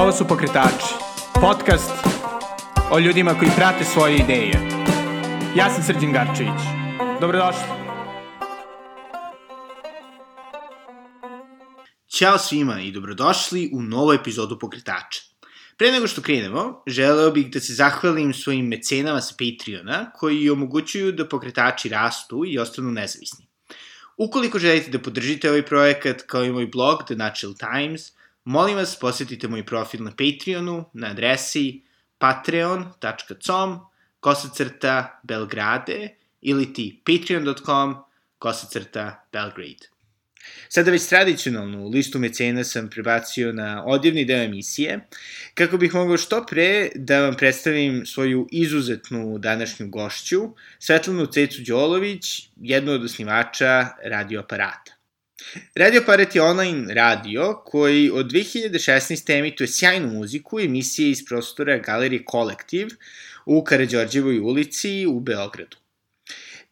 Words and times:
Ovo 0.00 0.12
su 0.12 0.24
Pokretači, 0.28 0.94
podcast 1.40 1.90
o 2.90 2.98
ljudima 2.98 3.34
koji 3.38 3.50
prate 3.56 3.84
svoje 3.84 4.16
ideje. 4.16 4.52
Ja 5.56 5.70
sam 5.70 5.82
Srđan 5.82 6.12
Garčević. 6.12 6.60
Dobrodošli. 7.20 7.62
Ćao 12.08 12.38
svima 12.38 12.80
i 12.80 12.92
dobrodošli 12.92 13.70
u 13.72 13.82
novu 13.82 14.12
epizodu 14.12 14.58
Pokretača. 14.58 15.22
Pre 15.76 15.92
nego 15.92 16.06
što 16.06 16.22
krenemo, 16.22 16.82
želeo 16.86 17.30
bih 17.30 17.50
da 17.50 17.60
se 17.60 17.74
zahvalim 17.74 18.34
svojim 18.34 18.66
mecenama 18.66 19.20
sa 19.20 19.34
Patreona 19.38 20.10
koji 20.12 20.50
omogućuju 20.50 21.12
da 21.12 21.28
pokretači 21.28 21.88
rastu 21.88 22.44
i 22.46 22.58
ostanu 22.58 22.90
nezavisni. 22.90 23.46
Ukoliko 24.16 24.58
želite 24.58 24.90
da 24.90 24.98
podržite 24.98 25.48
ovaj 25.48 25.66
projekat 25.66 26.22
kao 26.26 26.44
i 26.44 26.52
moj 26.52 26.66
blog 26.66 27.04
The 27.04 27.14
Natural 27.14 27.54
Times, 27.54 28.19
molim 28.44 28.76
vas 28.76 28.98
posetite 28.98 29.48
moj 29.48 29.66
profil 29.66 30.04
na 30.04 30.10
Patreonu 30.10 30.84
na 30.92 31.10
adresi 31.10 31.82
patreon.com 32.18 33.78
kosacrta 34.20 35.20
Belgrade 35.22 36.08
ili 36.40 36.72
ti 36.72 37.02
patreon.com 37.04 37.96
kosacrta 38.38 39.26
Belgrade. 39.32 39.90
Sada 40.68 40.90
već 40.90 41.06
tradicionalnu 41.08 41.88
listu 41.88 42.18
mecena 42.18 42.64
sam 42.64 42.90
prebacio 42.90 43.52
na 43.52 43.84
odjevni 43.86 44.24
deo 44.24 44.42
emisije, 44.42 45.00
kako 45.54 45.78
bih 45.78 45.94
mogao 45.94 46.16
što 46.16 46.46
pre 46.46 46.88
da 46.94 47.20
vam 47.20 47.34
predstavim 47.36 48.06
svoju 48.06 48.48
izuzetnu 48.52 49.38
današnju 49.38 49.88
gošću, 49.88 50.40
Svetlanu 50.78 51.26
Cecu 51.26 51.62
Đolović, 51.66 52.48
jednu 52.60 52.92
od 52.92 53.04
osnivača 53.04 53.88
radioaparata. 54.04 54.99
Radioaparat 55.74 56.34
je 56.34 56.42
online 56.42 56.94
radio 56.94 57.62
koji 57.64 58.10
od 58.10 58.26
2016. 58.26 59.38
emituje 59.38 59.68
sjajnu 59.68 60.06
muziku 60.06 60.60
i 60.60 60.64
emisije 60.64 61.10
iz 61.10 61.24
prostora 61.26 61.78
Galerije 61.78 62.24
Kolektiv 62.24 62.88
u 63.46 63.64
Karadžorđevoj 63.64 64.38
ulici 64.38 65.06
u 65.06 65.20
Beogradu. 65.20 65.76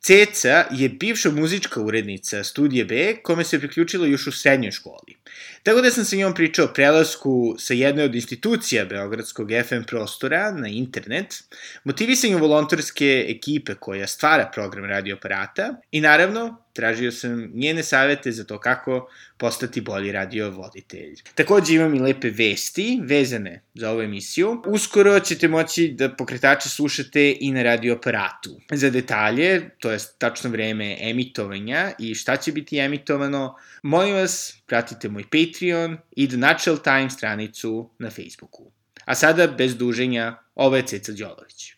Ceca 0.00 0.64
je 0.70 0.88
bivša 0.88 1.30
muzička 1.30 1.80
urednica 1.80 2.44
Studije 2.44 2.84
B, 2.84 3.16
kome 3.22 3.44
se 3.44 3.58
priključila 3.58 4.06
još 4.06 4.26
u 4.26 4.32
srednjoj 4.32 4.70
školi. 4.70 5.16
Tako 5.62 5.80
da 5.80 5.90
sam 5.90 6.04
sa 6.04 6.16
njom 6.16 6.34
pričao 6.34 6.64
o 6.64 6.72
prelasku 6.74 7.56
sa 7.58 7.74
jedne 7.74 8.04
od 8.04 8.14
institucija 8.14 8.84
Beogradskog 8.84 9.50
FM 9.66 9.82
prostora 9.86 10.52
na 10.52 10.68
internet, 10.68 11.42
motivisanju 11.84 12.38
volonterske 12.38 13.26
ekipe 13.28 13.74
koja 13.74 14.06
stvara 14.06 14.50
program 14.54 14.84
radioaparata 14.84 15.74
i 15.90 16.00
naravno 16.00 16.62
tražio 16.78 17.12
sam 17.12 17.50
njene 17.54 17.82
savete 17.82 18.32
za 18.32 18.44
to 18.44 18.60
kako 18.60 19.08
postati 19.36 19.80
bolji 19.80 20.12
radio 20.12 20.50
voditelj. 20.50 21.16
Takođe 21.34 21.74
imam 21.74 21.94
i 21.94 21.98
lepe 21.98 22.30
vesti 22.30 23.00
vezane 23.02 23.62
za 23.74 23.90
ovu 23.90 24.02
emisiju. 24.02 24.62
Uskoro 24.66 25.20
ćete 25.20 25.48
moći 25.48 25.88
da 25.88 26.08
pokretače 26.08 26.68
slušate 26.68 27.36
i 27.40 27.50
na 27.52 27.62
radioaparatu. 27.62 28.60
Za 28.72 28.90
detalje, 28.90 29.70
to 29.78 29.90
je 29.90 29.98
tačno 30.18 30.50
vreme 30.50 30.96
emitovanja 31.00 31.92
i 31.98 32.14
šta 32.14 32.36
će 32.36 32.52
biti 32.52 32.78
emitovano, 32.78 33.54
molim 33.82 34.14
vas, 34.14 34.62
pratite 34.66 35.08
moj 35.08 35.24
Patreon 35.24 35.98
i 36.16 36.28
The 36.28 36.36
Natural 36.36 36.78
Time 36.78 37.10
stranicu 37.10 37.90
na 37.98 38.10
Facebooku. 38.10 38.70
A 39.04 39.14
sada, 39.14 39.46
bez 39.46 39.76
duženja, 39.76 40.36
ovo 40.54 40.76
je 40.76 40.86
Ceca 40.86 41.12
Đolović. 41.12 41.72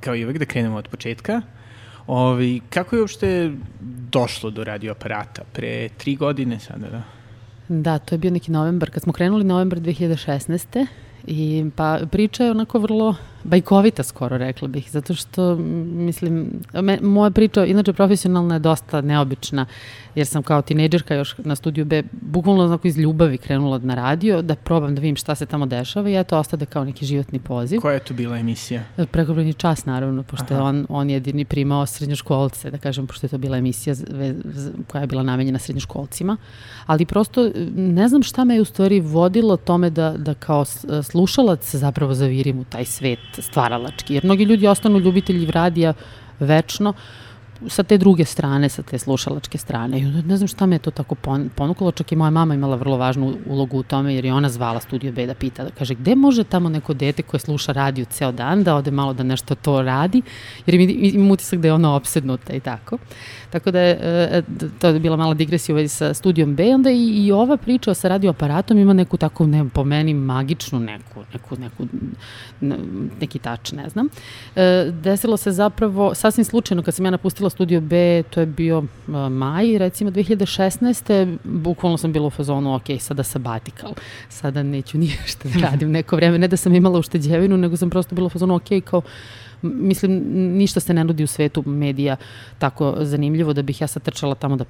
Kao 0.00 0.16
i 0.16 0.24
uvek 0.24 0.38
da 0.38 0.44
krenemo 0.44 0.76
od 0.76 0.88
početka. 0.88 1.42
Ovi, 2.06 2.60
kako 2.70 2.96
je 2.96 3.02
uopšte 3.02 3.52
došlo 4.12 4.50
do 4.50 4.64
radioaparata? 4.64 5.42
Pre 5.52 5.88
tri 5.88 6.16
godine 6.16 6.60
sada, 6.60 6.88
da? 6.90 7.02
Da, 7.68 7.98
to 7.98 8.14
je 8.14 8.18
bio 8.18 8.30
neki 8.30 8.52
novembar, 8.52 8.90
kad 8.90 9.02
smo 9.02 9.12
krenuli 9.12 9.44
novembar 9.44 9.78
2016. 9.78 10.86
I 11.26 11.64
pa 11.76 11.98
priča 12.10 12.44
je 12.44 12.50
onako 12.50 12.78
vrlo 12.78 13.14
bajkovita 13.46 14.02
skoro 14.02 14.38
rekla 14.38 14.68
bih, 14.68 14.90
zato 14.90 15.14
što 15.14 15.56
mislim, 15.94 16.50
me, 16.82 16.98
moja 17.02 17.30
priča 17.30 17.64
inače 17.64 17.92
profesionalna 17.92 18.54
je 18.54 18.58
dosta 18.58 19.00
neobična, 19.00 19.66
jer 20.14 20.26
sam 20.26 20.42
kao 20.42 20.62
tinejdžerka 20.62 21.14
još 21.14 21.34
na 21.38 21.56
studiju 21.56 21.84
B 21.84 22.02
bukvalno 22.12 22.64
onako 22.64 22.88
iz 22.88 22.98
ljubavi 22.98 23.38
krenula 23.38 23.78
na 23.78 23.94
radio, 23.94 24.42
da 24.42 24.54
probam 24.54 24.94
da 24.94 25.00
vidim 25.00 25.16
šta 25.16 25.34
se 25.34 25.46
tamo 25.46 25.66
dešava 25.66 26.10
i 26.10 26.16
eto 26.16 26.38
ostade 26.38 26.66
kao 26.66 26.84
neki 26.84 27.06
životni 27.06 27.38
poziv. 27.38 27.80
Koja 27.80 27.94
je 27.94 28.00
to 28.00 28.14
bila 28.14 28.38
emisija? 28.38 28.82
Prekobrani 29.10 29.54
čas 29.54 29.84
naravno, 29.84 30.22
pošto 30.22 30.54
je 30.54 30.60
on, 30.60 30.86
on 30.88 31.10
jedini 31.10 31.44
primao 31.44 31.86
srednjoškolce, 31.86 32.70
da 32.70 32.78
kažem, 32.78 33.06
pošto 33.06 33.26
je 33.26 33.30
to 33.30 33.38
bila 33.38 33.56
emisija 33.56 33.94
koja 34.86 35.00
je 35.00 35.06
bila 35.06 35.22
namenjena 35.22 35.58
srednjoškolcima, 35.58 36.36
ali 36.86 37.06
prosto 37.06 37.50
ne 37.76 38.08
znam 38.08 38.22
šta 38.22 38.44
me 38.44 38.54
je 38.54 38.60
u 38.60 38.64
stvari 38.64 39.00
vodilo 39.00 39.56
tome 39.56 39.90
da, 39.90 40.14
da 40.16 40.34
kao 40.34 40.64
slušalac 41.02 41.74
zapravo 41.74 42.14
zavirim 42.14 42.58
u 42.58 42.64
taj 42.64 42.84
svet 42.84 43.35
stvaralački. 43.42 44.14
Jer 44.14 44.24
mnogi 44.24 44.44
ljudi 44.44 44.66
ostanu 44.66 44.98
ljubitelji 44.98 45.50
radija 45.50 45.94
večno, 46.40 46.92
sa 47.68 47.82
te 47.82 47.98
druge 47.98 48.24
strane, 48.24 48.68
sa 48.68 48.82
te 48.82 48.98
slušalačke 48.98 49.58
strane. 49.58 50.00
Ne 50.00 50.36
znam 50.36 50.48
šta 50.48 50.66
me 50.66 50.74
je 50.76 50.78
to 50.78 50.90
tako 50.90 51.14
ponukalo, 51.56 51.92
čak 51.92 52.12
i 52.12 52.16
moja 52.16 52.30
mama 52.30 52.54
imala 52.54 52.76
vrlo 52.76 52.96
važnu 52.96 53.36
ulogu 53.46 53.78
u 53.78 53.82
tome, 53.82 54.14
jer 54.14 54.24
je 54.24 54.34
ona 54.34 54.48
zvala 54.48 54.80
Studio 54.80 55.12
B 55.12 55.26
da 55.26 55.34
pita, 55.34 55.64
da 55.64 55.70
kaže, 55.70 55.94
gde 55.94 56.14
može 56.14 56.44
tamo 56.44 56.68
neko 56.68 56.94
dete 56.94 57.22
koje 57.22 57.40
sluša 57.40 57.72
radio 57.72 58.04
ceo 58.04 58.32
dan, 58.32 58.64
da 58.64 58.76
ode 58.76 58.90
malo 58.90 59.12
da 59.12 59.22
nešto 59.22 59.54
to 59.54 59.82
radi, 59.82 60.22
jer 60.66 60.74
imam 60.90 61.30
utisak 61.30 61.60
da 61.60 61.68
je 61.68 61.74
ona 61.74 61.94
opsednuta 61.94 62.52
i 62.52 62.60
tako. 62.60 62.98
Tako 63.56 63.70
da 63.70 63.80
je, 63.80 63.98
e, 64.02 64.42
to 64.78 64.88
je 64.88 65.00
bila 65.00 65.16
mala 65.16 65.34
digresija 65.34 65.74
u 65.74 65.76
vezi 65.76 65.88
sa 65.88 66.14
studijom 66.14 66.54
B, 66.54 66.74
onda 66.74 66.90
i, 66.90 67.26
i 67.26 67.32
ova 67.32 67.56
priča 67.56 67.94
sa 67.94 68.08
radioaparatom 68.08 68.78
ima 68.78 68.92
neku 68.92 69.16
tako, 69.16 69.46
ne, 69.46 69.68
po 69.68 69.84
meni, 69.84 70.14
magičnu 70.14 70.80
neku, 70.80 71.20
neku, 71.32 71.56
neku, 71.56 71.86
neki 73.20 73.38
tač, 73.38 73.72
ne 73.72 73.88
znam. 73.88 74.08
E, 74.56 74.90
desilo 75.02 75.36
se 75.36 75.52
zapravo, 75.52 76.14
sasvim 76.14 76.44
slučajno, 76.44 76.82
kad 76.82 76.94
sam 76.94 77.04
ja 77.04 77.10
napustila 77.10 77.50
studio 77.50 77.80
B, 77.80 78.22
to 78.30 78.40
je 78.40 78.46
bio 78.46 78.84
maj, 79.30 79.78
recimo 79.78 80.10
2016. 80.10 81.36
Bukvalno 81.44 81.96
sam 81.96 82.12
bila 82.12 82.26
u 82.26 82.30
fazonu, 82.30 82.74
ok, 82.74 82.84
sada 83.00 83.22
sabatikal, 83.22 83.92
sada 84.28 84.62
neću 84.62 84.98
ništa 85.04 85.48
da 85.48 85.70
radim 85.70 85.90
neko 85.90 86.16
vreme, 86.16 86.38
ne 86.38 86.48
da 86.48 86.56
sam 86.56 86.74
imala 86.74 86.98
ušteđevinu, 86.98 87.56
nego 87.56 87.76
sam 87.76 87.90
prosto 87.90 88.14
bila 88.14 88.26
u 88.26 88.30
fazonu, 88.30 88.54
ok, 88.54 88.68
kao 88.84 89.02
mislim, 89.62 90.22
ništa 90.58 90.80
se 90.80 90.94
ne 90.94 91.04
nudi 91.04 91.24
u 91.24 91.26
svetu 91.26 91.62
medija 91.66 92.16
tako 92.58 92.94
zanimljivo 93.00 93.52
da 93.52 93.62
bih 93.62 93.80
ja 93.80 93.86
sad 93.86 94.02
trčala 94.02 94.34
tamo 94.34 94.56
da 94.56 94.64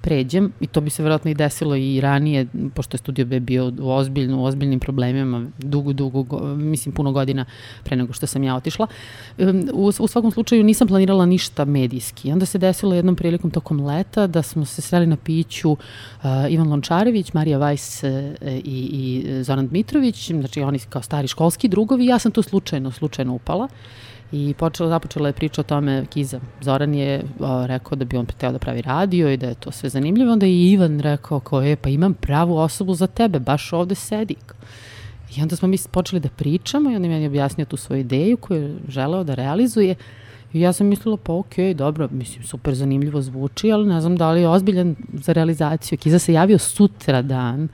pređem 0.00 0.52
i 0.60 0.66
to 0.66 0.80
bi 0.80 0.90
se 0.90 1.02
verovatno 1.02 1.30
i 1.30 1.34
desilo 1.34 1.76
i 1.76 2.00
ranije, 2.00 2.46
pošto 2.74 2.94
je 2.94 2.98
Studio 2.98 3.26
B 3.26 3.40
bio 3.40 3.72
u, 3.80 3.90
ozbiljno, 3.90 4.40
u 4.40 4.44
ozbiljnim 4.44 4.80
problemima 4.80 5.46
dugo, 5.58 5.92
dugo, 5.92 6.38
mislim 6.56 6.94
puno 6.94 7.12
godina 7.12 7.44
pre 7.84 7.96
nego 7.96 8.12
što 8.12 8.26
sam 8.26 8.42
ja 8.42 8.56
otišla. 8.56 8.86
U, 9.72 9.92
u 9.98 10.06
svakom 10.06 10.30
slučaju 10.30 10.64
nisam 10.64 10.88
planirala 10.88 11.26
ništa 11.26 11.64
medijski. 11.64 12.32
Onda 12.32 12.46
se 12.46 12.58
desilo 12.58 12.94
jednom 12.94 13.16
prilikom 13.16 13.50
tokom 13.50 13.80
leta 13.80 14.26
da 14.26 14.42
smo 14.42 14.64
se 14.64 14.82
sreli 14.82 15.06
na 15.06 15.16
piću 15.16 15.70
uh, 15.72 15.78
Ivan 16.50 16.68
Lončarević, 16.68 17.32
Marija 17.32 17.58
Vajs 17.58 18.02
uh, 18.02 18.10
i, 18.64 18.88
i 18.92 19.42
Zoran 19.42 19.68
Dmitrović, 19.68 20.30
znači 20.30 20.60
oni 20.60 20.78
kao 20.78 21.02
stari 21.02 21.28
školski 21.28 21.68
drugovi, 21.68 22.06
ja 22.06 22.18
sam 22.18 22.32
tu 22.32 22.42
slučajno, 22.42 22.90
slučajno 22.90 23.34
upala. 23.34 23.68
I 24.32 24.54
počela, 24.58 24.88
započela 24.88 25.28
je 25.28 25.32
priča 25.32 25.60
o 25.60 25.64
tome, 25.64 26.06
Kiza, 26.10 26.40
Zoran 26.60 26.94
je 26.94 27.22
o, 27.40 27.66
rekao 27.66 27.96
da 27.96 28.04
bi 28.04 28.16
on 28.16 28.26
hteo 28.26 28.52
da 28.52 28.58
pravi 28.58 28.82
radio 28.82 29.30
i 29.30 29.36
da 29.36 29.46
je 29.46 29.54
to 29.54 29.70
sve 29.70 29.88
zanimljivo, 29.88 30.32
onda 30.32 30.46
je 30.46 30.70
Ivan 30.70 31.00
rekao 31.00 31.40
kao 31.40 31.62
je, 31.62 31.76
pa 31.76 31.88
imam 31.88 32.14
pravu 32.14 32.56
osobu 32.56 32.94
za 32.94 33.06
tebe, 33.06 33.38
baš 33.38 33.72
ovde 33.72 33.94
sedi. 33.94 34.34
I 35.36 35.42
onda 35.42 35.56
smo 35.56 35.68
mi 35.68 35.78
počeli 35.90 36.20
da 36.20 36.28
pričamo 36.28 36.90
i 36.90 36.96
on 36.96 37.04
je 37.04 37.10
meni 37.10 37.26
objasnio 37.26 37.64
tu 37.64 37.76
svoju 37.76 38.00
ideju 38.00 38.36
koju 38.36 38.62
je 38.62 38.76
želeo 38.88 39.24
da 39.24 39.34
realizuje. 39.34 39.94
I 40.52 40.60
ja 40.60 40.72
sam 40.72 40.86
mislila, 40.86 41.16
pa 41.16 41.32
okej, 41.32 41.64
okay, 41.64 41.74
dobro, 41.74 42.08
mislim, 42.12 42.44
super 42.44 42.74
zanimljivo 42.74 43.22
zvuči, 43.22 43.72
ali 43.72 43.86
ne 43.88 44.00
znam 44.00 44.16
da 44.16 44.30
li 44.30 44.40
je 44.40 44.48
ozbiljan 44.48 44.96
za 45.12 45.32
realizaciju. 45.32 45.98
Kiza 45.98 46.18
se 46.18 46.32
javio 46.32 46.58
sutra 46.58 47.22
dan 47.22 47.68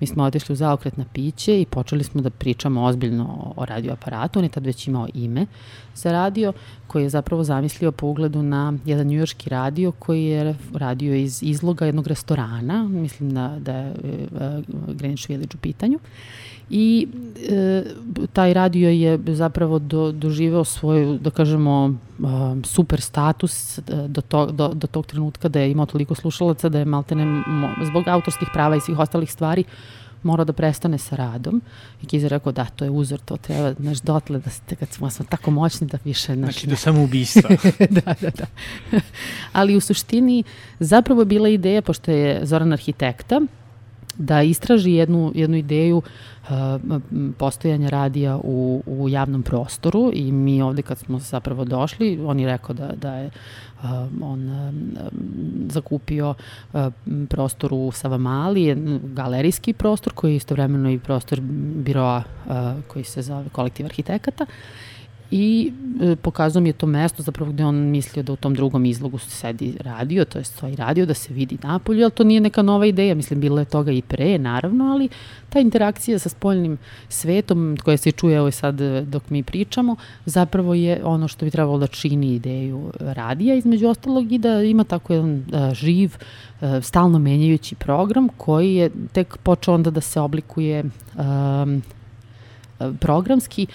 Mi 0.00 0.06
smo 0.06 0.24
otišli 0.24 0.52
u 0.52 0.56
zaokret 0.56 0.96
na 0.96 1.04
piće 1.12 1.60
i 1.60 1.66
počeli 1.66 2.04
smo 2.04 2.20
da 2.20 2.30
pričamo 2.30 2.84
ozbiljno 2.84 3.52
o 3.56 3.64
radioaparatu. 3.64 4.38
On 4.38 4.44
je 4.44 4.48
tad 4.48 4.66
već 4.66 4.86
imao 4.86 5.08
ime 5.14 5.46
za 5.94 6.12
radio, 6.12 6.52
koji 6.86 7.02
je 7.02 7.08
zapravo 7.08 7.44
zamislio 7.44 7.92
po 7.92 8.06
ugledu 8.06 8.42
na 8.42 8.74
jedan 8.84 9.06
njujorski 9.06 9.50
radio 9.50 9.92
koji 9.92 10.24
je 10.24 10.54
radio 10.74 11.14
iz 11.14 11.42
izloga 11.42 11.86
jednog 11.86 12.06
restorana, 12.06 12.88
mislim 12.88 13.34
da, 13.34 13.56
da 13.60 13.72
je 13.72 13.92
uh, 13.92 14.40
Greenwich 14.88 15.28
Village 15.28 15.54
u 15.54 15.58
pitanju. 15.58 15.98
I 16.70 17.08
e, 17.50 17.84
taj 18.32 18.54
radio 18.54 18.88
je 18.88 19.18
zapravo 19.26 19.78
do, 19.78 20.12
doživeo 20.12 20.64
svoju, 20.64 21.18
da 21.18 21.30
kažemo, 21.30 21.94
super 22.64 23.00
status 23.00 23.78
do, 24.08 24.20
to, 24.20 24.46
do, 24.46 24.68
do 24.68 24.86
tog 24.86 25.06
trenutka 25.06 25.48
da 25.48 25.60
je 25.60 25.70
imao 25.70 25.86
toliko 25.86 26.14
slušalaca 26.14 26.68
da 26.68 26.78
je 26.78 26.84
maltene 26.84 27.42
zbog 27.86 28.08
autorskih 28.08 28.48
prava 28.52 28.76
i 28.76 28.80
svih 28.80 28.98
ostalih 28.98 29.32
stvari 29.32 29.64
morao 30.22 30.44
da 30.44 30.52
prestane 30.52 30.98
sa 30.98 31.16
radom. 31.16 31.62
I 32.02 32.06
Kiza 32.06 32.28
rekao 32.28 32.52
da, 32.52 32.64
to 32.64 32.84
je 32.84 32.90
uzor, 32.90 33.20
to 33.24 33.36
treba, 33.36 33.74
znaš, 33.80 34.00
dotle 34.00 34.38
da 34.38 34.50
ste, 34.50 34.76
kad 34.76 34.88
smo, 34.92 35.10
smo 35.10 35.24
tako 35.28 35.50
moćni 35.50 35.86
da 35.86 35.98
više... 36.04 36.34
Znaš, 36.34 36.54
znači 36.54 36.66
do 36.66 36.76
samoubistva. 36.76 37.50
da, 37.96 38.14
da, 38.20 38.30
da. 38.30 38.46
Ali 39.52 39.76
u 39.76 39.80
suštini 39.80 40.44
zapravo 40.80 41.20
je 41.20 41.26
bila 41.26 41.48
ideja, 41.48 41.82
pošto 41.82 42.10
je 42.10 42.46
Zoran 42.46 42.72
arhitekta, 42.72 43.40
da 44.18 44.42
istraži 44.42 44.92
jednu, 44.92 45.32
jednu 45.34 45.56
ideju 45.56 45.96
uh, 45.96 46.50
postojanja 47.38 47.88
radija 47.88 48.36
u, 48.36 48.82
u 48.86 49.08
javnom 49.08 49.42
prostoru 49.42 50.10
i 50.14 50.32
mi 50.32 50.62
ovde 50.62 50.82
kad 50.82 50.98
smo 50.98 51.18
zapravo 51.18 51.64
došli, 51.64 52.20
on 52.26 52.40
je 52.40 52.46
rekao 52.46 52.74
da, 52.74 52.92
da 52.96 53.14
je 53.14 53.26
uh, 53.82 53.90
on 54.22 54.48
uh, 54.48 54.74
zakupio 55.68 56.34
uh, 56.72 56.86
prostor 57.28 57.74
u 57.74 57.90
Savamali, 57.92 58.76
galerijski 59.02 59.72
prostor 59.72 60.12
koji 60.12 60.32
je 60.32 60.36
istovremeno 60.36 60.90
i 60.90 60.98
prostor 60.98 61.40
biroa 61.74 62.22
uh, 62.46 62.52
koji 62.88 63.04
se 63.04 63.22
zove 63.22 63.48
kolektiv 63.48 63.86
arhitekata 63.86 64.46
i 65.30 65.72
e, 66.00 66.16
pokazao 66.16 66.62
mi 66.62 66.68
je 66.68 66.72
to 66.72 66.86
mesto 66.86 67.22
zapravo 67.22 67.52
gde 67.52 67.64
on 67.64 67.76
mislio 67.76 68.22
da 68.22 68.32
u 68.32 68.36
tom 68.36 68.54
drugom 68.54 68.84
izlogu 68.84 69.18
sedi 69.18 69.74
radio, 69.80 70.24
to 70.24 70.38
je 70.38 70.44
stoji 70.44 70.76
radio 70.76 71.06
da 71.06 71.14
se 71.14 71.34
vidi 71.34 71.58
napolju, 71.62 72.02
ali 72.02 72.10
to 72.10 72.24
nije 72.24 72.40
neka 72.40 72.62
nova 72.62 72.86
ideja, 72.86 73.14
mislim 73.14 73.40
bilo 73.40 73.58
je 73.58 73.64
toga 73.64 73.92
i 73.92 74.02
pre 74.02 74.38
naravno, 74.38 74.92
ali 74.92 75.08
ta 75.48 75.60
interakcija 75.60 76.18
sa 76.18 76.28
spoljnim 76.28 76.78
svetom 77.08 77.76
koja 77.84 77.96
se 77.96 78.12
čuje 78.12 78.40
ovo 78.40 78.50
sad 78.50 78.80
e, 78.80 79.02
dok 79.02 79.30
mi 79.30 79.42
pričamo, 79.42 79.96
zapravo 80.26 80.74
je 80.74 81.00
ono 81.04 81.28
što 81.28 81.44
bi 81.44 81.50
trebalo 81.50 81.78
da 81.78 81.86
čini 81.86 82.34
ideju 82.34 82.92
radija 83.00 83.54
između 83.54 83.88
ostalog 83.88 84.32
i 84.32 84.38
da 84.38 84.62
ima 84.62 84.84
tako 84.84 85.12
jedan 85.12 85.44
a, 85.52 85.68
e, 85.70 85.74
živ, 85.74 86.16
a, 86.60 86.76
e, 86.76 86.82
stalno 86.82 87.18
menjajući 87.18 87.74
program 87.74 88.28
koji 88.36 88.74
je 88.74 88.90
tek 89.12 89.36
počeo 89.36 89.74
onda 89.74 89.90
da 89.90 90.00
se 90.00 90.20
oblikuje 90.20 90.84
a, 91.16 91.78
programski 93.00 93.66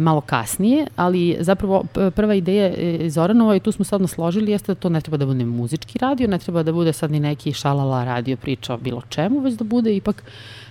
malo 0.00 0.20
kasnije, 0.20 0.86
ali 0.96 1.36
zapravo 1.40 1.84
prva 2.14 2.34
ideja 2.34 2.72
Zoranova 3.08 3.56
i 3.56 3.60
tu 3.60 3.72
smo 3.72 3.84
sad 3.84 4.00
nasložili 4.00 4.52
jeste 4.52 4.74
da 4.74 4.80
to 4.80 4.88
ne 4.88 5.00
treba 5.00 5.16
da 5.16 5.26
bude 5.26 5.44
muzički 5.44 5.98
radio, 5.98 6.28
ne 6.28 6.38
treba 6.38 6.62
da 6.62 6.72
bude 6.72 6.92
sad 6.92 7.10
ni 7.10 7.20
neki 7.20 7.52
šalala 7.52 8.04
radio 8.04 8.36
priča 8.36 8.74
o 8.74 8.78
bilo 8.78 9.02
čemu, 9.08 9.40
već 9.40 9.54
da 9.54 9.64
bude 9.64 9.96
ipak 9.96 10.22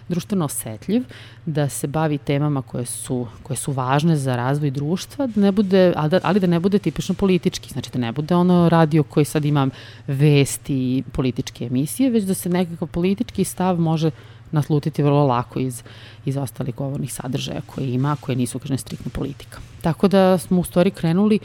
društveno 0.09 0.45
osetljiv, 0.45 1.03
da 1.45 1.69
se 1.69 1.87
bavi 1.87 2.17
temama 2.17 2.61
koje 2.61 2.85
su, 2.85 3.27
koje 3.43 3.57
su 3.57 3.71
važne 3.71 4.15
za 4.15 4.35
razvoj 4.35 4.71
društva, 4.71 5.27
da 5.27 5.41
ne 5.41 5.51
bude, 5.51 5.93
ali, 5.95 6.09
da, 6.09 6.19
ali 6.23 6.39
da 6.39 6.47
ne 6.47 6.59
bude 6.59 6.79
tipično 6.79 7.15
politički, 7.15 7.69
znači 7.69 7.89
da 7.93 7.99
ne 7.99 8.11
bude 8.11 8.35
ono 8.35 8.69
radio 8.69 9.03
koji 9.03 9.25
sad 9.25 9.45
ima 9.45 9.67
vesti 10.07 10.97
i 10.97 11.03
političke 11.11 11.65
emisije, 11.65 12.09
već 12.09 12.23
da 12.23 12.33
se 12.33 12.49
nekakav 12.49 12.87
politički 12.87 13.43
stav 13.43 13.79
može 13.79 14.11
naslutiti 14.53 15.03
vrlo 15.03 15.27
lako 15.27 15.59
iz, 15.59 15.83
iz 16.25 16.37
ostalih 16.37 16.75
govornih 16.75 17.13
sadržaja 17.13 17.61
koje 17.65 17.93
ima, 17.93 18.15
koje 18.19 18.35
nisu, 18.35 18.59
kažem, 18.59 18.77
striktna 18.77 19.11
politika. 19.13 19.59
Tako 19.81 20.07
da 20.07 20.37
smo 20.37 20.59
u 20.59 20.63
stvari 20.63 20.91
krenuli 20.91 21.39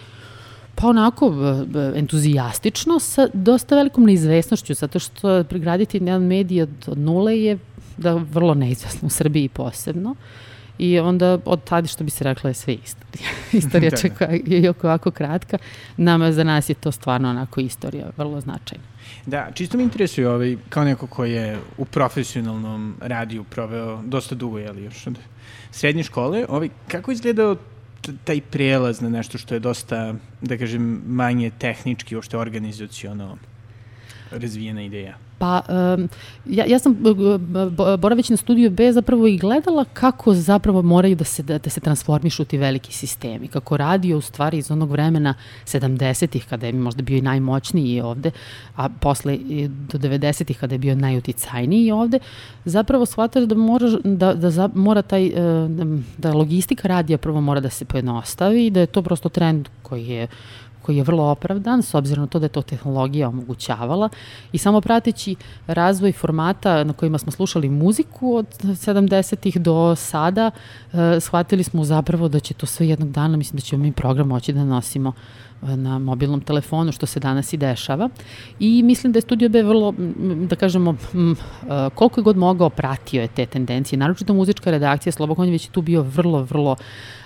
pa 0.74 0.88
onako 0.88 1.34
entuzijastično 1.94 2.98
sa 2.98 3.28
dosta 3.34 3.76
velikom 3.76 4.04
neizvesnošću, 4.04 4.74
zato 4.74 4.98
što 4.98 5.44
pregraditi 5.44 5.96
jedan 5.96 6.22
medij 6.22 6.62
od, 6.62 6.70
od 6.86 6.98
nule 6.98 7.38
je 7.40 7.58
da 7.96 8.14
vrlo 8.14 8.54
neizvesno 8.54 9.06
u 9.06 9.10
Srbiji 9.10 9.48
posebno. 9.48 10.14
I 10.78 10.98
onda 10.98 11.38
od 11.44 11.64
tada 11.64 11.86
što 11.86 12.04
bi 12.04 12.10
se 12.10 12.24
rekla 12.24 12.50
je 12.50 12.54
sve 12.54 12.74
istorija. 12.74 13.30
istorija 13.52 13.90
da, 13.90 13.96
čeka 13.96 14.28
je 14.46 14.72
ovako 14.82 15.10
kratka. 15.10 15.58
Nama 15.96 16.32
za 16.32 16.44
nas 16.44 16.68
je 16.68 16.74
to 16.74 16.92
stvarno 16.92 17.30
onako 17.30 17.60
istorija 17.60 18.10
vrlo 18.16 18.40
značajna. 18.40 18.84
Da, 19.26 19.50
čisto 19.54 19.76
mi 19.76 19.82
interesuje 19.82 20.28
ovaj, 20.28 20.56
kao 20.68 20.84
neko 20.84 21.06
ko 21.06 21.24
je 21.24 21.58
u 21.76 21.84
profesionalnom 21.84 22.96
radiju 23.00 23.44
proveo 23.44 24.02
dosta 24.02 24.34
dugo, 24.34 24.58
jeli 24.58 24.84
još 24.84 25.06
od 25.06 25.18
srednje 25.70 26.02
škole, 26.02 26.46
ovaj, 26.48 26.68
kako 26.88 27.12
izgledao 27.12 27.56
taj 28.24 28.40
prelaz 28.40 29.00
na 29.00 29.08
nešto 29.08 29.38
što 29.38 29.54
je 29.54 29.60
dosta, 29.60 30.14
da 30.40 30.58
kažem, 30.58 31.02
manje 31.06 31.50
tehnički, 31.58 32.16
uopšte 32.16 32.38
organizacijono 32.38 33.36
razvijena 34.30 34.82
ideja? 34.82 35.18
Pa, 35.38 35.62
um, 35.68 36.08
ja, 36.46 36.64
ja 36.66 36.78
sam 36.78 36.96
boraveći 37.98 38.32
na 38.32 38.36
studiju 38.36 38.70
B 38.70 38.92
zapravo 38.92 39.26
i 39.26 39.38
gledala 39.38 39.84
kako 39.84 40.34
zapravo 40.34 40.82
moraju 40.82 41.16
da 41.16 41.24
se, 41.24 41.42
da, 41.42 41.70
se 41.70 41.80
transformišu 41.80 42.44
ti 42.44 42.58
veliki 42.58 42.92
sistemi. 42.92 43.48
Kako 43.48 43.76
radio 43.76 44.18
u 44.18 44.20
stvari 44.20 44.58
iz 44.58 44.70
onog 44.70 44.90
vremena 44.90 45.34
70-ih 45.64 46.46
kada 46.50 46.66
je 46.66 46.72
možda 46.72 47.02
bio 47.02 47.18
i 47.18 47.20
najmoćniji 47.20 48.00
ovde, 48.00 48.30
a 48.76 48.88
posle 48.88 49.38
do 49.68 49.98
90-ih 49.98 50.58
kada 50.58 50.74
je 50.74 50.78
bio 50.78 50.94
najuticajniji 50.94 51.90
ovde, 51.90 52.18
zapravo 52.64 53.06
shvataš 53.06 53.44
da 53.44 53.54
mora, 53.54 53.86
da, 54.04 54.34
da 54.34 54.50
za, 54.50 54.68
mora 54.74 55.02
taj, 55.02 55.30
da 56.18 56.32
logistika 56.32 56.88
radija 56.88 57.18
prvo 57.18 57.40
mora 57.40 57.60
da 57.60 57.70
se 57.70 57.84
pojednostavi 57.84 58.66
i 58.66 58.70
da 58.70 58.80
je 58.80 58.86
to 58.86 59.02
prosto 59.02 59.28
trend 59.28 59.68
koji 59.82 60.06
je 60.06 60.28
koji 60.88 60.96
je 60.96 61.02
vrlo 61.02 61.24
opravdan 61.24 61.82
s 61.82 61.94
obzirom 61.94 62.22
na 62.22 62.26
to 62.26 62.38
da 62.38 62.44
je 62.44 62.48
to 62.48 62.62
tehnologija 62.62 63.28
omogućavala 63.28 64.08
i 64.52 64.58
samo 64.58 64.80
prateći 64.80 65.36
razvoj 65.66 66.12
formata 66.12 66.84
na 66.84 66.92
kojima 66.92 67.18
smo 67.18 67.32
slušali 67.32 67.68
muziku 67.68 68.36
od 68.36 68.46
70-ih 68.62 69.60
do 69.60 69.96
sada, 69.96 70.50
eh, 70.92 71.20
shvatili 71.20 71.62
smo 71.62 71.84
zapravo 71.84 72.28
da 72.28 72.40
će 72.40 72.54
to 72.54 72.66
sve 72.66 72.88
jednog 72.88 73.10
dana, 73.10 73.36
mislim 73.36 73.56
da 73.56 73.62
ćemo 73.62 73.82
mi 73.82 73.92
program 73.92 74.28
moći 74.28 74.52
da 74.52 74.64
nosimo 74.64 75.12
na 75.62 75.98
mobilnom 75.98 76.40
telefonu, 76.40 76.92
što 76.92 77.06
se 77.06 77.20
danas 77.20 77.52
i 77.52 77.56
dešava. 77.56 78.08
I 78.60 78.82
mislim 78.82 79.12
da 79.12 79.16
je 79.16 79.22
Studio 79.22 79.48
B 79.48 79.62
vrlo, 79.62 79.94
da 80.48 80.56
kažemo, 80.56 80.96
koliko 81.94 82.20
je 82.20 82.24
god 82.24 82.36
mogao 82.36 82.70
pratio 82.70 83.22
je 83.22 83.28
te 83.28 83.46
tendencije. 83.46 83.98
Naročito 83.98 84.34
muzička 84.34 84.70
redakcija, 84.70 85.12
Slobokonjević 85.12 85.66
je 85.66 85.72
tu 85.72 85.82
bio 85.82 86.02
vrlo, 86.02 86.42
vrlo 86.42 86.76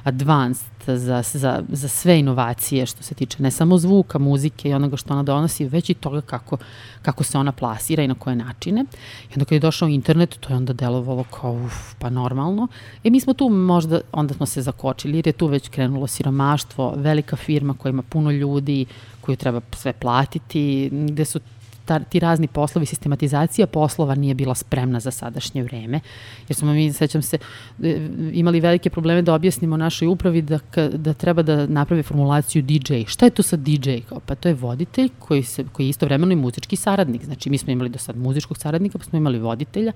advanced 0.04 0.71
za, 0.86 1.22
za, 1.22 1.62
za 1.68 1.88
sve 1.88 2.18
inovacije 2.18 2.86
što 2.86 3.02
se 3.02 3.14
tiče 3.14 3.42
ne 3.42 3.50
samo 3.50 3.78
zvuka, 3.78 4.18
muzike 4.18 4.68
i 4.68 4.74
onoga 4.74 4.96
što 4.96 5.14
ona 5.14 5.22
donosi, 5.22 5.64
već 5.64 5.90
i 5.90 5.94
toga 5.94 6.20
kako, 6.20 6.56
kako 7.02 7.24
se 7.24 7.38
ona 7.38 7.52
plasira 7.52 8.02
i 8.02 8.08
na 8.08 8.14
koje 8.14 8.36
načine. 8.36 8.84
I 9.30 9.32
onda 9.34 9.44
kad 9.44 9.52
je 9.52 9.60
došao 9.60 9.88
internet, 9.88 10.36
to 10.40 10.52
je 10.52 10.56
onda 10.56 10.72
delovalo 10.72 11.24
kao, 11.24 11.52
uf, 11.52 11.94
pa 11.98 12.10
normalno. 12.10 12.68
E 13.04 13.10
mi 13.10 13.20
smo 13.20 13.32
tu 13.32 13.48
možda, 13.48 14.00
onda 14.12 14.34
smo 14.34 14.46
se 14.46 14.62
zakočili, 14.62 15.18
jer 15.18 15.26
je 15.26 15.32
tu 15.32 15.46
već 15.46 15.68
krenulo 15.68 16.06
siromaštvo, 16.06 16.94
velika 16.96 17.36
firma 17.36 17.74
koja 17.74 17.90
ima 17.90 18.02
puno 18.02 18.30
ljudi, 18.30 18.86
koju 19.20 19.36
treba 19.36 19.60
sve 19.72 19.92
platiti, 19.92 20.90
gde 20.92 21.24
su 21.24 21.40
ta, 21.84 21.98
ti 21.98 22.20
razni 22.20 22.46
poslovi, 22.46 22.86
sistematizacija 22.86 23.66
poslova 23.66 24.14
nije 24.14 24.34
bila 24.34 24.54
spremna 24.54 25.00
za 25.00 25.10
sadašnje 25.10 25.62
vreme, 25.62 26.00
jer 26.48 26.56
smo 26.56 26.72
mi, 26.72 26.92
sećam 26.92 27.22
se, 27.22 27.38
e, 27.82 28.08
imali 28.32 28.60
velike 28.60 28.90
probleme 28.90 29.22
da 29.22 29.34
objasnimo 29.34 29.76
našoj 29.76 30.08
upravi 30.08 30.42
da, 30.42 30.58
da 30.92 31.14
treba 31.14 31.42
da 31.42 31.66
naprave 31.66 32.02
formulaciju 32.02 32.62
DJ. 32.62 33.02
Šta 33.06 33.26
je 33.26 33.30
to 33.30 33.42
sa 33.42 33.56
DJ? 33.56 33.90
Pa 34.26 34.34
to 34.34 34.48
je 34.48 34.54
voditelj 34.54 35.08
koji, 35.18 35.42
se, 35.42 35.64
koji 35.72 35.86
je 35.86 35.90
istovremeno 35.90 36.32
i 36.32 36.36
muzički 36.36 36.76
saradnik. 36.76 37.24
Znači, 37.24 37.50
mi 37.50 37.58
smo 37.58 37.72
imali 37.72 37.90
do 37.90 37.98
sad 37.98 38.16
muzičkog 38.16 38.58
saradnika, 38.58 38.98
pa 38.98 39.04
smo 39.04 39.18
imali 39.18 39.38
voditelja, 39.38 39.92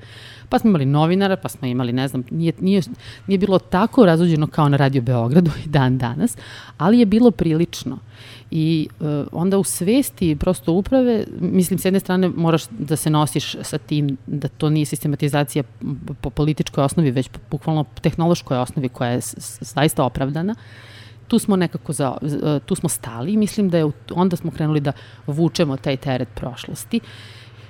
pa 0.48 0.58
smo 0.58 0.68
imali 0.68 0.86
novinara, 0.86 1.36
pa 1.36 1.48
smo 1.48 1.68
imali, 1.68 1.92
ne 1.92 2.08
znam, 2.08 2.24
nije, 2.30 2.52
nije, 2.60 2.82
nije 3.26 3.38
bilo 3.38 3.58
tako 3.58 4.06
razuđeno 4.06 4.46
kao 4.46 4.68
na 4.68 4.76
Radio 4.76 5.02
Beogradu 5.02 5.50
i 5.64 5.68
dan 5.68 5.98
danas, 5.98 6.36
ali 6.78 6.98
je 6.98 7.06
bilo 7.06 7.30
prilično. 7.30 7.98
I 8.50 8.88
uh, 9.00 9.06
onda 9.32 9.58
u 9.58 9.64
svesti 9.64 10.36
prosto 10.36 10.72
uprave, 10.72 11.24
mislim, 11.40 11.78
s 11.78 11.84
jedne 11.84 12.00
strane 12.00 12.28
moraš 12.28 12.62
da 12.78 12.96
se 12.96 13.10
nosiš 13.10 13.56
sa 13.62 13.78
tim 13.78 14.16
da 14.26 14.48
to 14.48 14.70
nije 14.70 14.86
sistematizacija 14.86 15.64
po 16.20 16.30
političkoj 16.30 16.84
osnovi, 16.84 17.10
već 17.10 17.28
po 17.28 17.38
bukvalno 17.50 17.84
tehnološkoj 18.00 18.58
osnovi 18.58 18.88
koja 18.88 19.10
je 19.10 19.20
zaista 19.60 20.04
opravdana. 20.04 20.54
Tu 21.28 21.38
smo 21.38 21.56
nekako 21.56 21.92
za, 21.92 22.16
uh, 22.22 22.62
tu 22.66 22.74
smo 22.74 22.88
stali 22.88 23.32
i 23.32 23.36
mislim 23.36 23.68
da 23.68 23.78
je 23.78 23.90
onda 24.14 24.36
smo 24.36 24.50
krenuli 24.50 24.80
da 24.80 24.92
vučemo 25.26 25.76
taj 25.76 25.96
teret 25.96 26.28
prošlosti. 26.34 27.00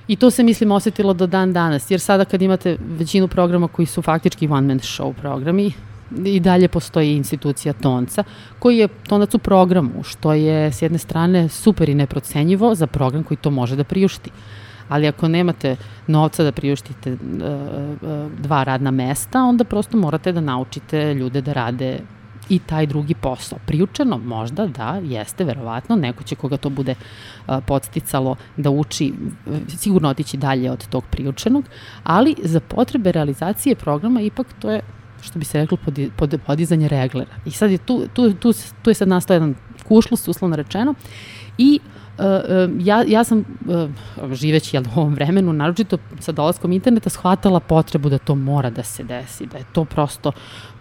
I 0.08 0.16
to 0.16 0.30
se, 0.30 0.42
mislim, 0.42 0.72
osetilo 0.72 1.14
do 1.14 1.26
dan 1.26 1.52
danas, 1.52 1.90
jer 1.90 2.00
sada 2.00 2.24
kad 2.24 2.42
imate 2.42 2.76
većinu 2.98 3.28
programa 3.28 3.68
koji 3.68 3.86
su 3.86 4.02
faktički 4.02 4.48
one-man 4.48 4.78
show 4.78 5.12
programi, 5.12 5.72
i 6.24 6.40
dalje 6.40 6.68
postoji 6.68 7.16
institucija 7.16 7.72
Tonca, 7.72 8.24
koji 8.58 8.78
je 8.78 8.88
tonac 8.88 9.34
u 9.34 9.38
programu, 9.38 10.02
što 10.02 10.32
je 10.32 10.72
s 10.72 10.82
jedne 10.82 10.98
strane 10.98 11.48
super 11.48 11.88
i 11.88 11.94
neprocenjivo 11.94 12.74
za 12.74 12.86
program 12.86 13.24
koji 13.24 13.38
to 13.38 13.50
može 13.50 13.76
da 13.76 13.84
priušti. 13.84 14.30
Ali 14.88 15.08
ako 15.08 15.28
nemate 15.28 15.76
novca 16.06 16.44
da 16.44 16.52
priuštite 16.52 17.12
uh, 17.12 17.18
uh, 17.18 18.32
dva 18.38 18.64
radna 18.64 18.90
mesta, 18.90 19.42
onda 19.42 19.64
prosto 19.64 19.96
morate 19.96 20.32
da 20.32 20.40
naučite 20.40 21.14
ljude 21.14 21.40
da 21.40 21.52
rade 21.52 21.98
i 22.48 22.58
taj 22.58 22.86
drugi 22.86 23.14
posao. 23.14 23.58
Priučeno 23.66 24.18
možda, 24.18 24.66
da, 24.66 25.00
jeste, 25.02 25.44
verovatno, 25.44 25.96
neko 25.96 26.22
će 26.24 26.34
koga 26.34 26.56
to 26.56 26.70
bude 26.70 26.94
uh, 26.94 27.54
podsticalo 27.66 28.36
da 28.56 28.70
uči, 28.70 29.12
sigurno 29.68 30.08
otići 30.08 30.36
dalje 30.36 30.70
od 30.70 30.86
tog 30.88 31.04
priučenog, 31.10 31.64
ali 32.02 32.34
za 32.42 32.60
potrebe 32.60 33.12
realizacije 33.12 33.74
programa 33.74 34.20
ipak 34.20 34.46
to 34.60 34.70
je 34.70 34.80
što 35.22 35.38
bi 35.38 35.44
se 35.44 35.58
reklo, 35.58 35.78
pod, 35.84 35.98
pod, 36.16 36.40
podizanje 36.46 36.88
reglera. 36.88 37.30
I 37.44 37.50
sad 37.50 37.70
je 37.70 37.78
tu, 37.78 38.08
tu, 38.14 38.32
tu, 38.32 38.52
tu 38.82 38.90
je 38.90 38.94
sad 38.94 39.08
nastao 39.08 39.34
jedan 39.34 39.54
kušlus, 39.88 40.28
uslovno 40.28 40.56
rečeno, 40.56 40.94
i 41.58 41.80
Uh, 42.18 42.86
ja, 42.86 43.04
ja 43.06 43.24
sam, 43.24 43.38
uh, 43.38 44.34
živeći 44.34 44.76
jel, 44.76 44.84
u 44.96 45.00
ovom 45.00 45.14
vremenu, 45.14 45.52
naročito 45.52 45.98
sa 46.20 46.32
dolaskom 46.32 46.72
interneta, 46.72 47.10
shvatala 47.10 47.60
potrebu 47.60 48.08
da 48.08 48.18
to 48.18 48.34
mora 48.34 48.70
da 48.70 48.82
se 48.82 49.04
desi, 49.04 49.46
da 49.46 49.58
je 49.58 49.64
to 49.72 49.84
prosto 49.84 50.32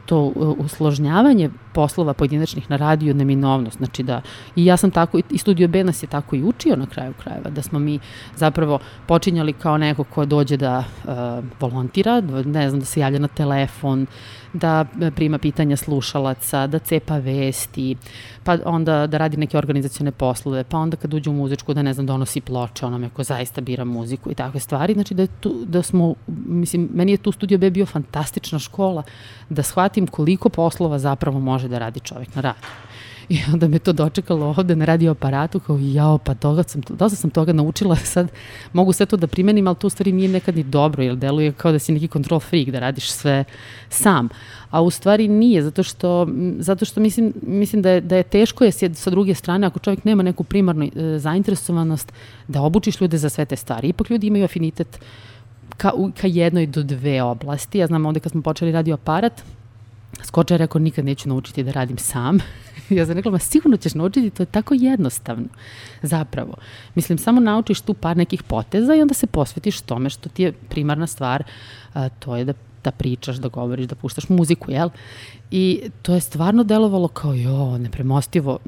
to 0.05 0.19
usložnjavanje 0.57 1.49
poslova 1.73 2.13
pojedinačnih 2.13 2.69
na 2.69 2.75
radiju 2.75 3.13
neminovnost. 3.13 3.77
Znači 3.77 4.03
da, 4.03 4.21
i 4.55 4.65
ja 4.65 4.77
sam 4.77 4.91
tako, 4.91 5.19
i 5.29 5.37
Studio 5.37 5.67
B 5.67 5.83
nas 5.83 6.03
je 6.03 6.07
tako 6.07 6.35
i 6.35 6.43
učio 6.43 6.75
na 6.75 6.85
kraju 6.85 7.13
krajeva, 7.23 7.49
da 7.49 7.61
smo 7.61 7.79
mi 7.79 7.99
zapravo 8.35 8.79
počinjali 9.05 9.53
kao 9.53 9.77
neko 9.77 10.03
ko 10.03 10.25
dođe 10.25 10.57
da 10.57 10.77
uh, 11.03 11.13
volontira, 11.59 12.21
ne 12.45 12.69
znam, 12.69 12.79
da 12.79 12.85
se 12.85 12.99
javlja 12.99 13.19
na 13.19 13.27
telefon, 13.27 14.07
da 14.55 14.85
prima 15.15 15.37
pitanja 15.37 15.77
slušalaca, 15.77 16.67
da 16.67 16.79
cepa 16.79 17.17
vesti, 17.17 17.95
pa 18.43 18.57
onda 18.65 19.07
da 19.07 19.17
radi 19.17 19.37
neke 19.37 19.57
organizacione 19.57 20.11
poslove, 20.11 20.63
pa 20.63 20.77
onda 20.77 20.97
kad 20.97 21.13
uđe 21.13 21.29
u 21.29 21.33
muzičku 21.33 21.73
da 21.73 21.81
ne 21.81 21.93
znam 21.93 22.05
donosi 22.05 22.41
ploče 22.41 22.85
onome 22.85 23.09
ko 23.09 23.23
zaista 23.23 23.61
bira 23.61 23.85
muziku 23.85 24.31
i 24.31 24.35
takve 24.35 24.59
stvari. 24.59 24.93
Znači 24.93 25.13
da 25.13 25.21
je 25.21 25.27
tu, 25.39 25.65
da 25.65 25.81
smo, 25.81 26.15
mislim, 26.47 26.89
meni 26.93 27.11
je 27.11 27.17
tu 27.17 27.31
Studio 27.31 27.57
B 27.57 27.69
bio 27.69 27.85
fantastična 27.85 28.59
škola 28.59 29.03
da 29.49 29.63
shvatim 29.63 30.07
koliko 30.07 30.49
poslova 30.49 30.99
zapravo 30.99 31.39
može 31.39 31.67
da 31.67 31.79
radi 31.79 31.99
čovek 31.99 32.35
na 32.35 32.41
radu. 32.41 32.59
I 33.29 33.39
onda 33.53 33.67
me 33.67 33.79
to 33.79 33.93
dočekalo 33.93 34.55
ovde 34.57 34.75
na 34.75 34.85
radio 34.85 35.11
aparatu 35.11 35.59
kao 35.59 35.79
jao, 35.81 36.17
pa 36.17 36.33
toga 36.33 36.63
sam, 36.63 36.81
dosta 36.89 37.15
sam 37.15 37.29
toga 37.29 37.53
naučila, 37.53 37.95
sad 38.15 38.31
mogu 38.73 38.93
sve 38.93 39.05
to 39.05 39.17
da 39.17 39.27
primenim, 39.27 39.67
ali 39.67 39.75
to 39.75 39.87
u 39.87 39.89
stvari 39.89 40.11
nije 40.11 40.29
nekad 40.29 40.55
ni 40.55 40.63
dobro, 40.63 41.03
jer 41.03 41.15
deluje 41.15 41.51
kao 41.51 41.71
da 41.71 41.79
si 41.79 41.91
neki 41.91 42.07
control 42.07 42.39
freak, 42.39 42.69
da 42.69 42.79
radiš 42.79 43.11
sve 43.11 43.43
sam. 43.89 44.29
A 44.69 44.81
u 44.81 44.89
stvari 44.89 45.27
nije, 45.27 45.63
zato 45.63 45.83
što, 45.83 46.27
zato 46.59 46.85
što 46.85 46.99
mislim, 46.99 47.33
mislim 47.41 47.81
da, 47.81 47.89
je, 47.89 48.01
da 48.01 48.15
je 48.15 48.23
teško 48.23 48.63
je 48.63 48.71
sa 48.71 49.09
druge 49.09 49.35
strane, 49.35 49.67
ako 49.67 49.79
čovjek 49.79 50.03
nema 50.03 50.23
neku 50.23 50.43
primarnu 50.43 50.85
e, 50.85 51.19
zainteresovanost, 51.19 52.13
da 52.47 52.61
obučiš 52.61 53.01
ljude 53.01 53.17
za 53.17 53.29
sve 53.29 53.45
te 53.45 53.55
stvari. 53.55 53.87
Ipak 53.87 54.09
ljudi 54.09 54.27
imaju 54.27 54.45
afinitet 54.45 54.99
ka, 55.77 55.91
ka 56.21 56.27
jednoj 56.27 56.67
do 56.67 56.83
dve 56.83 57.23
oblasti. 57.23 57.77
Ja 57.77 57.87
znam 57.87 58.05
ovde 58.05 58.19
kad 58.19 58.31
smo 58.31 58.41
počeli 58.41 58.71
radio 58.71 58.93
aparat, 58.93 59.43
Skoča 60.23 60.53
je 60.53 60.57
rekao, 60.57 60.79
nikad 60.79 61.05
neću 61.05 61.29
naučiti 61.29 61.63
da 61.63 61.71
radim 61.71 61.97
sam. 61.97 62.39
ja 62.97 63.05
sam 63.05 63.15
rekla, 63.15 63.31
ma 63.31 63.39
sigurno 63.39 63.77
ćeš 63.77 63.93
naučiti, 63.93 64.29
to 64.29 64.43
je 64.43 64.47
tako 64.47 64.73
jednostavno. 64.73 65.47
Zapravo. 66.01 66.53
Mislim, 66.95 67.17
samo 67.17 67.41
naučiš 67.41 67.81
tu 67.81 67.93
par 67.93 68.17
nekih 68.17 68.43
poteza 68.43 68.95
i 68.95 69.01
onda 69.01 69.13
se 69.13 69.27
posvetiš 69.27 69.81
tome 69.81 70.09
što 70.09 70.29
ti 70.29 70.43
je 70.43 70.51
primarna 70.51 71.07
stvar, 71.07 71.43
a, 71.93 72.09
to 72.09 72.35
je 72.37 72.45
da 72.45 72.53
da 72.85 72.91
pričaš, 72.91 73.41
da 73.41 73.49
govoriš, 73.49 73.87
da 73.89 73.95
puštaš 73.95 74.29
muziku, 74.29 74.71
jel? 74.71 74.89
I 75.51 75.89
to 76.01 76.13
je 76.13 76.21
stvarno 76.21 76.63
delovalo 76.63 77.07
kao, 77.07 77.33
jo, 77.33 77.77
nepremostivo, 77.77 78.59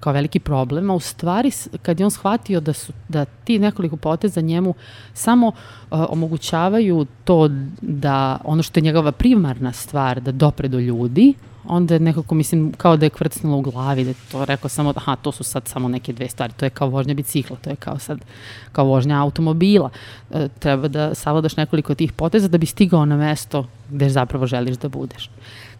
kao 0.00 0.12
veliki 0.12 0.40
problem, 0.40 0.90
a 0.90 0.94
u 0.94 1.00
stvari, 1.00 1.50
kad 1.82 2.00
je 2.00 2.06
on 2.06 2.10
shvatio 2.10 2.60
da, 2.60 2.72
su, 2.72 2.92
da 3.08 3.24
ti 3.24 3.58
nekoliko 3.58 3.96
poteza 3.96 4.40
njemu 4.40 4.74
samo 5.14 5.48
uh, 5.48 5.54
omogućavaju 6.08 7.06
to 7.24 7.48
da 7.80 8.40
ono 8.44 8.62
što 8.62 8.80
je 8.80 8.84
njegova 8.84 9.12
primarna 9.12 9.72
stvar, 9.72 10.20
da 10.20 10.32
dopre 10.32 10.68
do 10.68 10.80
ljudi, 10.80 11.34
onda 11.70 11.94
je 11.94 12.00
nekako, 12.00 12.34
mislim, 12.34 12.72
kao 12.76 12.96
da 12.96 13.06
je 13.06 13.10
kvrcnulo 13.10 13.56
u 13.56 13.62
glavi, 13.62 14.04
da 14.04 14.10
je 14.10 14.14
to 14.32 14.44
rekao 14.44 14.68
samo, 14.68 14.92
aha, 14.96 15.16
to 15.16 15.32
su 15.32 15.44
sad 15.44 15.68
samo 15.68 15.88
neke 15.88 16.12
dve 16.12 16.28
stvari, 16.28 16.52
to 16.56 16.66
je 16.66 16.70
kao 16.70 16.88
vožnja 16.88 17.14
bicikla, 17.14 17.56
to 17.56 17.70
je 17.70 17.76
kao 17.76 17.98
sad, 17.98 18.18
kao 18.72 18.84
vožnja 18.84 19.22
automobila. 19.22 19.90
E, 20.30 20.48
treba 20.58 20.88
da 20.88 21.14
savladaš 21.14 21.56
nekoliko 21.56 21.94
tih 21.94 22.12
poteza 22.12 22.48
da 22.48 22.58
bi 22.58 22.66
stigao 22.66 23.04
na 23.04 23.16
mesto 23.16 23.66
gde 23.90 24.08
zapravo 24.08 24.46
želiš 24.46 24.76
da 24.76 24.88
budeš. 24.88 25.30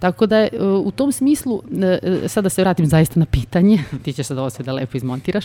Tako 0.01 0.27
da 0.27 0.37
e, 0.37 0.51
u 0.85 0.91
tom 0.91 1.13
smislu, 1.13 1.63
e, 1.83 1.99
e, 2.03 2.29
sada 2.29 2.47
da 2.47 2.51
se 2.51 2.63
vratim 2.63 2.87
zaista 2.87 3.21
na 3.21 3.27
pitanje, 3.27 3.85
ti 4.05 4.13
ćeš 4.13 4.27
sad 4.27 4.39
ovo 4.39 4.51
sve 4.51 4.65
da 4.65 4.73
lepo 4.73 4.97
izmontiraš, 4.97 5.45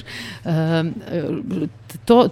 to 2.05 2.29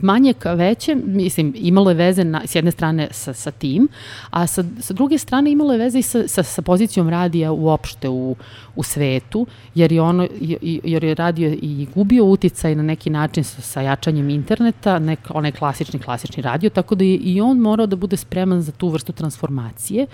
manje 0.00 0.32
ka 0.32 0.52
veće, 0.52 0.94
mislim, 0.94 1.52
imalo 1.56 1.90
je 1.90 1.94
veze 1.94 2.24
na, 2.24 2.42
s 2.46 2.54
jedne 2.54 2.70
strane 2.70 3.08
sa, 3.10 3.32
sa 3.32 3.50
tim, 3.50 3.88
a 4.30 4.46
sa, 4.46 4.64
sa 4.80 4.94
druge 4.94 5.18
strane 5.18 5.50
imalo 5.50 5.72
je 5.72 5.78
veze 5.78 5.98
i 5.98 6.02
sa, 6.02 6.28
sa, 6.28 6.42
sa 6.42 6.62
pozicijom 6.62 7.08
radija 7.08 7.52
uopšte 7.52 8.08
u, 8.08 8.36
u 8.76 8.82
svetu, 8.82 9.46
jer 9.74 9.92
je, 9.92 10.02
ono, 10.02 10.28
jer 10.60 11.04
je 11.04 11.14
radio 11.14 11.56
i 11.62 11.86
gubio 11.94 12.24
uticaj 12.24 12.74
na 12.74 12.82
neki 12.82 13.10
način 13.10 13.44
sa, 13.44 13.62
sa 13.62 13.80
jačanjem 13.80 14.30
interneta, 14.30 14.98
nek, 14.98 15.18
onaj 15.28 15.52
klasični, 15.52 15.98
klasični 16.00 16.42
radio, 16.42 16.70
tako 16.70 16.94
da 16.94 17.04
je 17.04 17.16
i 17.16 17.40
on 17.40 17.58
morao 17.58 17.86
da 17.86 17.96
bude 17.96 18.16
spreman 18.16 18.62
za 18.62 18.72
tu 18.72 18.88
vrstu 18.88 19.12
transformacije 19.12 20.06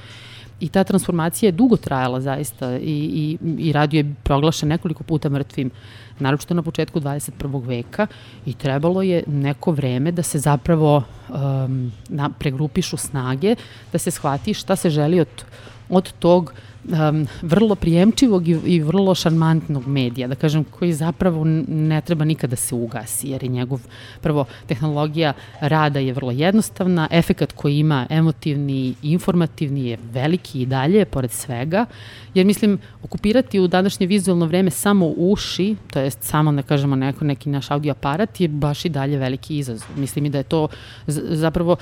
I 0.60 0.68
ta 0.68 0.84
transformacija 0.84 1.48
je 1.48 1.52
dugo 1.52 1.76
trajala 1.76 2.20
zaista 2.20 2.76
i, 2.76 2.78
i, 2.82 3.38
i 3.58 3.72
radio 3.72 3.98
je 3.98 4.14
proglašen 4.22 4.68
nekoliko 4.68 5.02
puta 5.02 5.28
mrtvim, 5.28 5.70
naročito 6.18 6.54
na 6.54 6.62
početku 6.62 7.00
21. 7.00 7.66
veka 7.66 8.06
i 8.46 8.54
trebalo 8.54 9.02
je 9.02 9.22
neko 9.26 9.72
vreme 9.72 10.12
da 10.12 10.22
se 10.22 10.38
zapravo 10.38 11.02
um, 11.28 11.92
na, 12.08 12.30
pregrupišu 12.38 12.96
snage, 12.96 13.54
da 13.92 13.98
se 13.98 14.10
shvati 14.10 14.54
šta 14.54 14.76
se 14.76 14.90
želi 14.90 15.20
od, 15.20 15.44
od 15.88 16.12
tog 16.18 16.52
um, 16.84 17.26
vrlo 17.42 17.74
prijemčivog 17.74 18.48
i, 18.48 18.58
i 18.64 18.80
vrlo 18.80 19.14
šarmantnog 19.14 19.86
medija, 19.86 20.28
da 20.28 20.34
kažem, 20.34 20.64
koji 20.64 20.92
zapravo 20.92 21.44
ne 21.68 22.00
treba 22.00 22.24
nikada 22.24 22.50
da 22.50 22.56
se 22.56 22.74
ugasi, 22.74 23.28
jer 23.28 23.42
je 23.42 23.48
njegov, 23.48 23.80
prvo, 24.20 24.44
tehnologija 24.66 25.32
rada 25.60 25.98
je 25.98 26.12
vrlo 26.12 26.30
jednostavna, 26.30 27.08
efekat 27.10 27.52
koji 27.52 27.78
ima 27.78 28.06
emotivni 28.10 28.94
i 29.02 29.12
informativni 29.12 29.86
je 29.86 29.98
veliki 30.12 30.62
i 30.62 30.66
dalje, 30.66 31.04
pored 31.04 31.30
svega, 31.30 31.86
jer 32.34 32.46
mislim, 32.46 32.78
okupirati 33.02 33.60
u 33.60 33.68
današnje 33.68 34.06
vizualno 34.06 34.46
vreme 34.46 34.70
samo 34.70 35.06
uši, 35.16 35.76
to 35.92 36.00
jest 36.00 36.22
samo, 36.22 36.52
da 36.52 36.62
kažemo, 36.62 36.96
neko, 36.96 37.24
neki 37.24 37.48
naš 37.48 37.70
audio 37.70 37.90
aparat 37.90 38.40
je 38.40 38.48
baš 38.48 38.84
i 38.84 38.88
dalje 38.88 39.18
veliki 39.18 39.58
izazov. 39.58 39.88
Mislim 39.96 40.26
i 40.26 40.30
da 40.30 40.38
je 40.38 40.44
to 40.44 40.68
zapravo, 41.06 41.76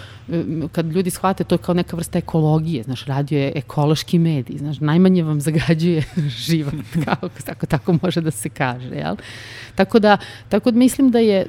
kad 0.73 0.87
ljudi 0.87 1.11
shvate, 1.11 1.45
to 1.45 1.55
je 1.55 1.59
kao 1.59 1.75
neka 1.75 1.97
vrsta 1.97 2.19
ekologije, 2.19 2.83
znaš, 2.83 3.05
radio 3.05 3.39
je 3.39 3.53
ekološki 3.55 4.19
medij, 4.19 4.59
znaš, 4.59 4.81
najmanje 4.89 5.23
vam 5.23 5.41
zagađuje 5.41 6.05
život, 6.47 6.75
kako 7.05 7.29
tako, 7.45 7.67
tako 7.67 7.99
može 8.03 8.21
da 8.21 8.31
se 8.31 8.49
kaže, 8.49 8.95
jel? 8.95 9.17
Tako 9.75 9.99
da, 9.99 10.17
tako 10.49 10.71
da 10.71 10.79
mislim 10.79 11.11
da 11.11 11.19
je 11.19 11.47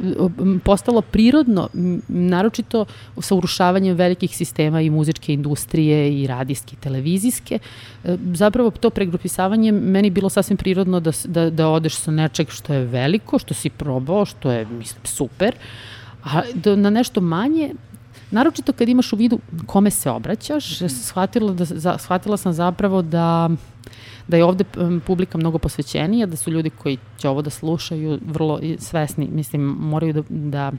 postalo 0.64 1.02
prirodno, 1.02 1.70
naročito 2.08 2.86
sa 3.18 3.36
urušavanjem 3.36 3.96
velikih 3.96 4.36
sistema 4.36 4.82
i 4.82 4.90
muzičke 4.90 5.34
industrije 5.34 6.22
i 6.22 6.28
radijske 6.28 6.76
i 6.76 6.82
televizijske, 6.84 7.60
e, 7.60 8.18
zapravo 8.34 8.72
to 8.72 8.90
pregrupisavanje 8.90 9.72
meni 9.72 10.10
bilo 10.10 10.30
sasvim 10.30 10.58
prirodno 10.58 11.00
da, 11.00 11.12
da, 11.26 11.50
da 11.50 11.68
odeš 11.68 11.96
sa 11.96 12.12
nečeg 12.12 12.50
što 12.50 12.74
je 12.74 12.86
veliko, 12.86 13.40
što 13.40 13.54
si 13.54 13.70
probao, 13.70 14.26
što 14.26 14.52
je, 14.52 14.66
mislim, 14.66 15.06
super, 15.06 15.56
a 16.24 16.42
da, 16.54 16.76
na 16.76 16.90
nešto 16.90 17.22
manje 17.22 17.74
Naročito 18.32 18.74
kad 18.74 18.90
imaš 18.90 19.14
u 19.14 19.16
vidu 19.16 19.40
kome 19.66 19.92
se 19.92 20.10
obraćaš, 20.10 20.82
mhm. 20.82 20.88
shvatila, 20.88 21.54
da, 21.54 21.66
za, 21.66 21.98
shvatila 21.98 22.38
sam 22.38 22.54
zapravo 22.54 23.02
da 23.02 23.50
da 24.30 24.38
je 24.38 24.44
ovde 24.46 24.64
publika 25.06 25.38
mnogo 25.38 25.58
posvećenija, 25.58 26.26
da 26.26 26.38
su 26.38 26.52
ljudi 26.52 26.70
koji 26.70 26.98
će 27.18 27.30
ovo 27.30 27.42
da 27.42 27.50
slušaju 27.50 28.20
vrlo 28.26 28.60
svesni, 28.78 29.28
mislim, 29.32 29.62
moraju 29.62 30.14
da, 30.14 30.22
da 30.30 30.72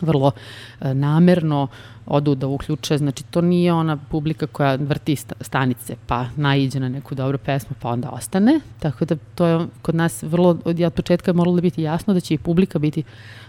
vrlo 0.00 0.32
e, 0.80 0.94
namerno 0.94 1.68
odu 2.06 2.34
da 2.34 2.46
uključe, 2.46 2.98
znači 2.98 3.24
to 3.24 3.40
nije 3.40 3.72
ona 3.72 3.96
publika 3.96 4.46
koja 4.46 4.74
vrti 4.74 5.16
stanice 5.40 5.96
pa 6.06 6.26
naiđe 6.36 6.80
na 6.80 6.88
neku 6.88 7.14
dobru 7.14 7.38
pesmu 7.38 7.76
pa 7.82 7.88
onda 7.88 8.10
ostane, 8.10 8.60
tako 8.78 9.04
da 9.04 9.16
to 9.34 9.46
je 9.46 9.66
kod 9.82 9.94
nas 9.94 10.22
vrlo, 10.22 10.58
od, 10.64 10.80
od 10.80 10.92
početka 10.92 11.30
je 11.30 11.34
moralo 11.34 11.56
da 11.56 11.62
biti 11.62 11.82
jasno 11.82 12.14
da 12.14 12.20
će 12.20 12.34
i 12.34 12.38
publika 12.38 12.78
biti 12.78 13.02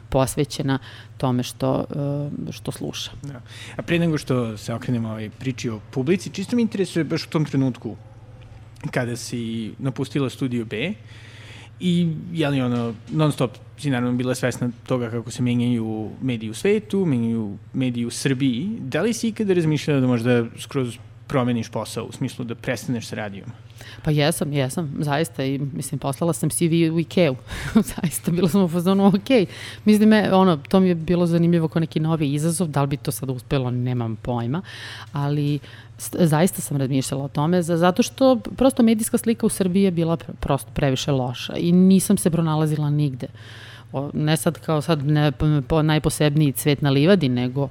posvećena 0.09 0.79
tome 1.17 1.43
što, 1.43 1.85
e, 2.47 2.51
što 2.51 2.71
sluša. 2.71 3.11
Da. 3.23 3.41
A 3.75 3.81
pre 3.81 3.99
nego 3.99 4.17
što 4.17 4.57
se 4.57 4.73
okrenemo 4.73 5.09
ovaj 5.09 5.29
priči 5.29 5.69
o 5.69 5.79
publici, 5.91 6.29
čisto 6.29 6.55
mi 6.55 6.61
interesuje 6.61 7.03
baš 7.03 7.25
u 7.25 7.29
tom 7.29 7.45
trenutku 7.45 7.95
kada 8.91 9.15
si 9.15 9.73
napustila 9.79 10.29
Studio 10.29 10.65
B 10.65 10.93
i 11.79 12.13
je 12.33 12.49
li 12.49 12.61
ono 12.61 12.93
non 13.11 13.31
stop 13.31 13.51
si 13.77 13.89
naravno 13.89 14.17
bila 14.17 14.35
svesna 14.35 14.69
toga 14.87 15.09
kako 15.09 15.31
se 15.31 15.43
menjaju 15.43 16.11
mediji 16.21 16.49
u 16.49 16.53
svetu, 16.53 17.05
menjaju 17.05 17.57
mediji 17.73 18.05
u 18.05 18.11
Srbiji. 18.11 18.77
Da 18.79 19.01
li 19.01 19.13
si 19.13 19.27
ikada 19.27 19.53
razmišljala 19.53 19.99
da 19.99 20.07
možda 20.07 20.45
skroz 20.59 20.97
promeniš 21.27 21.69
posao, 21.69 22.05
u 22.05 22.11
smislu 22.11 22.45
da 22.45 22.55
prestaneš 22.55 23.07
sa 23.07 23.15
radijom? 23.15 23.47
Pa 24.03 24.11
jesam, 24.11 24.53
jesam, 24.53 24.93
zaista 24.99 25.43
i 25.43 25.59
mislim 25.73 25.99
poslala 25.99 26.33
sam 26.33 26.49
CV 26.49 26.93
u 26.93 26.99
Ikeu. 26.99 27.35
zaista 27.95 28.31
bila 28.31 28.49
sam 28.49 28.63
u 28.63 28.67
fazonu 28.67 29.07
ok. 29.07 29.47
Mislim 29.85 30.09
me 30.09 30.33
ono 30.33 30.57
to 30.57 30.79
mi 30.79 30.87
je 30.87 30.95
bilo 30.95 31.25
zanimljivo 31.25 31.67
kao 31.67 31.79
neki 31.79 31.99
novi 31.99 32.33
izazov, 32.33 32.67
da 32.67 32.81
li 32.81 32.87
bi 32.87 32.97
to 32.97 33.11
sad 33.11 33.29
uspelo, 33.29 33.71
nemam 33.71 34.15
pojma, 34.15 34.61
ali 35.11 35.59
zaista 36.13 36.61
sam 36.61 36.77
razmišljala 36.77 37.23
o 37.23 37.27
tome 37.27 37.61
zato 37.61 38.03
što 38.03 38.39
prosto 38.57 38.83
medijska 38.83 39.17
slika 39.17 39.45
u 39.45 39.49
Srbiji 39.49 39.83
je 39.83 39.91
bila 39.91 40.17
prosto 40.17 40.71
previše 40.73 41.11
loša 41.11 41.53
i 41.57 41.71
nisam 41.71 42.17
se 42.17 42.29
pronalazila 42.29 42.89
nigde. 42.89 43.27
o, 43.27 43.74
ne 44.13 44.37
sad 44.37 44.59
kao 44.59 44.81
sad 44.81 45.05
ne, 45.05 45.31
po, 45.67 45.81
najposebniji 45.81 46.51
cvet 46.51 46.81
na 46.81 46.89
livadi, 46.89 47.29
nego 47.29 47.67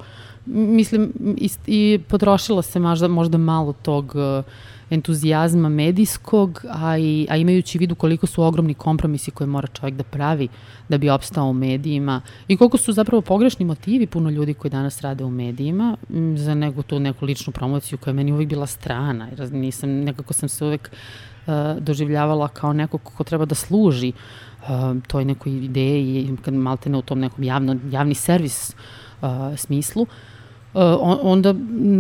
mislim 0.47 1.13
i, 1.37 1.51
i 1.67 2.01
potrošilo 2.09 2.63
se 2.63 2.79
možda, 2.79 3.09
možda 3.09 3.39
malo 3.39 3.73
tog 3.73 4.15
uh, 4.15 4.45
entuzijazma 4.91 5.69
medijskog, 5.69 6.65
a, 6.71 6.99
i, 6.99 7.27
a 7.31 7.37
imajući 7.37 7.79
vidu 7.79 7.95
koliko 7.95 8.27
su 8.27 8.43
ogromni 8.43 8.75
kompromisi 8.75 9.31
koje 9.31 9.47
mora 9.47 9.69
čovjek 9.69 9.95
da 9.95 10.05
pravi 10.05 10.49
da 10.89 10.99
bi 10.99 11.11
opstao 11.11 11.47
u 11.47 11.53
medijima 11.53 12.21
i 12.49 12.57
koliko 12.57 12.79
su 12.79 12.93
zapravo 12.93 13.23
pogrešni 13.23 13.65
motivi 13.65 14.07
puno 14.07 14.31
ljudi 14.31 14.55
koji 14.55 14.71
danas 14.71 15.01
rade 15.01 15.25
u 15.25 15.31
medijima 15.31 15.97
za 16.37 16.55
neku 16.55 16.83
tu 16.83 17.01
neku 17.01 17.25
ličnu 17.25 17.53
promociju 17.53 17.99
koja 17.99 18.13
je 18.13 18.15
meni 18.15 18.33
uvijek 18.33 18.49
bila 18.49 18.67
strana. 18.67 19.29
Jer 19.39 19.53
nisam, 19.53 19.91
nekako 19.91 20.33
sam 20.33 20.49
se 20.49 20.65
uvek 20.65 20.91
uh, 21.47 21.55
doživljavala 21.79 22.49
kao 22.49 22.73
neko 22.73 22.99
ko 22.99 23.25
treba 23.25 23.45
da 23.45 23.55
služi 23.55 24.09
uh, 24.09 24.54
toj 25.07 25.25
nekoj 25.25 25.53
ideji, 25.53 26.37
kad 26.43 26.55
maltene 26.55 26.99
u 26.99 27.03
tom 27.03 27.19
nekom 27.21 27.45
javno, 27.45 27.77
javni 27.91 28.15
servis 28.15 28.75
uh, 29.21 29.29
smislu. 29.57 30.03
Uh, 30.03 30.09
Uh, 30.75 30.81
onda 31.23 31.55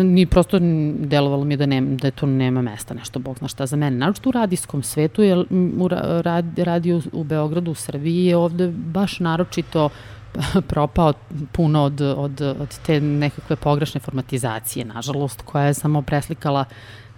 ni 0.04 0.26
prosto 0.26 0.58
delovalo 0.98 1.44
mi 1.44 1.56
da, 1.56 1.66
ne, 1.66 1.80
da 1.80 2.10
to 2.10 2.26
nema 2.26 2.62
mesta, 2.62 2.94
nešto, 2.94 3.18
bog 3.18 3.38
zna 3.38 3.48
šta 3.48 3.66
za 3.66 3.76
mene. 3.76 3.96
Naravno 3.96 4.20
u 4.24 4.30
radijskom 4.30 4.82
svetu, 4.82 5.22
jer 5.22 5.46
u 5.78 5.88
rad, 6.22 6.58
radio 6.58 7.00
u 7.12 7.24
Beogradu, 7.24 7.70
u 7.70 7.74
Srbiji 7.74 8.24
je 8.24 8.36
ovde 8.36 8.68
baš 8.68 9.20
naročito 9.20 9.88
propao 10.70 11.12
puno 11.52 11.82
od, 11.82 12.00
od, 12.00 12.40
od 12.40 12.78
te 12.86 13.00
nekakve 13.00 13.56
pogrešne 13.56 14.00
formatizacije, 14.00 14.84
nažalost, 14.84 15.42
koja 15.42 15.64
je 15.64 15.74
samo 15.74 16.02
preslikala 16.02 16.64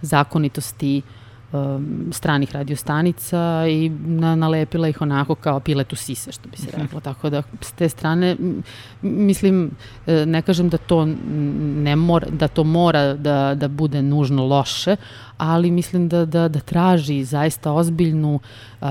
zakonitosti 0.01 1.01
uh, 1.05 1.16
um, 1.51 2.07
stranih 2.11 2.51
radiostanica 2.51 3.65
i 3.69 3.89
na, 3.89 4.35
nalepila 4.35 4.87
ih 4.87 5.01
onako 5.01 5.35
kao 5.35 5.59
piletu 5.59 5.95
sise, 5.95 6.31
što 6.31 6.49
bi 6.49 6.57
se 6.57 6.67
reklo. 6.77 6.99
Tako 6.99 7.29
da, 7.29 7.43
s 7.61 7.71
te 7.71 7.89
strane, 7.89 8.35
mislim, 9.01 9.71
e, 10.07 10.25
ne 10.25 10.41
kažem 10.41 10.69
da 10.69 10.77
to 10.77 11.05
ne 11.85 11.95
mora, 11.95 12.27
da 12.29 12.47
to 12.47 12.63
mora 12.63 13.13
da, 13.13 13.55
da 13.55 13.67
bude 13.67 14.01
nužno 14.01 14.45
loše, 14.45 14.95
ali 15.37 15.71
mislim 15.71 16.09
da, 16.09 16.25
da, 16.25 16.47
da 16.47 16.59
traži 16.59 17.23
zaista 17.23 17.71
ozbiljnu, 17.71 18.39
um, 18.81 18.89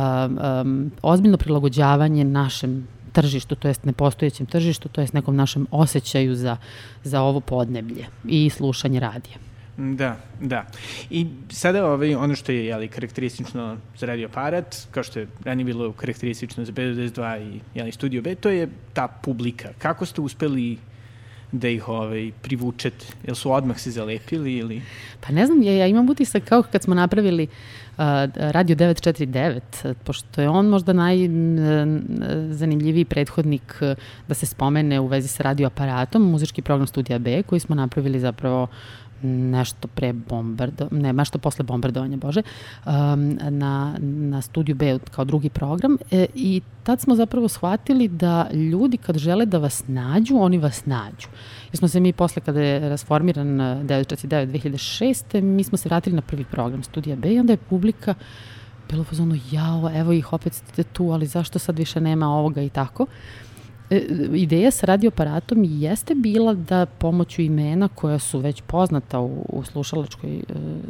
um, 0.60 0.92
ozbiljno 1.02 1.36
prilagođavanje 1.36 2.25
našem 2.25 2.88
tržištu, 3.12 3.54
to 3.54 3.68
jest 3.68 3.84
nepostojećem 3.84 4.46
tržištu, 4.46 4.88
to 4.88 5.00
jest 5.00 5.14
nekom 5.14 5.36
našem 5.36 5.66
osjećaju 5.70 6.34
za, 6.34 6.56
za 7.04 7.22
ovo 7.22 7.40
podneblje 7.40 8.06
i 8.25 8.50
slušanje 8.50 9.00
radija. 9.00 9.36
Da, 9.76 10.16
da. 10.40 10.66
I 11.11 11.26
sada 11.50 11.87
ovaj, 11.87 12.14
ono 12.14 12.35
što 12.35 12.52
je 12.52 12.66
jeli, 12.66 12.88
karakteristično 12.88 13.76
za 13.99 14.06
radio 14.06 14.28
aparat, 14.28 14.76
kao 14.90 15.02
što 15.02 15.18
je 15.18 15.28
ranije 15.45 15.64
bilo 15.64 15.92
karakteristično 15.92 16.64
za 16.64 16.73
B92 16.73 17.54
i 17.54 17.61
jeli, 17.75 17.92
Studio 17.92 18.23
B, 18.23 18.35
to 18.35 18.49
je 18.49 18.68
ta 18.92 19.09
publika. 19.09 19.68
Kako 19.78 20.06
ste 20.06 20.21
uspeli 20.21 20.78
da 21.52 21.68
ih 21.68 21.88
ovaj, 21.88 22.33
privučete? 22.42 23.06
Jel 23.26 23.35
su 23.35 23.52
odmah 23.52 23.78
se 23.78 23.90
zalepili 23.90 24.54
ili... 24.54 24.83
Pa 25.21 25.33
ne 25.33 25.47
znam, 25.47 25.62
ja, 25.62 25.73
ja 25.73 25.87
imam 25.87 26.09
utisak 26.09 26.45
kao 26.45 26.62
kad 26.62 26.83
smo 26.83 26.95
napravili 26.95 27.45
uh, 27.45 27.50
Radio 28.37 28.76
949, 28.76 29.95
pošto 30.04 30.40
je 30.40 30.49
on 30.49 30.66
možda 30.66 30.92
najzanimljiviji 30.92 33.04
prethodnik 33.04 33.80
da 34.28 34.35
se 34.35 34.47
spomene 34.47 35.00
u 35.00 35.06
vezi 35.06 35.28
sa 35.28 35.42
radioaparatom, 35.42 36.30
muzički 36.30 36.62
program 36.62 36.87
Studija 36.87 37.18
B, 37.18 37.42
koji 37.42 37.61
smo 37.61 37.75
napravili 37.75 38.21
zapravo 38.21 38.68
nešto 39.23 39.88
pre 39.88 40.12
bombardo, 40.12 40.88
ne, 40.90 41.12
nešto 41.12 41.38
posle 41.38 41.64
bombardovanja, 41.64 42.16
Bože, 42.16 42.42
um, 42.87 43.38
na, 43.50 43.96
na 44.00 44.42
studiju 44.42 44.75
B 44.76 44.99
kao 45.11 45.25
drugi 45.25 45.49
program 45.49 45.99
e, 46.11 46.26
i 46.35 46.61
tad 46.82 47.00
smo 47.00 47.14
zapravo 47.14 47.49
shvatili 47.49 48.08
da 48.08 48.50
ljudi 48.52 48.96
kad 48.96 49.18
žele 49.18 49.46
da 49.46 49.58
vas 49.58 49.85
nađu, 49.88 50.37
oni 50.37 50.58
vas 50.58 50.87
nađu. 50.87 51.28
Jer 51.73 51.76
smo 51.78 51.88
se 51.88 52.00
mi 52.00 52.12
posle 52.12 52.42
kada 52.42 52.61
je 52.61 52.88
rasformiran 52.88 53.46
949 53.49 54.46
2006. 54.46 55.40
mi 55.40 55.64
smo 55.64 55.78
se 55.78 55.88
vratili 55.88 56.16
na 56.16 56.23
prvi 56.23 56.44
program 56.44 56.82
studija 56.82 57.16
B 57.16 57.35
i 57.35 57.40
onda 57.40 57.52
je 57.52 57.56
publika 57.56 58.14
bilo 58.90 59.04
fazonu, 59.04 59.37
jao, 59.50 59.90
evo 59.94 60.12
ih, 60.12 60.32
opet 60.32 60.54
ste 60.54 60.82
tu, 60.82 61.11
ali 61.11 61.26
zašto 61.26 61.58
sad 61.58 61.78
više 61.78 62.00
nema 62.00 62.28
ovoga 62.28 62.62
i 62.62 62.68
tako. 62.68 63.06
Ideja 64.35 64.71
sa 64.71 64.87
radioaparatom 64.87 65.64
jeste 65.64 66.14
bila 66.14 66.55
da 66.55 66.87
pomoću 66.87 67.43
imena 67.43 67.88
koja 67.88 68.19
su 68.19 68.38
već 68.38 68.62
poznata 68.66 69.21
u, 69.21 69.47
u 69.49 69.64
slušalačkoj 69.64 70.37
e, 70.37 70.43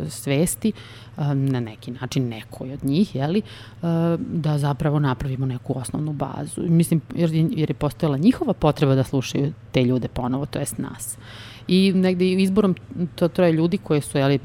svesti, 0.09 0.73
e, 1.19 1.35
na 1.35 1.61
neki 1.61 1.91
način 1.91 2.29
nekoj 2.29 2.73
od 2.73 2.85
njih, 2.85 3.15
jeli, 3.15 3.39
e, 3.39 3.43
da 4.19 4.59
zapravo 4.59 4.99
napravimo 4.99 5.47
neku 5.47 5.79
osnovnu 5.79 6.13
bazu. 6.13 6.63
Mislim, 6.63 7.01
jer, 7.15 7.31
jer 7.33 7.71
je 7.71 7.75
postojala 7.75 8.19
njihova 8.19 8.53
potreba 8.53 8.95
da 8.95 9.05
slušaju 9.05 9.53
te 9.73 9.85
ljude 9.85 10.09
ponovo, 10.09 10.47
to 10.47 10.59
jest 10.59 10.79
nas. 10.79 11.19
I 11.69 11.93
negde 11.93 12.33
izborom 12.33 12.75
to 13.15 13.29
troje 13.29 13.53
ljudi 13.53 13.79
koji 13.79 14.01
su 14.01 14.19
jeli, 14.19 14.35
e, 14.35 14.41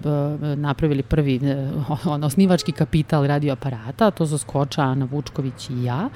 napravili 0.56 1.04
prvi 1.04 1.36
e, 1.36 1.72
on, 2.06 2.24
osnivački 2.24 2.72
kapital 2.72 3.26
radioaparata, 3.26 4.12
to 4.12 4.28
su 4.28 4.38
Skoča, 4.38 4.82
Ana 4.82 5.08
Vučković 5.12 5.70
i 5.70 5.84
ja, 5.84 6.10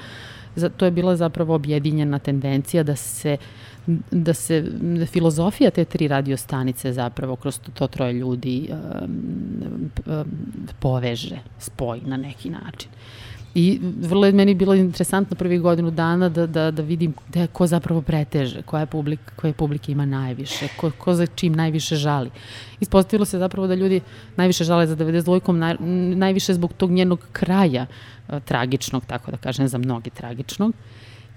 to 0.78 0.86
je 0.86 0.92
bila 0.92 1.16
zapravo 1.16 1.56
objedinjena 1.56 2.20
tendencija 2.20 2.84
da 2.84 2.96
se 2.96 3.38
da 4.12 4.34
se 4.34 4.62
da 4.82 5.06
filozofija 5.06 5.72
te 5.72 5.86
tri 5.86 6.08
radio 6.08 6.38
stanice 6.38 6.94
zapravo 6.94 7.36
kroz 7.36 7.60
to, 7.60 7.72
to 7.72 7.88
troje 7.88 8.14
ljudi 8.14 8.70
um, 8.72 9.92
um, 10.06 10.26
poveže, 10.80 11.38
spoji 11.60 12.02
na 12.06 12.18
neki 12.18 12.50
način. 12.50 12.90
I 13.56 13.80
vrlo 14.02 14.26
je 14.26 14.32
meni 14.32 14.54
bilo 14.54 14.74
interesantno 14.76 15.36
prvih 15.36 15.62
godinu 15.62 15.92
dana 15.92 16.30
da, 16.30 16.48
da, 16.48 16.72
da 16.72 16.82
vidim 16.84 17.14
gde, 17.30 17.48
ko 17.48 17.68
zapravo 17.68 18.02
preteže, 18.02 18.62
koja 18.62 18.86
publika, 18.86 19.32
koje 19.36 19.54
publike 19.54 19.92
ima 19.92 20.06
najviše, 20.06 20.68
ko, 20.78 20.92
ko 20.98 21.14
za 21.14 21.26
čim 21.26 21.54
najviše 21.54 21.96
žali. 21.96 22.30
Ispostavilo 22.80 23.26
se 23.26 23.40
zapravo 23.40 23.68
da 23.68 23.76
ljudi 23.76 24.02
najviše 24.36 24.64
žale 24.64 24.88
za 24.88 24.96
92-kom, 24.96 25.60
naj, 25.60 25.76
najviše 26.16 26.54
zbog 26.54 26.74
tog 26.74 26.92
njenog 26.92 27.20
kraja 27.32 27.86
uh, 27.86 28.40
tragičnog, 28.46 29.06
tako 29.06 29.32
da 29.32 29.38
kažem, 29.38 29.68
za 29.68 29.78
mnogi 29.78 30.10
tragičnog. 30.10 30.74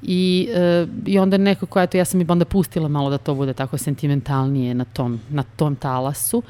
I, 0.02 0.48
e, 0.54 0.86
I 1.06 1.18
onda 1.18 1.36
nekako, 1.36 1.80
eto, 1.80 1.96
ja 1.96 2.04
sam 2.04 2.20
i 2.20 2.26
onda 2.28 2.44
pustila 2.44 2.88
malo 2.88 3.10
da 3.10 3.18
to 3.18 3.34
bude 3.34 3.52
tako 3.52 3.78
sentimentalnije 3.78 4.74
na 4.74 4.84
tom, 4.84 5.20
na 5.30 5.42
tom 5.42 5.76
talasu, 5.76 6.42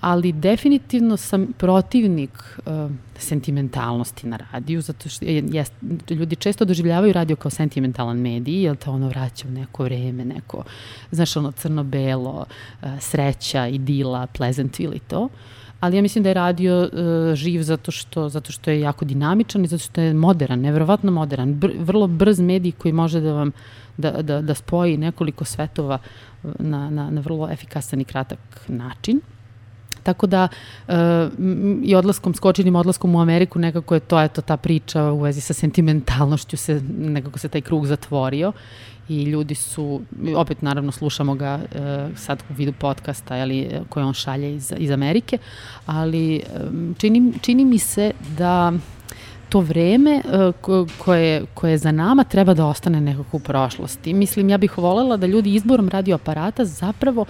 ali 0.00 0.32
definitivno 0.32 1.16
sam 1.16 1.46
protivnik 1.58 2.30
uh, 2.66 2.90
sentimentalnosti 3.18 4.26
na 4.26 4.38
radiju, 4.52 4.80
zato 4.80 5.08
što 5.08 5.24
je, 5.24 5.44
jest, 5.50 5.72
ljudi 6.10 6.36
često 6.36 6.64
doživljavaju 6.64 7.12
radio 7.12 7.36
kao 7.36 7.50
sentimentalan 7.50 8.18
medij, 8.18 8.62
jer 8.62 8.76
te 8.76 8.90
ono 8.90 9.08
vraća 9.08 9.48
u 9.48 9.50
neko 9.50 9.84
vreme, 9.84 10.24
neko, 10.24 10.64
znaš, 11.10 11.36
ono 11.36 11.52
crno-belo, 11.52 12.46
uh, 12.82 12.88
sreća, 13.00 13.66
idila, 13.66 14.26
Pleasantville 14.26 14.96
i 14.96 15.00
to. 15.00 15.28
Ali 15.80 15.96
ja 15.96 16.02
mislim 16.02 16.24
da 16.24 16.30
je 16.30 16.34
radio 16.34 16.80
uh, 16.80 17.34
živ 17.34 17.62
zato 17.62 17.90
što, 17.90 18.28
zato 18.28 18.52
što 18.52 18.70
je 18.70 18.80
jako 18.80 19.04
dinamičan 19.04 19.64
i 19.64 19.68
zato 19.68 19.82
što 19.82 20.00
je 20.00 20.14
modern, 20.14 20.60
nevjerovatno 20.60 21.12
modern, 21.12 21.54
br, 21.54 21.70
vrlo 21.78 22.06
brz 22.06 22.40
medij 22.40 22.72
koji 22.72 22.92
može 22.92 23.20
da 23.20 23.32
vam 23.32 23.52
da, 23.96 24.22
da, 24.22 24.42
da 24.42 24.54
spoji 24.54 24.96
nekoliko 24.96 25.44
svetova 25.44 25.98
na, 26.58 26.90
na, 26.90 27.10
na 27.10 27.20
vrlo 27.20 27.50
efikasan 27.50 28.00
i 28.00 28.04
kratak 28.04 28.38
način. 28.68 29.20
Tako 30.02 30.26
da 30.26 30.48
uh, 30.88 30.94
i 31.82 31.94
odlaskom, 31.94 32.34
skočenim 32.34 32.76
odlaskom 32.76 33.14
u 33.14 33.20
Ameriku 33.20 33.58
nekako 33.58 33.94
je 33.94 34.00
to, 34.00 34.20
eto, 34.20 34.42
ta 34.42 34.56
priča 34.56 35.04
u 35.04 35.20
vezi 35.20 35.40
sa 35.40 35.54
sentimentalnošću 35.54 36.56
se, 36.56 36.82
nekako 36.98 37.38
se 37.38 37.48
taj 37.48 37.60
krug 37.60 37.86
zatvorio 37.86 38.52
i 39.08 39.22
ljudi 39.22 39.54
su, 39.54 40.00
opet 40.36 40.62
naravno 40.62 40.92
slušamo 40.92 41.34
ga 41.34 41.54
uh, 41.54 42.18
sad 42.18 42.42
u 42.50 42.54
vidu 42.54 42.72
podcasta 42.72 43.34
ali, 43.34 43.70
koje 43.88 44.04
on 44.04 44.14
šalje 44.14 44.54
iz, 44.54 44.72
iz 44.78 44.90
Amerike, 44.90 45.38
ali 45.86 46.42
um, 46.70 46.94
čini, 46.98 47.32
čini 47.40 47.64
mi 47.64 47.78
se 47.78 48.12
da 48.38 48.72
to 49.50 49.60
vreme 49.60 50.22
uh, 50.24 50.54
koje, 50.98 51.44
koje 51.54 51.70
je 51.70 51.78
za 51.78 51.92
nama 51.92 52.24
treba 52.24 52.54
da 52.54 52.66
ostane 52.66 53.00
nekako 53.00 53.36
u 53.36 53.40
prošlosti. 53.40 54.14
Mislim, 54.14 54.48
ja 54.48 54.58
bih 54.58 54.78
volela 54.78 55.16
da 55.16 55.26
ljudi 55.26 55.54
izborom 55.54 55.88
radioaparata 55.88 56.64
zapravo 56.64 57.24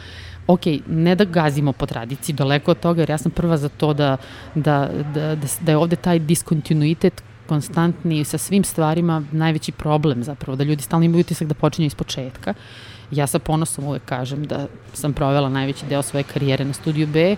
ok, 0.46 0.60
ne 0.86 1.14
da 1.14 1.24
gazimo 1.24 1.72
po 1.72 1.86
tradiciji, 1.86 2.34
daleko 2.34 2.70
od 2.70 2.80
toga, 2.80 3.02
jer 3.02 3.10
ja 3.10 3.18
sam 3.18 3.32
prva 3.32 3.56
za 3.56 3.68
to 3.68 3.94
da, 3.94 4.16
da, 4.54 4.90
da, 5.14 5.34
da, 5.34 5.46
da 5.60 5.72
je 5.72 5.76
ovde 5.76 5.96
taj 5.96 6.18
diskontinuitet 6.18 7.22
konstantni 7.48 8.24
sa 8.24 8.38
svim 8.38 8.64
stvarima 8.64 9.22
najveći 9.32 9.72
problem 9.72 10.22
zapravo, 10.22 10.56
da 10.56 10.64
ljudi 10.64 10.82
stalno 10.82 11.04
imaju 11.04 11.20
utisak 11.20 11.48
da 11.48 11.54
počinju 11.54 11.86
iz 11.86 11.94
početka. 11.94 12.54
Ja 13.10 13.26
sa 13.26 13.38
ponosom 13.38 13.84
uvek 13.84 14.04
kažem 14.04 14.44
da 14.46 14.66
sam 14.92 15.12
provela 15.12 15.48
najveći 15.48 15.86
deo 15.86 16.02
svoje 16.02 16.22
karijere 16.22 16.64
na 16.64 16.72
studiju 16.72 17.06
B 17.06 17.36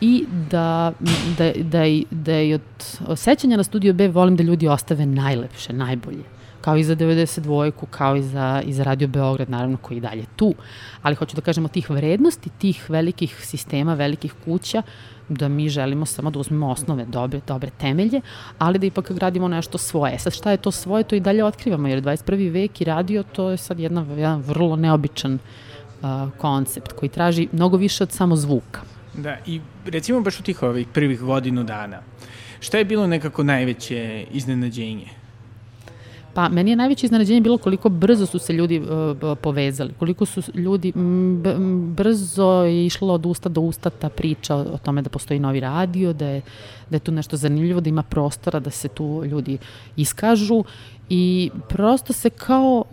i 0.00 0.24
da, 0.50 0.92
da, 1.38 1.52
da, 1.62 1.82
da, 2.10 2.40
i 2.40 2.54
od 2.54 3.18
sećanja 3.18 3.56
na 3.56 3.62
studiju 3.62 3.94
B 3.94 4.08
volim 4.08 4.36
da 4.36 4.42
ljudi 4.42 4.68
ostave 4.68 5.06
najlepše, 5.06 5.72
najbolje 5.72 6.38
kao 6.60 6.76
i 6.76 6.84
za 6.84 6.96
92-ku, 6.96 7.86
kao 7.86 8.16
i 8.16 8.22
za, 8.22 8.62
i 8.66 8.72
za 8.72 8.84
Radio 8.84 9.08
Beograd, 9.08 9.50
naravno, 9.50 9.76
koji 9.76 9.96
je 9.96 10.00
dalje 10.00 10.24
tu. 10.36 10.54
Ali 11.02 11.14
hoću 11.14 11.36
da 11.36 11.42
kažemo 11.42 11.68
tih 11.68 11.90
vrednosti, 11.90 12.50
tih 12.58 12.90
velikih 12.90 13.36
sistema, 13.40 13.94
velikih 13.94 14.34
kuća, 14.44 14.82
da 15.28 15.48
mi 15.48 15.68
želimo 15.68 16.06
samo 16.06 16.30
da 16.30 16.38
uzmemo 16.38 16.70
osnove, 16.70 17.04
dobre, 17.04 17.40
dobre 17.46 17.70
temelje, 17.70 18.20
ali 18.58 18.78
da 18.78 18.86
ipak 18.86 19.12
gradimo 19.12 19.48
nešto 19.48 19.78
svoje. 19.78 20.18
Sad 20.18 20.32
šta 20.32 20.50
je 20.50 20.56
to 20.56 20.70
svoje, 20.70 21.04
to 21.04 21.16
i 21.16 21.20
dalje 21.20 21.44
otkrivamo, 21.44 21.88
jer 21.88 22.02
21. 22.02 22.52
vek 22.52 22.80
i 22.80 22.84
radio 22.84 23.22
to 23.22 23.50
je 23.50 23.56
sad 23.56 23.78
jedna, 23.80 24.06
jedan 24.16 24.40
vrlo 24.40 24.76
neobičan 24.76 25.38
uh, 25.38 26.08
koncept 26.38 26.92
koji 26.92 27.08
traži 27.08 27.48
mnogo 27.52 27.76
više 27.76 28.02
od 28.04 28.12
samo 28.12 28.36
zvuka. 28.36 28.97
Da, 29.18 29.38
i 29.46 29.60
recimo 29.86 30.20
baš 30.20 30.40
u 30.40 30.42
tih 30.42 30.62
ovih 30.62 30.86
prvih 30.94 31.20
godinu 31.20 31.64
dana, 31.64 32.02
šta 32.60 32.78
je 32.78 32.84
bilo 32.84 33.06
nekako 33.06 33.42
najveće 33.42 34.26
iznenađenje? 34.32 35.08
Pa, 36.38 36.48
meni 36.48 36.70
je 36.70 36.76
najveće 36.76 37.06
iznenađenje 37.06 37.40
bilo 37.40 37.58
koliko 37.58 37.88
brzo 37.88 38.26
su 38.26 38.38
se 38.38 38.52
ljudi 38.52 38.80
uh, 38.80 39.38
povezali, 39.38 39.92
koliko 39.98 40.26
su 40.26 40.42
ljudi 40.54 40.92
brzo 41.96 42.50
je 42.50 42.86
išlo 42.86 43.14
od 43.14 43.26
usta 43.26 43.48
do 43.48 43.60
usta 43.60 43.90
ta 43.90 44.08
priča 44.08 44.56
o, 44.56 44.60
o 44.60 44.78
tome 44.78 45.02
da 45.02 45.10
postoji 45.10 45.40
novi 45.40 45.60
radio, 45.60 46.12
da 46.12 46.26
je, 46.26 46.40
da 46.90 46.96
je 46.96 47.00
tu 47.00 47.12
nešto 47.12 47.36
zanimljivo, 47.36 47.80
da 47.80 47.88
ima 47.88 48.02
prostora 48.02 48.60
da 48.60 48.70
se 48.70 48.88
tu 48.88 49.22
ljudi 49.24 49.58
iskažu 49.96 50.64
i 51.08 51.50
prosto 51.68 52.12
se 52.12 52.30
kao, 52.30 52.84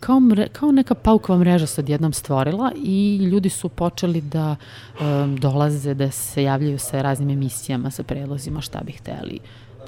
kao, 0.00 0.20
mre, 0.20 0.48
kao 0.48 0.72
neka 0.72 0.94
paukova 0.94 1.38
mreža 1.38 1.66
se 1.66 1.80
odjednom 1.80 2.12
stvorila 2.12 2.72
i 2.84 3.16
ljudi 3.16 3.48
su 3.48 3.68
počeli 3.68 4.20
da 4.20 4.56
um, 5.00 5.36
dolaze, 5.36 5.94
da 5.94 6.10
se 6.10 6.42
javljaju 6.42 6.78
sa 6.78 7.02
raznim 7.02 7.30
emisijama, 7.30 7.90
sa 7.90 8.02
predlozima 8.02 8.60
šta 8.60 8.80
bi 8.86 8.92
hteli 8.92 9.38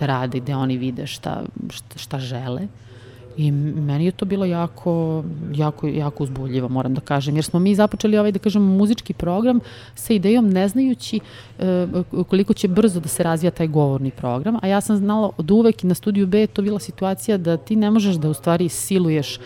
da 0.01 0.07
rade, 0.07 0.41
gde 0.41 0.55
oni 0.55 0.77
vide 0.77 1.07
šta, 1.07 1.43
šta, 1.71 1.99
šta 1.99 2.19
žele. 2.19 2.69
I 3.37 3.51
meni 3.51 4.05
je 4.05 4.13
to 4.13 4.25
bilo 4.25 4.45
jako, 4.45 5.25
jako, 5.55 5.89
jako 5.89 6.23
uzbuljivo, 6.23 6.69
moram 6.69 6.95
da 6.95 7.01
kažem, 7.01 7.37
jer 7.37 7.45
smo 7.45 7.61
mi 7.61 7.75
započeli 7.75 8.19
ovaj, 8.19 8.33
da 8.33 8.39
kažem, 8.39 8.63
muzički 8.63 9.15
program 9.15 9.61
sa 9.95 10.13
idejom 10.13 10.51
ne 10.51 10.69
znajući 10.69 11.21
e, 11.59 11.87
koliko 12.29 12.55
će 12.55 12.69
brzo 12.69 13.01
da 13.01 13.09
se 13.09 13.23
razvija 13.23 13.51
taj 13.51 13.67
govorni 13.67 14.11
program, 14.11 14.57
a 14.63 14.67
ja 14.67 14.81
sam 14.81 14.97
znala 14.97 15.31
od 15.37 15.51
uvek 15.51 15.85
i 15.85 15.87
na 15.87 15.95
studiju 15.95 16.27
B 16.27 16.47
to 16.47 16.63
bila 16.63 16.79
situacija 16.79 17.37
da 17.39 17.57
ti 17.57 17.77
ne 17.77 17.91
možeš 17.91 18.17
da 18.17 18.29
u 18.29 18.35
stvari 18.35 18.69
siluješ 18.69 19.39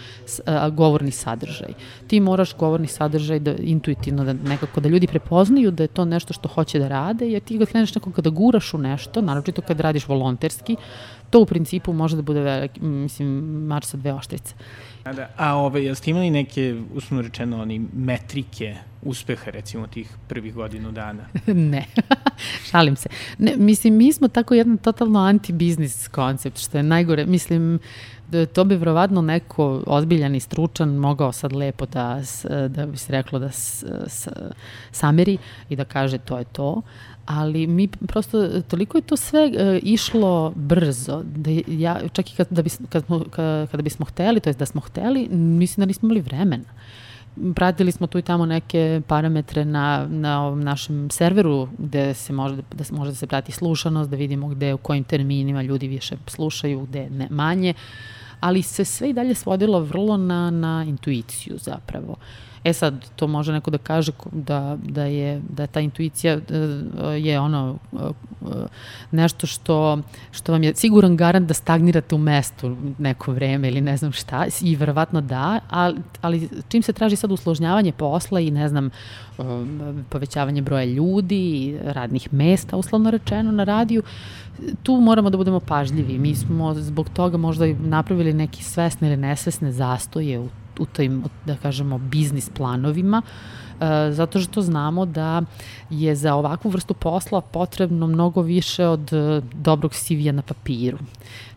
a, 0.47 0.71
govorni 0.71 1.11
sadržaj. 1.11 1.73
Ti 2.07 2.21
moraš 2.21 2.57
govorni 2.57 2.87
sadržaj 2.87 3.39
da 3.39 3.55
intuitivno, 3.55 4.25
da 4.25 4.33
nekako 4.33 4.81
da 4.81 4.89
ljudi 4.89 5.07
prepoznaju 5.07 5.71
da 5.71 5.83
je 5.83 5.89
to 5.89 6.05
nešto 6.05 6.33
što 6.33 6.49
hoće 6.49 6.79
da 6.79 6.89
rade, 6.89 7.29
jer 7.31 7.43
ti 7.43 7.59
kad 7.59 7.69
kreneš 7.69 7.95
nekoga 7.95 8.23
da 8.23 8.31
guraš 8.31 8.75
u 8.75 8.79
nešto, 8.79 9.21
naročito 9.21 9.63
kad 9.63 9.81
radiš 9.81 10.09
volonterski, 10.09 10.77
to 11.31 11.41
u 11.41 11.47
principu 11.47 11.93
može 11.93 12.17
da 12.17 12.23
bude 12.23 12.41
velik, 12.41 12.81
mislim, 12.81 13.29
mač 13.67 13.85
sa 13.85 13.97
dve 13.97 14.13
oštrice. 14.13 14.55
A, 15.05 15.13
da, 15.13 15.29
a 15.37 15.55
ove, 15.55 15.85
jeste 15.85 16.11
imali 16.11 16.31
neke, 16.31 16.83
uslovno 16.95 17.23
rečeno, 17.23 17.63
oni 17.63 17.79
metrike 17.95 18.77
uspeha, 19.03 19.51
recimo, 19.51 19.87
tih 19.87 20.11
prvih 20.29 20.55
godinu 20.55 20.93
dana? 20.93 21.29
ne, 21.73 21.85
šalim 22.71 22.97
se. 22.97 23.09
Ne, 23.39 23.53
mislim, 23.57 23.97
mi 23.97 24.13
smo 24.13 24.29
tako 24.29 24.55
jedan 24.55 24.79
totalno 24.79 25.21
anti-biznis 25.21 26.09
koncept, 26.09 26.59
što 26.59 26.77
je 26.77 26.83
najgore. 26.83 27.27
Mislim, 27.27 27.79
da 27.79 28.16
to 28.53 28.65
bi 28.65 28.77
verovatno 28.77 29.23
neko 29.23 29.83
ozbiljan 29.87 30.35
i 30.35 30.41
stručan 30.41 30.89
mogao 30.89 31.33
sad 31.33 31.53
lepo 31.53 31.87
da, 31.87 32.21
da 32.69 32.87
bi 32.87 32.97
se 32.97 33.13
reklo 33.13 33.39
da 33.39 33.51
s, 33.51 33.85
s, 34.07 34.29
sameri 34.91 35.39
i 35.69 35.77
da 35.77 35.85
kaže 35.85 36.19
to 36.19 36.39
je 36.39 36.45
to, 36.45 36.83
ali 37.27 37.67
mi 37.67 37.89
prosto, 37.89 38.61
toliko 38.61 38.99
je 38.99 39.03
to 39.03 39.17
sve 39.17 39.47
uh, 39.47 39.79
išlo 39.83 40.53
brzo, 40.57 41.23
da 41.25 41.51
ja, 41.67 42.01
čak 42.13 42.33
i 42.33 42.37
kad, 42.37 42.47
da 42.51 42.63
bis, 42.63 42.81
kad 42.89 43.05
smo, 43.05 43.25
kad, 43.31 43.71
kada 43.71 43.83
bismo 43.83 44.07
hteli, 44.07 44.41
to 44.41 44.51
je 44.51 44.55
da 44.55 44.67
smo 44.67 44.81
hteli, 44.81 45.29
mislim 45.31 45.83
da 45.83 45.87
nismo 45.87 46.07
imali 46.07 46.21
vremena. 46.21 46.65
Pratili 47.55 47.93
smo 47.93 48.07
tu 48.07 48.19
i 48.19 48.23
tamo 48.23 48.47
neke 48.47 49.01
parametre 49.07 49.65
na, 49.65 50.07
na 50.11 50.47
ovom 50.47 50.61
našem 50.61 51.11
serveru 51.11 51.69
gde 51.79 52.15
se 52.15 52.33
može 52.33 52.57
da, 52.75 52.85
se 52.85 52.95
može 52.95 53.11
da 53.11 53.17
se 53.17 53.27
prati 53.27 53.53
slušanost, 53.53 54.11
da 54.11 54.17
vidimo 54.17 54.49
gde 54.49 54.75
u 54.75 54.79
kojim 54.79 55.05
terminima 55.05 55.63
ljudi 55.63 55.89
više 55.89 56.17
slušaju, 56.27 56.81
gde 56.81 57.11
ne, 57.11 57.29
manje, 57.31 57.75
ali 58.41 58.63
se 58.63 58.85
sve 58.85 59.11
i 59.11 59.13
dalje 59.13 59.35
svodilo 59.35 59.81
vrlo 59.81 60.17
na, 60.17 60.51
na 60.51 60.85
intuiciju 60.89 61.59
zapravo. 61.59 62.13
Uh, 62.13 62.47
E 62.67 62.73
sad, 62.73 63.11
to 63.17 63.27
može 63.27 63.53
neko 63.53 63.71
da 63.71 63.79
kaže 63.79 64.13
da, 64.33 64.79
da, 64.83 65.05
je, 65.05 65.43
da 65.49 65.67
ta 65.67 65.81
intuicija 65.81 66.37
da, 66.37 67.13
je 67.13 67.41
ono 67.41 67.79
nešto 69.11 69.47
što, 69.47 69.99
što 70.33 70.53
vam 70.53 70.63
je 70.63 70.75
siguran 70.75 71.17
garant 71.17 71.49
da 71.49 71.55
stagnirate 71.55 72.15
u 72.15 72.19
mestu 72.19 72.77
neko 72.99 73.33
vreme 73.33 73.69
ili 73.69 73.81
ne 73.81 73.97
znam 73.97 74.13
šta, 74.13 74.47
i 74.63 74.77
verovatno 74.77 75.21
da, 75.21 75.61
ali, 75.71 75.97
ali 76.23 76.49
čim 76.69 76.83
se 76.83 76.93
traži 76.93 77.17
sad 77.17 77.33
usložnjavanje 77.33 77.93
posla 77.93 78.41
i 78.41 78.51
ne 78.51 78.69
znam, 78.69 78.91
povećavanje 80.09 80.63
broja 80.63 80.85
ljudi, 80.85 81.79
radnih 81.85 82.33
mesta, 82.33 82.77
uslovno 82.77 83.11
rečeno 83.11 83.53
na 83.53 83.65
radiju, 83.65 84.03
tu 84.83 85.01
moramo 85.01 85.31
da 85.31 85.37
budemo 85.37 85.61
pažljivi. 85.61 86.19
Mi 86.19 86.35
smo 86.35 86.75
zbog 86.75 87.09
toga 87.09 87.37
možda 87.37 87.67
napravili 87.67 88.33
neki 88.33 88.65
svesne 88.65 89.09
ili 89.09 89.17
nesvesne 89.17 89.73
zastoje 89.73 90.41
u 90.41 90.49
u 90.79 90.87
tim, 90.87 91.25
da 91.45 91.57
kažemo, 91.57 91.99
biznis 91.99 92.49
planovima, 92.49 93.23
e, 93.81 94.13
zato 94.13 94.41
što 94.41 94.63
znamo 94.63 95.07
da 95.07 95.43
je 95.91 96.15
za 96.15 96.35
ovakvu 96.35 96.71
vrstu 96.71 96.95
posla 96.95 97.41
potrebno 97.41 98.07
mnogo 98.07 98.43
više 98.43 98.87
od 98.87 99.13
e, 99.13 99.41
dobrog 99.53 99.93
CV-a 99.95 100.33
na 100.33 100.43
papiru. 100.43 100.99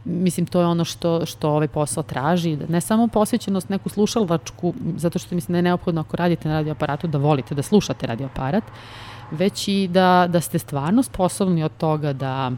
Mislim, 0.05 0.45
to 0.45 0.59
je 0.59 0.67
ono 0.67 0.85
što, 0.85 1.25
što 1.25 1.49
ovaj 1.49 1.67
posao 1.67 2.03
traži. 2.03 2.57
Ne 2.69 2.81
samo 2.81 3.07
posvećenost 3.07 3.69
neku 3.69 3.89
slušalačku, 3.89 4.73
zato 4.97 5.19
što 5.19 5.35
mislim 5.35 5.53
da 5.53 5.57
je 5.57 5.63
neophodno 5.63 6.01
ako 6.01 6.17
radite 6.17 6.49
na 6.49 6.55
radioaparatu 6.55 7.07
da 7.07 7.17
volite 7.17 7.55
da 7.55 7.61
slušate 7.61 8.07
radioaparat, 8.07 8.63
već 9.31 9.67
i 9.67 9.87
da, 9.87 10.27
da 10.29 10.41
ste 10.41 10.59
stvarno 10.59 11.03
sposobni 11.03 11.63
od 11.63 11.71
toga 11.77 12.13
da 12.13 12.51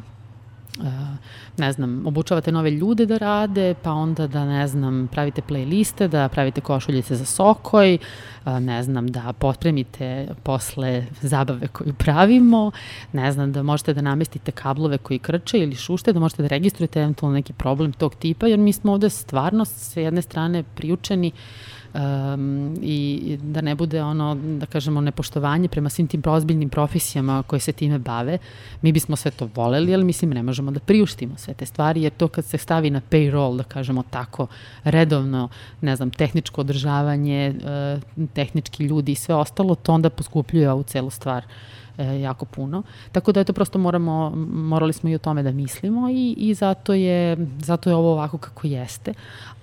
ne 1.57 1.71
znam, 1.71 2.07
obučavate 2.07 2.51
nove 2.51 2.71
ljude 2.71 3.05
da 3.05 3.17
rade, 3.17 3.75
pa 3.84 3.91
onda 3.91 4.27
da, 4.27 4.45
ne 4.45 4.67
znam, 4.67 5.07
pravite 5.12 5.41
playliste, 5.49 6.07
da 6.07 6.29
pravite 6.29 6.62
košuljice 6.62 7.15
za 7.15 7.25
sokoj, 7.25 7.97
ne 8.45 8.84
znam, 8.84 9.07
da 9.07 9.34
potpremite 9.39 10.27
posle 10.43 11.05
zabave 11.21 11.67
koju 11.67 11.93
pravimo, 11.93 12.71
ne 13.13 13.31
znam, 13.31 13.51
da 13.51 13.63
možete 13.63 13.93
da 13.93 14.01
namestite 14.01 14.51
kablove 14.51 14.97
koji 14.97 15.19
krče 15.19 15.60
ili 15.60 15.75
šušte, 15.75 16.13
da 16.13 16.19
možete 16.19 16.41
da 16.41 16.47
registrujete 16.47 16.99
eventualno 16.99 17.36
neki 17.36 17.53
problem 17.53 17.93
tog 17.93 18.15
tipa, 18.15 18.47
jer 18.47 18.60
mi 18.60 18.73
smo 18.73 18.91
ovde 18.91 19.10
stvarno 19.10 19.65
s 19.65 19.97
jedne 19.97 20.21
strane 20.21 20.63
priučeni 20.63 21.31
um, 21.93 22.77
i 22.82 23.38
da 23.43 23.62
ne 23.62 23.75
bude 23.75 24.04
ono, 24.04 24.36
da 24.36 24.65
kažemo, 24.65 25.01
nepoštovanje 25.01 25.67
prema 25.67 25.89
svim 25.89 26.08
tim 26.08 26.21
prozbiljnim 26.21 26.69
profesijama 26.69 27.43
koje 27.43 27.60
se 27.60 27.71
time 27.71 27.99
bave. 27.99 28.38
Mi 28.82 28.91
bismo 28.91 29.15
sve 29.15 29.32
to 29.32 29.49
voleli, 29.56 29.93
ali 29.93 30.04
mislim 30.04 30.32
ne 30.32 30.43
možemo 30.43 30.71
da 30.71 30.80
priuštimo 30.80 31.38
sve 31.38 31.54
te 31.54 31.65
stvari, 31.65 32.04
jer 32.04 32.12
to 32.12 32.27
kad 32.27 32.45
se 32.45 32.58
stavi 32.58 32.89
na 32.89 33.01
payroll, 33.12 33.58
da 33.58 33.63
kažemo 33.63 34.04
tako, 34.10 34.47
redovno, 34.84 35.49
ne 35.82 35.95
znam, 35.95 36.12
tehničko 36.12 36.62
održavanje, 36.62 37.54
uh, 38.17 38.27
tehnički 38.34 38.84
ljudi 38.84 39.12
i 39.12 39.15
sve 39.15 39.36
ostalo, 39.36 39.75
to 39.75 39.93
onda 39.93 40.10
poskupljuje 40.10 40.71
ovu 40.71 40.84
celu 40.84 41.10
stvar 41.10 41.43
e, 41.97 42.19
jako 42.19 42.45
puno. 42.45 42.84
Tako 43.12 43.32
da 43.32 43.39
eto 43.39 43.54
prosto 43.54 43.80
moramo, 43.80 44.34
morali 44.51 44.93
smo 44.93 45.10
i 45.10 45.15
o 45.15 45.17
tome 45.17 45.43
da 45.43 45.51
mislimo 45.51 46.10
i, 46.10 46.36
i 46.38 46.54
zato, 46.54 46.93
je, 46.93 47.38
zato 47.60 47.89
je 47.89 47.95
ovo 47.95 48.12
ovako 48.12 48.38
kako 48.38 48.67
jeste 48.67 49.13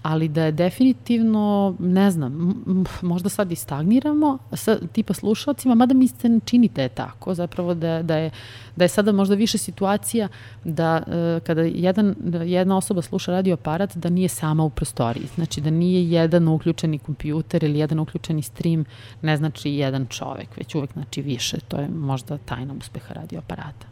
ali 0.02 0.28
da 0.28 0.44
je 0.44 0.52
definitivno, 0.52 1.76
ne 1.78 2.10
znam, 2.10 2.64
možda 3.02 3.28
sad 3.28 3.52
i 3.52 3.56
stagniramo 3.56 4.38
sa 4.52 4.78
tipa 4.92 5.14
slušalcima, 5.14 5.74
mada 5.74 5.94
mi 5.94 6.08
se 6.08 6.28
ne 6.28 6.40
činite 6.44 6.82
je 6.82 6.88
tako, 6.88 7.34
zapravo 7.34 7.74
da, 7.74 8.02
da, 8.02 8.16
je, 8.16 8.30
da 8.76 8.84
je 8.84 8.88
sada 8.88 9.12
možda 9.12 9.34
više 9.34 9.58
situacija 9.58 10.28
da 10.64 11.02
uh, 11.06 11.46
kada 11.46 11.62
jedan, 11.62 12.14
da 12.18 12.42
jedna 12.42 12.76
osoba 12.76 13.02
sluša 13.02 13.32
radio 13.32 13.54
aparat 13.54 13.96
da 13.96 14.10
nije 14.10 14.28
sama 14.28 14.64
u 14.64 14.70
prostoriji, 14.70 15.26
znači 15.34 15.60
da 15.60 15.70
nije 15.70 16.10
jedan 16.10 16.48
uključeni 16.48 16.98
kompjuter 16.98 17.64
ili 17.64 17.78
jedan 17.78 17.98
uključeni 17.98 18.42
stream, 18.42 18.84
ne 19.22 19.36
znači 19.36 19.70
jedan 19.70 20.06
čovek, 20.06 20.56
već 20.56 20.74
uvek 20.74 20.92
znači 20.92 21.22
više, 21.22 21.56
to 21.68 21.76
je 21.76 21.88
možda 21.88 22.38
tajna 22.38 22.74
uspeha 22.78 23.14
radio 23.14 23.38
aparata. 23.38 23.86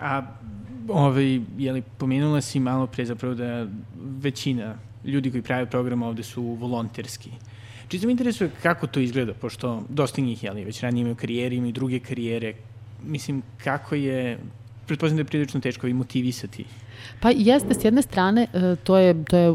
A 0.00 0.22
ovaj, 0.88 1.40
jeli, 1.58 1.82
pomenula 1.98 2.40
si 2.40 2.60
malo 2.60 2.86
pre 2.86 3.04
zapravo 3.04 3.34
da 3.34 3.66
većina 4.00 4.74
ljudi 5.04 5.30
koji 5.30 5.42
prave 5.42 5.66
program 5.66 6.02
ovde 6.02 6.22
su 6.22 6.42
volonterski. 6.42 7.30
Čisto 7.88 8.06
mi 8.06 8.12
interesuje 8.12 8.50
kako 8.62 8.86
to 8.86 9.00
izgleda, 9.00 9.34
pošto 9.34 9.82
dosta 9.88 10.20
njih, 10.20 10.44
jeli, 10.44 10.64
već 10.64 10.80
ranije 10.80 11.00
imaju 11.00 11.16
karijere, 11.16 11.56
imaju 11.56 11.72
druge 11.72 11.98
karijere. 12.00 12.54
Mislim, 13.02 13.42
kako 13.64 13.94
je 13.94 14.38
pretpostavljam 14.86 15.16
da 15.16 15.20
je 15.20 15.24
prilično 15.24 15.60
teško 15.60 15.86
i 15.86 15.94
motivisati. 15.94 16.64
Pa 17.20 17.30
jeste, 17.30 17.74
s 17.74 17.84
jedne 17.84 18.02
strane, 18.02 18.46
e, 18.52 18.76
to 18.84 18.96
je, 18.96 19.24
to 19.24 19.36
je 19.36 19.54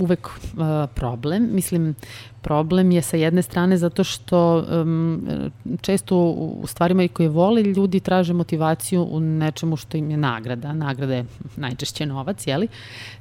uvek 0.00 0.28
e, 0.28 0.86
problem. 0.94 1.48
Mislim, 1.52 1.94
problem 2.42 2.90
je 2.90 3.02
sa 3.02 3.16
jedne 3.16 3.42
strane 3.42 3.76
zato 3.76 4.04
što 4.04 4.64
um, 4.82 5.28
često 5.80 6.16
u 6.16 6.66
stvarima 6.66 7.08
koje 7.12 7.28
vole 7.28 7.62
ljudi 7.62 8.00
traže 8.00 8.32
motivaciju 8.32 9.08
u 9.10 9.20
nečemu 9.20 9.76
što 9.76 9.96
im 9.96 10.10
je 10.10 10.16
nagrada. 10.16 10.72
Nagrada 10.72 11.14
je 11.14 11.24
najčešće 11.56 12.06
novac, 12.06 12.46
jeli? 12.46 12.68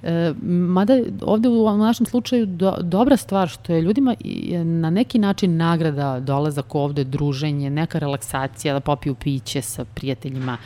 E, 0.04 0.34
mada 0.44 1.00
ovde 1.22 1.50
u 1.50 1.78
našem 1.78 2.06
slučaju 2.06 2.46
do, 2.46 2.78
dobra 2.82 3.18
stvar 3.18 3.48
što 3.48 3.74
je 3.74 3.82
ljudima 3.82 4.16
na 4.64 4.90
neki 4.90 5.20
način 5.20 5.58
nagrada 5.58 6.20
dolazak 6.20 6.76
ovde, 6.76 7.04
druženje, 7.04 7.70
neka 7.70 8.00
relaksacija, 8.00 8.74
da 8.74 8.80
popiju 8.80 9.16
piće 9.16 9.62
sa 9.62 9.86
prijateljima, 9.86 10.58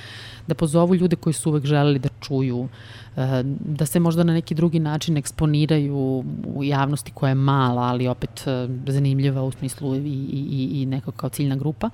da 0.52 0.56
pozovu 0.56 0.96
ljude 0.96 1.16
koji 1.16 1.34
su 1.34 1.50
uvek 1.50 1.66
želeli 1.66 2.00
da 2.00 2.10
čuju, 2.22 2.68
e, 3.16 3.44
da 3.60 3.86
se 3.86 4.00
možda 4.00 4.24
na 4.24 4.34
neki 4.34 4.56
drugi 4.56 4.80
način 4.80 5.18
eksponiraju 5.18 6.24
u 6.56 6.64
javnosti 6.64 7.12
koja 7.12 7.30
je 7.30 7.36
mala, 7.36 7.82
ali 7.82 8.08
opet 8.08 8.48
e, 8.48 8.68
zanimljiva 8.88 9.44
u 9.44 9.52
smislu 9.52 9.96
i, 9.96 10.00
i, 10.00 10.82
i 10.82 10.86
nekako 10.86 11.12
kao 11.12 11.30
ciljna 11.30 11.56
grupa. 11.56 11.90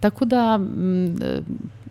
Tako 0.00 0.24
da, 0.24 0.58
e, 1.22 1.40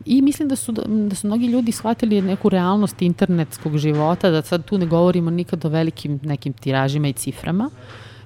i 0.06 0.22
mislim 0.22 0.48
da 0.48 0.56
su, 0.56 0.72
da 0.72 1.16
su 1.16 1.28
mnogi 1.28 1.48
ljudi 1.48 1.72
shvatili 1.72 2.22
neku 2.22 2.50
realnost 2.50 3.02
internetskog 3.02 3.78
života, 3.78 4.30
da 4.30 4.42
sad 4.42 4.66
tu 4.66 4.78
ne 4.78 4.86
govorimo 4.86 5.30
nikad 5.30 5.66
o 5.66 5.70
velikim 5.70 6.20
nekim 6.24 6.54
tiražima 6.54 7.08
i 7.08 7.14
ciframa, 7.14 7.70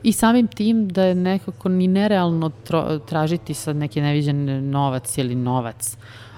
I 0.03 0.11
samim 0.11 0.47
tim 0.47 0.87
da 0.87 1.03
je 1.03 1.15
nekako 1.15 1.69
ni 1.69 1.87
nerealno 1.87 2.51
tražiti 3.07 3.53
sad 3.53 3.75
neki 3.75 4.01
neviđen 4.01 4.69
novac 4.69 5.17
ili 5.17 5.35
novac. 5.35 5.97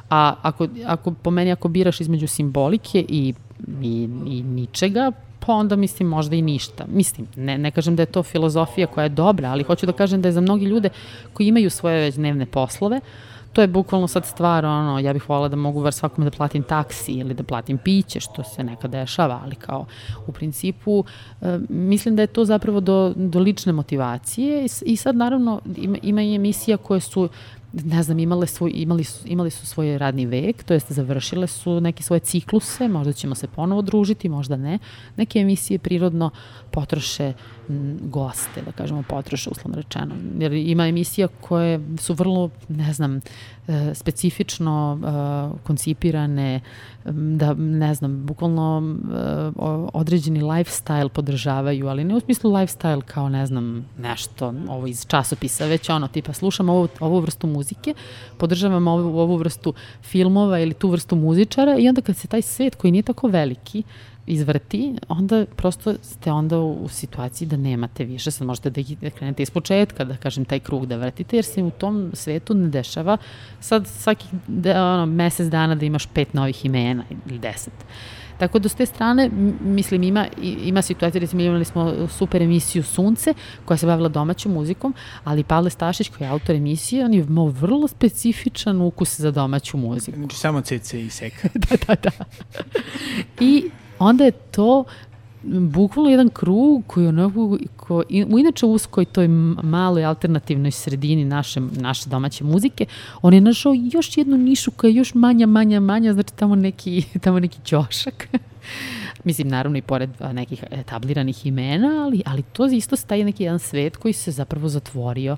A 0.10 0.36
ako, 0.42 0.68
ako 0.86 1.12
po 1.12 1.32
meni, 1.32 1.52
ako 1.52 1.68
biraš 1.68 2.02
između 2.02 2.28
simbolike 2.28 3.06
i, 3.10 3.34
i, 3.82 4.10
i 4.28 4.44
ničega, 4.44 5.12
pa 5.40 5.54
onda 5.54 5.76
mislim 5.76 6.08
možda 6.08 6.36
i 6.36 6.42
ništa. 6.42 6.86
Mislim, 6.88 7.28
ne, 7.36 7.58
ne 7.58 7.72
kažem 7.72 7.96
da 7.96 8.02
je 8.02 8.06
to 8.06 8.24
filozofija 8.24 8.88
koja 8.88 9.04
je 9.04 9.10
dobra, 9.10 9.50
ali 9.50 9.64
hoću 9.64 9.86
da 9.86 9.94
kažem 9.94 10.22
da 10.22 10.28
je 10.28 10.34
za 10.34 10.42
mnogi 10.42 10.66
ljude 10.66 10.90
koji 11.34 11.48
imaju 11.48 11.70
svoje 11.70 12.02
već 12.02 12.16
dnevne 12.16 12.46
poslove, 12.46 13.02
to 13.56 13.62
je 13.62 13.68
bukvalno 13.68 14.08
sad 14.08 14.26
stvar, 14.26 14.66
ono, 14.66 15.00
ja 15.00 15.14
bih 15.14 15.30
volila 15.30 15.48
da 15.48 15.56
mogu 15.56 15.82
var 15.82 15.94
svakome 15.94 16.26
da 16.30 16.38
platim 16.38 16.64
taksi 16.64 17.12
ili 17.12 17.34
da 17.34 17.44
platim 17.44 17.78
piće, 17.78 18.20
što 18.20 18.44
se 18.44 18.64
nekad 18.64 18.92
dešava, 18.92 19.40
ali 19.44 19.56
kao 19.56 19.86
u 20.28 20.32
principu 20.32 21.04
e, 21.42 21.60
mislim 21.70 22.16
da 22.16 22.22
je 22.22 22.28
to 22.28 22.46
zapravo 22.46 22.80
do, 22.80 23.14
do 23.16 23.40
lične 23.40 23.74
motivacije 23.74 24.66
i, 24.66 24.70
i 24.86 24.96
sad 24.96 25.16
naravno 25.16 25.62
ima, 25.78 25.98
ima 26.02 26.22
i 26.22 26.36
emisija 26.36 26.78
koje 26.78 27.00
su 27.00 27.30
ne 27.84 28.04
znam, 28.04 28.20
imale 28.20 28.48
svoj, 28.48 28.72
imali, 28.76 29.04
su, 29.04 29.28
imali 29.28 29.52
su 29.52 29.66
svoj 29.66 29.98
radni 29.98 30.26
vek, 30.26 30.64
to 30.64 30.74
jest 30.74 30.92
završile 30.92 31.48
su 31.48 31.82
neke 31.82 32.04
svoje 32.04 32.20
cikluse, 32.20 32.88
možda 32.88 33.14
ćemo 33.14 33.36
se 33.36 33.48
ponovo 33.48 33.82
družiti, 33.82 34.30
možda 34.30 34.58
ne. 34.58 34.80
Neke 35.16 35.40
emisije 35.40 35.80
prirodno 35.80 36.30
potroše 36.76 37.34
goste, 38.02 38.62
da 38.62 38.72
kažemo 38.72 39.04
potroše 39.10 39.50
uslovno 39.50 39.78
rečeno. 39.78 40.16
Jer 40.40 40.54
ima 40.54 40.88
emisija 40.88 41.28
koje 41.42 41.80
su 42.00 42.14
vrlo, 42.14 42.50
ne 42.70 42.94
znam, 42.94 43.20
e, 43.68 43.94
specifično 43.94 45.00
e, 45.00 45.64
koncipirane, 45.64 46.62
da, 47.14 47.54
ne 47.54 47.94
znam, 47.94 48.26
bukvalno 48.26 48.84
e, 48.84 49.18
određeni 49.94 50.42
lifestyle 50.42 51.10
podržavaju, 51.10 51.88
ali 51.88 52.04
ne 52.04 52.16
u 52.16 52.20
smislu 52.20 52.52
lifestyle 52.52 53.02
kao, 53.02 53.30
ne 53.30 53.46
znam, 53.46 53.86
nešto 53.98 54.54
ovo 54.70 54.88
iz 54.88 55.06
časopisa, 55.08 55.66
već 55.66 55.90
ono, 55.90 56.08
tipa, 56.08 56.34
slušam 56.34 56.70
ovu, 56.70 56.88
ovu 57.00 57.20
vrstu 57.20 57.48
muzike, 57.48 57.94
podržavam 58.38 58.88
ovu, 58.88 59.20
ovu 59.20 59.38
vrstu 59.38 59.74
filmova 60.04 60.60
ili 60.60 60.74
tu 60.74 60.90
vrstu 60.90 61.16
muzičara 61.16 61.78
i 61.80 61.90
onda 61.90 62.02
kad 62.02 62.18
se 62.18 62.28
taj 62.28 62.42
svet 62.42 62.76
koji 62.76 62.92
nije 62.92 63.04
tako 63.04 63.28
veliki, 63.28 63.84
izvrti, 64.28 64.96
onda 65.08 65.46
prosto 65.56 65.94
ste 66.02 66.32
onda 66.32 66.60
u, 66.60 66.84
u 66.84 66.88
situaciji 66.88 67.48
da 67.48 67.58
nemate 67.58 68.04
više, 68.04 68.32
sad 68.32 68.48
možete 68.48 68.70
da, 68.70 68.82
da 69.02 69.10
krenete 69.10 69.44
iz 69.44 69.50
početka, 69.50 70.04
da 70.04 70.18
kažem, 70.18 70.46
taj 70.46 70.60
krug 70.60 70.86
da 70.86 70.98
vrtite, 70.98 71.38
jer 71.38 71.46
se 71.46 71.64
u 71.64 71.72
tom 71.72 72.12
svetu 72.14 72.54
ne 72.54 72.68
dešava 72.68 73.18
sad 73.60 73.88
svaki 73.88 74.26
da, 74.48 74.94
ono, 74.94 75.06
mesec 75.06 75.48
dana 75.48 75.76
da 75.76 75.86
imaš 75.86 76.06
pet 76.06 76.34
novih 76.34 76.66
imena 76.66 77.04
ili 77.26 77.40
deset. 77.40 77.74
Tako 78.38 78.60
da 78.60 78.70
s 78.70 78.76
te 78.76 78.86
strane, 78.86 79.30
mislim, 79.62 80.04
ima, 80.04 80.28
ima 80.42 80.82
situacija, 80.82 81.20
recimo 81.20 81.42
imali 81.42 81.66
smo 81.66 82.08
super 82.08 82.42
emisiju 82.42 82.84
Sunce, 82.84 83.34
koja 83.66 83.78
se 83.78 83.86
bavila 83.86 84.10
domaćom 84.10 84.52
muzikom, 84.52 84.94
ali 85.24 85.44
Pavle 85.44 85.70
Stašić, 85.70 86.10
koji 86.10 86.26
je 86.26 86.32
autor 86.32 86.56
emisije, 86.56 87.06
on 87.06 87.14
je 87.14 87.20
imao 87.20 87.48
vrlo 87.48 87.88
specifičan 87.88 88.82
ukus 88.82 89.20
za 89.20 89.32
domaću 89.32 89.78
muziku. 89.78 90.18
Znači, 90.18 90.36
samo 90.36 90.62
CC 90.62 90.94
i 90.94 91.10
Seka. 91.10 91.50
da, 91.70 91.76
da, 91.88 91.96
da. 92.04 92.26
I 93.40 93.70
onda 94.00 94.24
je 94.24 94.32
to 94.32 94.84
bukvalno 95.46 96.12
jedan 96.12 96.30
krug 96.30 96.84
koji 96.88 97.08
onako, 97.08 97.58
ko, 97.76 98.04
u 98.28 98.40
inače 98.40 98.66
uskoj 98.66 99.06
toj 99.06 99.28
maloj 99.64 100.06
alternativnoj 100.06 100.72
sredini 100.72 101.26
naše, 101.26 101.60
naše 101.60 102.10
domaće 102.10 102.44
muzike, 102.44 102.86
on 103.22 103.34
je 103.34 103.42
našao 103.42 103.74
još 103.92 104.18
jednu 104.18 104.38
nišu 104.38 104.72
koja 104.72 104.90
je 104.90 104.96
još 104.96 105.14
manja, 105.14 105.48
manja, 105.48 105.80
manja, 105.80 106.14
znači 106.14 106.34
tamo 106.34 106.56
neki, 106.56 107.04
tamo 107.24 107.40
neki 107.40 107.58
ćošak. 107.66 108.28
Mislim, 109.24 109.48
naravno 109.48 109.78
i 109.78 109.82
pored 109.82 110.10
nekih 110.34 110.64
etabliranih 110.72 111.46
imena, 111.46 112.04
ali, 112.06 112.22
ali 112.26 112.44
to 112.44 112.66
isto 112.66 112.96
staje 112.96 113.26
neki 113.26 113.44
jedan 113.44 113.60
svet 113.60 113.98
koji 113.98 114.14
se 114.14 114.32
zapravo 114.32 114.70
zatvorio 114.70 115.38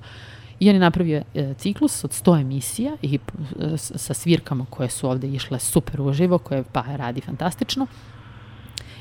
I 0.59 0.69
on 0.69 0.75
je 0.75 0.79
napravio 0.79 1.21
e, 1.35 1.53
ciklus 1.57 2.03
od 2.03 2.11
100 2.11 2.41
emisija 2.41 2.97
i 3.01 3.15
e, 3.15 3.77
sa 3.77 4.13
svirkama 4.13 4.65
koje 4.69 4.89
su 4.89 5.09
ovde 5.09 5.27
išle 5.27 5.59
super 5.59 6.01
uživo, 6.01 6.37
koje 6.37 6.63
pa 6.71 6.83
radi 6.95 7.21
fantastično. 7.21 7.87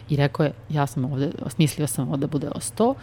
I 0.09 0.17
rekao 0.17 0.45
je, 0.45 0.53
ja 0.69 0.87
sam 0.87 1.05
ovde, 1.05 1.31
osmislio 1.43 1.87
sam 1.87 2.13
ovde 2.13 2.27
bude 2.27 2.49
o 2.49 2.61
100 2.61 2.95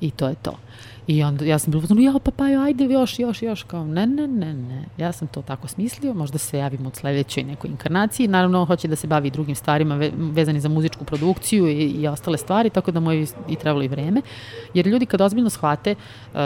i 0.00 0.10
to 0.10 0.28
je 0.28 0.34
to. 0.34 0.58
I 1.06 1.22
onda 1.22 1.44
ja 1.44 1.58
sam 1.58 1.70
bilo 1.70 1.82
uzmano, 1.82 2.00
ja 2.00 2.12
papajo, 2.24 2.60
ajde 2.60 2.84
još, 2.84 3.18
još, 3.18 3.42
još, 3.42 3.62
kao 3.62 3.84
ne, 3.84 4.06
ne, 4.06 4.26
ne, 4.26 4.54
ne, 4.54 4.84
ja 4.98 5.12
sam 5.12 5.28
to 5.28 5.42
tako 5.42 5.68
smislio, 5.68 6.14
možda 6.14 6.38
se 6.38 6.58
javim 6.58 6.86
u 6.86 6.90
sledećoj 6.94 7.44
nekoj 7.44 7.70
inkarnaciji, 7.70 8.28
naravno 8.28 8.64
hoće 8.64 8.88
da 8.88 8.96
se 8.96 9.06
bavi 9.06 9.30
drugim 9.30 9.54
stvarima 9.54 9.96
ve, 9.96 10.10
vezani 10.16 10.60
za 10.60 10.68
muzičku 10.68 11.04
produkciju 11.04 11.68
i, 11.68 11.72
i 11.72 12.08
ostale 12.08 12.38
stvari, 12.38 12.70
tako 12.70 12.90
da 12.90 13.00
mu 13.00 13.12
je 13.12 13.26
i 13.48 13.56
trebalo 13.56 13.82
i 13.82 13.88
vreme, 13.88 14.22
jer 14.74 14.86
ljudi 14.86 15.06
kad 15.06 15.20
ozbiljno 15.20 15.50
shvate 15.50 15.94
uh, 15.94 16.40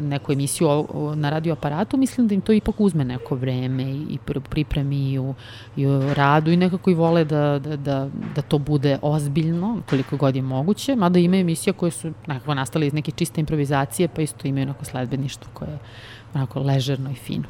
neku 0.00 0.32
emisiju 0.32 0.86
na 1.14 1.30
radioaparatu, 1.30 1.96
mislim 1.96 2.28
da 2.28 2.34
im 2.34 2.40
to 2.40 2.52
ipak 2.52 2.80
uzme 2.80 3.04
neko 3.04 3.34
vreme 3.34 3.82
i 3.92 4.18
pripremi 4.50 5.12
i 5.12 5.18
u, 5.18 5.34
i 5.76 5.86
u 5.86 6.14
radu 6.14 6.50
i 6.50 6.56
nekako 6.56 6.90
i 6.90 6.94
vole 6.94 7.24
da, 7.24 7.58
da, 7.58 7.76
da, 7.76 8.08
da 8.34 8.42
to 8.42 8.58
bude 8.58 8.98
ozbiljno, 9.02 9.78
koliko 9.90 10.16
god 10.16 10.36
je 10.36 10.42
moguće, 10.42 10.96
mada 10.96 11.18
ima 11.18 11.36
emisija 11.36 11.72
koje 11.72 11.90
su 11.90 12.12
nekako 12.26 12.54
nastale 12.54 12.86
iz 12.86 12.92
neke 12.92 13.10
čiste 13.10 13.40
improvizacije 13.40 13.55
improvizacije, 13.56 14.08
pa 14.08 14.22
isto 14.22 14.48
imaju 14.48 14.62
onako 14.62 14.84
sledbeništvo 14.84 15.48
koje 15.54 15.70
je 15.70 15.78
onako 16.34 16.60
ležerno 16.60 17.10
i 17.10 17.14
fino. 17.14 17.48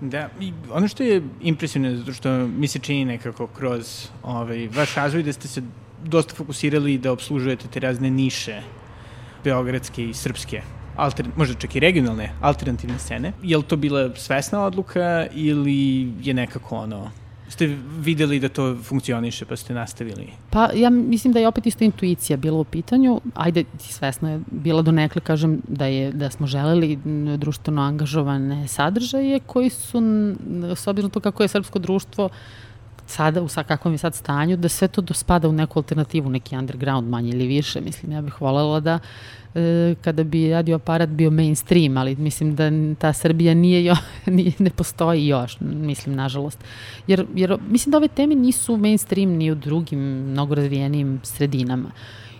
Da, 0.00 0.28
i 0.40 0.52
ono 0.72 0.88
što 0.88 1.02
je 1.02 1.22
impresivno, 1.42 1.96
zato 1.96 2.12
što 2.12 2.46
mi 2.46 2.66
se 2.66 2.78
čini 2.78 3.04
nekako 3.04 3.46
kroz 3.46 4.08
ovaj, 4.22 4.68
vaš 4.68 4.94
razvoj 4.94 5.22
da 5.22 5.32
ste 5.32 5.48
se 5.48 5.62
dosta 6.04 6.34
fokusirali 6.34 6.98
da 6.98 7.12
obslužujete 7.12 7.68
te 7.68 7.80
razne 7.80 8.10
niše 8.10 8.62
beogradske 9.44 10.04
i 10.04 10.14
srpske 10.14 10.62
alter, 10.96 11.26
možda 11.36 11.54
čak 11.54 11.76
i 11.76 11.80
regionalne 11.80 12.30
alternativne 12.40 12.98
scene. 12.98 13.32
Je 13.42 13.56
li 13.56 13.62
to 13.62 13.76
bila 13.76 14.14
svesna 14.16 14.64
odluka 14.64 15.26
ili 15.34 16.12
je 16.22 16.34
nekako 16.34 16.76
ono 16.76 17.10
ste 17.54 17.76
videli 18.00 18.40
da 18.40 18.48
to 18.48 18.74
funkcioniše 18.82 19.46
pa 19.46 19.56
ste 19.56 19.74
nastavili? 19.74 20.32
Pa 20.50 20.68
ja 20.74 20.90
mislim 20.90 21.32
da 21.32 21.40
je 21.40 21.48
opet 21.48 21.66
isto 21.66 21.84
intuicija 21.84 22.36
bila 22.36 22.58
u 22.58 22.64
pitanju. 22.64 23.20
Ajde, 23.34 23.64
svesno 23.78 24.30
je 24.30 24.40
bila 24.50 24.82
do 24.82 24.92
nekle, 24.92 25.20
kažem, 25.20 25.60
da, 25.68 25.86
je, 25.86 26.12
da 26.12 26.30
smo 26.30 26.46
želeli 26.46 26.98
društveno 27.38 27.82
angažovane 27.82 28.68
sadržaje 28.68 29.40
koji 29.46 29.70
su, 29.70 30.02
s 30.74 30.86
obzirom 30.86 31.10
to 31.10 31.20
kako 31.20 31.42
je 31.42 31.48
srpsko 31.48 31.78
društvo, 31.78 32.28
sada, 33.06 33.42
u 33.42 33.48
kakvom 33.68 33.94
je 33.94 33.98
sad 33.98 34.14
stanju, 34.14 34.56
da 34.56 34.68
sve 34.68 34.88
to 34.88 35.00
dospada 35.00 35.48
u 35.48 35.52
neku 35.52 35.78
alternativu, 35.78 36.30
neki 36.30 36.56
underground 36.56 37.08
manje 37.08 37.30
ili 37.30 37.46
više. 37.46 37.80
Mislim, 37.80 38.12
ja 38.12 38.22
bih 38.22 38.40
voljela 38.40 38.80
da 38.80 38.98
kada 40.00 40.24
bi 40.24 40.50
radio 40.50 40.76
aparat 40.76 41.08
bio 41.08 41.30
mainstream, 41.30 41.96
ali 41.96 42.16
mislim 42.16 42.54
da 42.54 42.70
ta 42.98 43.12
Srbija 43.12 43.54
nije, 43.54 43.84
jo, 43.84 43.96
nije 44.26 44.52
ne 44.58 44.70
postoji 44.70 45.26
još, 45.26 45.60
mislim, 45.60 46.16
nažalost. 46.16 46.58
Jer, 47.06 47.26
jer 47.34 47.56
mislim 47.68 47.90
da 47.90 47.96
ove 47.96 48.08
teme 48.08 48.34
nisu 48.34 48.76
mainstream 48.76 49.30
ni 49.30 49.50
u 49.50 49.54
drugim 49.54 50.00
mnogo 50.00 50.54
razvijenim 50.54 51.20
sredinama. 51.22 51.90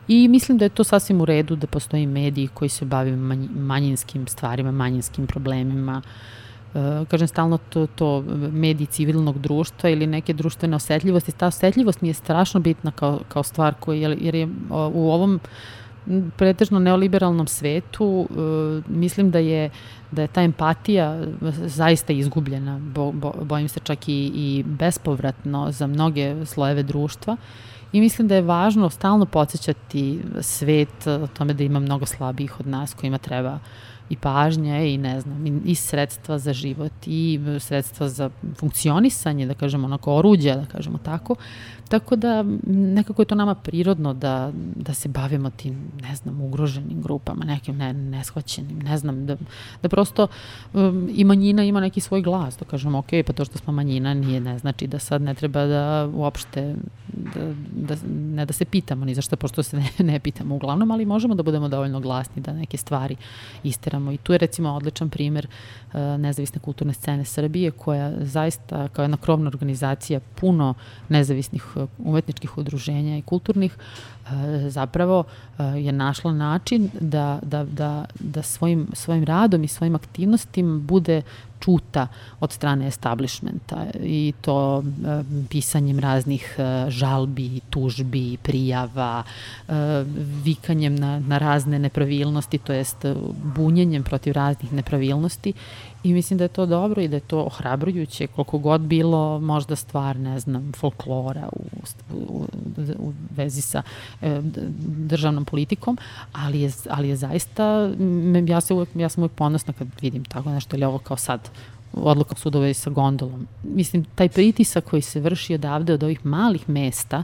I 0.09 0.29
mislim 0.29 0.59
da 0.59 0.65
je 0.65 0.69
to 0.69 0.85
sasvim 0.85 1.21
u 1.21 1.25
redu 1.25 1.57
da 1.57 1.67
postoji 1.67 2.07
mediji 2.07 2.49
koji 2.55 2.69
se 2.69 2.85
bave 2.85 3.17
manjinskim 3.57 4.27
stvarima, 4.27 4.73
manjinskim 4.73 5.27
problemima, 5.27 6.03
Uh, 6.75 7.09
kažem 7.09 7.29
stalno 7.29 7.59
to, 7.69 7.87
to 7.87 8.25
mediji 8.53 8.87
civilnog 8.87 9.39
društva 9.39 9.91
ili 9.91 10.07
neke 10.07 10.33
društvene 10.33 10.77
osetljivosti. 10.77 11.33
Ta 11.33 11.47
osetljivost 11.47 12.01
mi 12.01 12.09
je 12.09 12.15
strašno 12.15 12.61
bitna 12.61 12.91
kao, 12.91 13.21
kao 13.29 13.43
stvar 13.43 13.75
koja, 13.81 14.09
jer, 14.09 14.35
je 14.35 14.49
u 14.71 15.13
ovom 15.13 15.41
pretežno 16.37 16.79
neoliberalnom 16.79 17.47
svetu 17.47 18.29
mislim 18.89 19.31
da 19.31 19.39
je 19.39 19.71
da 20.11 20.23
je 20.23 20.29
ta 20.29 20.43
empatija 20.43 21.27
zaista 21.67 22.13
izgubljena, 22.13 22.79
bo, 22.79 23.13
bo, 23.13 23.33
bojim 23.43 23.69
se 23.69 23.81
čak 23.81 24.09
i, 24.09 24.33
i 24.35 24.65
bespovratno 24.67 25.73
za 25.73 25.87
mnoge 25.87 26.47
slojeve 26.47 26.83
društva. 26.83 27.37
I 27.93 28.01
mislim 28.01 28.29
da 28.29 28.35
je 28.35 28.43
važno 28.43 28.91
stalno 28.91 29.27
podsjećati 29.27 30.21
svet 30.41 31.07
o 31.07 31.27
tome 31.27 31.55
da 31.55 31.65
ima 31.65 31.81
mnogo 31.81 32.07
slabijih 32.07 32.61
od 32.61 32.67
nas 32.67 32.95
kojima 32.95 33.19
treba 33.19 33.59
i 34.11 34.17
pažnje 34.17 34.95
i 34.95 34.99
ne 34.99 35.21
znam, 35.21 35.47
i, 35.47 35.61
i 35.65 35.75
sredstva 35.75 36.39
za 36.39 36.53
život 36.53 36.93
i 37.07 37.41
sredstva 37.61 38.09
za 38.09 38.31
funkcionisanje, 38.57 39.47
da 39.47 39.55
kažemo 39.55 39.87
onako 39.87 40.15
oruđa, 40.15 40.55
da 40.55 40.67
kažemo 40.67 40.99
tako, 40.99 41.35
Tako 41.89 42.17
da 42.17 42.45
nekako 42.67 43.23
je 43.23 43.27
to 43.27 43.35
nama 43.35 43.55
prirodno 43.55 44.15
da, 44.15 44.53
da 44.77 44.95
se 44.95 45.09
bavimo 45.09 45.51
tim, 45.51 45.93
ne 46.03 46.15
znam, 46.15 46.41
ugroženim 46.41 47.03
grupama, 47.03 47.45
nekim 47.45 47.77
ne, 47.77 47.93
neshvaćenim, 47.93 48.79
ne 48.79 48.99
znam, 48.99 49.27
da, 49.27 49.37
da 49.83 49.89
prosto 49.89 50.27
um, 50.73 51.09
i 51.13 51.25
manjina 51.25 51.65
ima 51.65 51.81
neki 51.81 52.01
svoj 52.01 52.23
glas, 52.23 52.59
da 52.59 52.65
kažemo, 52.65 52.99
ok, 52.99 53.09
pa 53.27 53.33
to 53.33 53.45
što 53.45 53.59
smo 53.59 53.73
manjina 53.73 54.15
nije, 54.15 54.41
ne 54.41 54.59
znači 54.59 54.87
da 54.87 54.99
sad 54.99 55.23
ne 55.23 55.35
treba 55.35 55.67
da 55.67 56.11
uopšte, 56.15 56.75
da, 57.09 57.55
da, 57.73 57.97
ne 58.11 58.47
da 58.47 58.53
se 58.53 58.65
pitamo 58.65 59.05
ni 59.05 59.15
zašto, 59.15 59.37
pošto 59.37 59.63
se 59.63 59.77
ne, 59.77 59.89
ne 59.99 60.21
pitamo 60.21 60.55
uglavnom, 60.55 60.91
ali 60.91 61.07
možemo 61.07 61.35
da 61.35 61.43
budemo 61.43 61.69
dovoljno 61.69 62.01
glasni 62.01 62.43
da 62.43 62.53
neke 62.53 62.77
stvari 62.77 63.17
isteramo. 63.63 64.13
I 64.13 64.17
tu 64.17 64.33
je 64.33 64.39
recimo 64.39 64.73
odličan 64.73 65.11
primer 65.11 65.47
uh, 65.47 66.01
nezavisne 66.19 66.61
kulturne 66.61 66.93
scene 66.93 67.25
Srbije, 67.25 67.71
koja 67.71 68.13
zaista 68.21 68.89
kao 68.89 69.03
jedna 69.03 69.17
krovna 69.17 69.49
organizacija 69.49 70.21
puno 70.41 70.75
nezavisnih 71.09 71.65
umetničkih 71.99 72.59
udruženja 72.59 73.19
i 73.19 73.23
kulturnih 73.23 73.77
e, 73.77 74.71
zapravo 74.71 75.25
e, 75.25 75.63
je 75.63 75.93
našla 75.93 76.33
način 76.33 76.91
da, 77.01 77.39
da, 77.43 77.65
da, 77.65 78.05
da 78.21 78.43
svojim, 78.43 78.87
svojim 78.93 79.25
radom 79.25 79.65
i 79.65 79.69
svojim 79.69 79.95
aktivnostima 79.95 80.79
bude 80.79 81.23
čuta 81.61 82.07
od 82.41 82.53
strane 82.53 82.87
establishmenta 82.87 83.87
i 84.03 84.33
to 84.41 84.83
e, 84.83 85.23
pisanjem 85.51 85.99
raznih 85.99 86.57
žalbi, 86.89 87.61
tužbi, 87.71 88.37
prijava, 88.43 89.23
vikanjem 90.45 90.97
na, 90.97 91.21
na 91.21 91.39
razne 91.39 91.79
nepravilnosti, 91.79 92.59
to 92.59 92.73
jest 92.73 93.05
bunjenjem 93.57 94.03
protiv 94.03 94.33
raznih 94.33 94.73
nepravilnosti 94.73 95.53
I 96.05 96.13
mislim 96.13 96.39
da 96.39 96.45
je 96.45 96.49
to 96.49 96.67
dobro 96.67 97.03
i 97.03 97.09
da 97.09 97.17
je 97.17 97.21
to 97.21 97.43
ohrabrujuće, 97.43 98.27
koliko 98.27 98.59
god 98.59 98.81
bilo 98.81 99.41
možda 99.41 99.77
stvar, 99.77 100.17
ne 100.17 100.41
znam, 100.41 100.73
folklora 100.77 101.49
u, 101.53 101.65
u, 102.13 102.47
u 102.99 103.13
vezi 103.37 103.61
sa 103.61 103.83
e, 104.23 104.41
državnom 104.87 105.45
politikom, 105.45 105.99
ali 106.33 106.61
je, 106.61 106.71
ali 106.91 107.09
je 107.09 107.17
zaista, 107.17 107.91
ja, 108.47 108.61
se 108.61 108.75
uvek, 108.75 108.89
ja 108.95 109.09
sam 109.09 109.23
uvek 109.23 109.33
ponosna 109.33 109.73
kad 109.73 109.89
vidim 110.01 110.25
tako 110.25 110.51
nešto, 110.51 110.77
ili 110.77 110.85
ovo 110.85 110.99
kao 110.99 111.17
sad, 111.17 111.51
odluka 111.93 112.35
sudova 112.35 112.69
i 112.69 112.75
sa 112.75 112.91
gondolom. 112.91 113.47
Mislim, 113.63 114.05
taj 114.05 114.29
pritisak 114.29 114.85
koji 114.85 115.03
se 115.03 115.21
vrši 115.21 115.55
odavde 115.55 115.95
od 115.95 116.03
ovih 116.03 116.27
malih 116.27 116.69
mesta, 116.69 117.23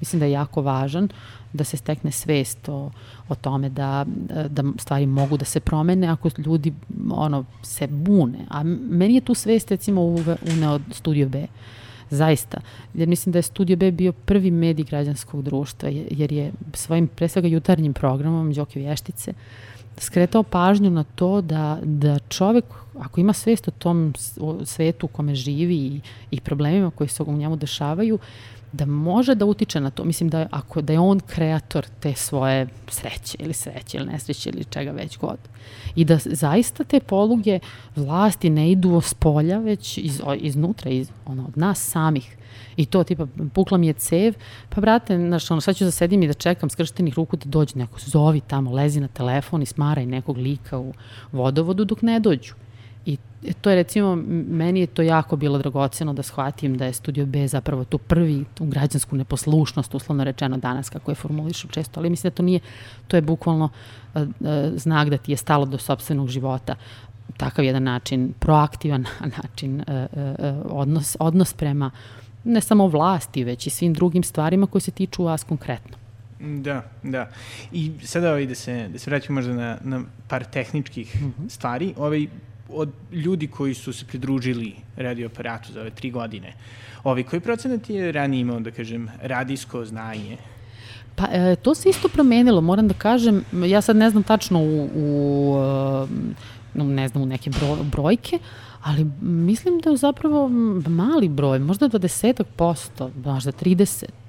mislim 0.00 0.20
da 0.20 0.26
je 0.26 0.32
jako 0.32 0.62
važan, 0.62 1.08
da 1.52 1.64
se 1.64 1.76
stekne 1.76 2.10
svest 2.10 2.68
o, 2.68 2.90
o 3.28 3.34
tome 3.34 3.68
da, 3.68 4.04
da 4.48 4.64
stvari 4.78 5.06
mogu 5.06 5.36
da 5.36 5.44
se 5.44 5.60
promene 5.60 6.06
ako 6.06 6.30
ljudi 6.38 6.72
ono, 7.10 7.44
se 7.62 7.86
bune. 7.86 8.38
A 8.48 8.62
meni 8.62 9.14
je 9.14 9.20
tu 9.20 9.34
svest 9.34 9.70
recimo 9.70 10.02
uneo 10.56 10.80
Studio 10.90 11.28
B. 11.28 11.46
Zaista. 12.10 12.60
Jer 12.94 13.08
mislim 13.08 13.32
da 13.32 13.38
je 13.38 13.42
Studio 13.42 13.76
B 13.76 13.90
bio 13.90 14.12
prvi 14.12 14.50
medij 14.50 14.84
građanskog 14.84 15.42
društva, 15.42 15.88
jer 16.10 16.32
je 16.32 16.52
svojim 16.74 17.08
pre 17.08 17.28
svega 17.28 17.48
jutarnjim 17.48 17.92
programom 17.92 18.52
Đoke 18.52 18.80
Vještice 18.80 19.32
skretao 19.98 20.42
pažnju 20.42 20.90
na 20.90 21.04
to 21.04 21.40
da, 21.40 21.78
da 21.82 22.18
čovek, 22.18 22.64
ako 22.98 23.20
ima 23.20 23.32
svest 23.32 23.68
o 23.68 23.70
tom 23.70 24.14
svetu 24.64 25.06
u 25.06 25.08
kome 25.08 25.34
živi 25.34 25.76
i, 25.76 26.00
i 26.30 26.40
problemima 26.40 26.90
koji 26.90 27.08
se 27.08 27.22
u 27.22 27.36
njemu 27.36 27.56
dešavaju, 27.56 28.18
da 28.72 28.86
može 28.86 29.34
da 29.34 29.44
utiče 29.44 29.80
na 29.80 29.90
to. 29.90 30.04
Mislim 30.04 30.28
da 30.28 30.46
ako 30.50 30.80
da 30.80 30.92
je 30.92 30.98
on 30.98 31.20
kreator 31.20 31.86
te 32.00 32.14
svoje 32.14 32.66
sreće 32.88 33.36
ili 33.40 33.52
sreće 33.52 33.98
ili 33.98 34.06
nesreće 34.06 34.50
ili 34.50 34.64
čega 34.64 34.90
već 34.90 35.18
god. 35.18 35.38
I 35.94 36.04
da 36.04 36.18
zaista 36.24 36.84
te 36.84 37.00
poluge 37.00 37.58
vlasti 37.96 38.50
ne 38.50 38.70
idu 38.70 39.00
s 39.00 39.14
polja, 39.14 39.58
već 39.58 39.98
iz, 39.98 40.20
iznutra, 40.36 40.90
iz, 40.90 41.10
ono, 41.26 41.44
od 41.46 41.58
nas 41.58 41.90
samih. 41.90 42.36
I 42.76 42.86
to, 42.86 43.04
tipa, 43.04 43.26
pukla 43.54 43.78
mi 43.78 43.86
je 43.86 43.92
cev, 43.92 44.34
pa 44.68 44.80
brate, 44.80 45.16
znaš, 45.16 45.50
ono, 45.50 45.60
sad 45.60 45.76
ću 45.76 45.84
da 45.84 45.90
sedim 45.90 46.22
i 46.22 46.26
da 46.26 46.34
čekam 46.34 46.70
skrštenih 46.70 47.14
ruku 47.14 47.36
da 47.36 47.44
dođe 47.44 47.78
neko, 47.78 47.98
zovi 48.00 48.40
tamo, 48.40 48.72
lezi 48.72 49.00
na 49.00 49.08
telefon 49.08 49.62
i 49.62 49.66
smaraj 49.66 50.06
nekog 50.06 50.36
lika 50.36 50.78
u 50.78 50.92
vodovodu 51.32 51.84
dok 51.84 52.02
ne 52.02 52.20
dođu. 52.20 52.54
I 53.42 53.52
to 53.52 53.70
je 53.70 53.76
recimo, 53.76 54.16
meni 54.48 54.80
je 54.80 54.86
to 54.86 55.02
jako 55.02 55.36
bilo 55.36 55.58
dragoceno 55.58 56.12
da 56.12 56.22
shvatim 56.22 56.76
da 56.76 56.86
je 56.86 56.92
Studio 56.92 57.26
B 57.26 57.48
zapravo 57.48 57.84
tu 57.84 57.98
prvi, 57.98 58.44
tu 58.54 58.64
građansku 58.64 59.16
neposlušnost, 59.16 59.94
uslovno 59.94 60.24
rečeno 60.24 60.56
danas, 60.56 60.88
kako 60.88 61.10
je 61.10 61.14
formulišu 61.14 61.68
često, 61.68 62.00
ali 62.00 62.10
mislim 62.10 62.30
da 62.30 62.34
to 62.34 62.42
nije, 62.42 62.60
to 63.08 63.16
je 63.16 63.22
bukvalno 63.22 63.64
uh, 64.14 64.22
uh, 64.22 64.28
znak 64.76 65.10
da 65.10 65.16
ti 65.16 65.32
je 65.32 65.36
stalo 65.36 65.66
do 65.66 65.78
sobstvenog 65.78 66.28
života 66.28 66.74
takav 67.36 67.64
jedan 67.64 67.82
način, 67.82 68.32
proaktivan 68.38 69.04
način 69.42 69.80
uh, 69.80 69.86
uh, 69.86 70.56
odnos, 70.64 71.16
odnos 71.20 71.54
prema 71.54 71.90
ne 72.44 72.60
samo 72.60 72.86
vlasti, 72.86 73.44
već 73.44 73.66
i 73.66 73.70
svim 73.70 73.94
drugim 73.94 74.22
stvarima 74.22 74.66
koje 74.66 74.82
se 74.82 74.90
tiču 74.90 75.24
vas 75.24 75.44
konkretno. 75.44 75.96
Da, 76.40 76.82
da. 77.02 77.30
I 77.72 77.92
sada 78.02 78.28
ovaj, 78.28 78.46
da 78.46 78.54
se, 78.54 78.88
da 78.92 78.98
se 78.98 79.10
vraćamo 79.10 79.34
možda 79.34 79.54
na, 79.54 79.78
na 79.82 80.02
par 80.28 80.44
tehničkih 80.44 81.22
mm 81.22 81.26
-hmm. 81.26 81.48
stvari. 81.48 81.94
Ovaj, 81.96 82.26
od 82.68 82.90
ljudi 83.12 83.46
koji 83.46 83.74
su 83.74 83.92
se 83.92 84.04
pridružili 84.04 84.74
radio 84.96 85.26
aparatu 85.26 85.72
za 85.72 85.80
ove 85.80 85.90
tri 85.90 86.10
godine, 86.10 86.52
ovi 87.04 87.24
koji 87.24 87.40
procenat 87.40 87.90
je 87.90 88.12
ranije 88.12 88.40
imao, 88.40 88.60
da 88.60 88.70
kažem, 88.70 89.08
radijsko 89.22 89.84
znanje? 89.84 90.36
Pa 91.14 91.28
e, 91.32 91.56
to 91.56 91.74
se 91.74 91.88
isto 91.88 92.08
promenilo, 92.08 92.60
moram 92.60 92.88
da 92.88 92.94
kažem, 92.94 93.44
ja 93.66 93.80
sad 93.80 93.96
ne 93.96 94.10
znam 94.10 94.22
tačno 94.22 94.58
u, 94.60 94.88
u 94.94 95.56
e, 96.74 96.84
ne 96.84 97.08
znam, 97.08 97.22
u 97.22 97.26
neke 97.26 97.50
bro, 97.50 97.76
brojke, 97.82 98.38
ali 98.82 99.04
mislim 99.20 99.78
da 99.78 99.90
je 99.90 99.96
zapravo 99.96 100.48
mali 100.86 101.28
broj, 101.28 101.58
možda 101.58 101.88
20%, 101.88 103.10
možda 103.24 103.52
30%. 103.52 104.21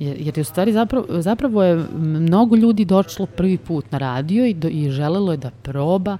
Jer 0.00 0.38
je 0.38 0.40
u 0.40 0.44
stvari 0.44 0.72
zapravo, 0.72 1.06
zapravo 1.08 1.64
je 1.64 1.84
mnogo 1.98 2.56
ljudi 2.56 2.84
došlo 2.84 3.26
prvi 3.26 3.58
put 3.58 3.92
na 3.92 3.98
radio 3.98 4.46
i, 4.46 4.54
do, 4.54 4.68
i 4.68 4.90
želelo 4.90 5.32
je 5.32 5.36
da 5.36 5.50
proba 5.50 6.18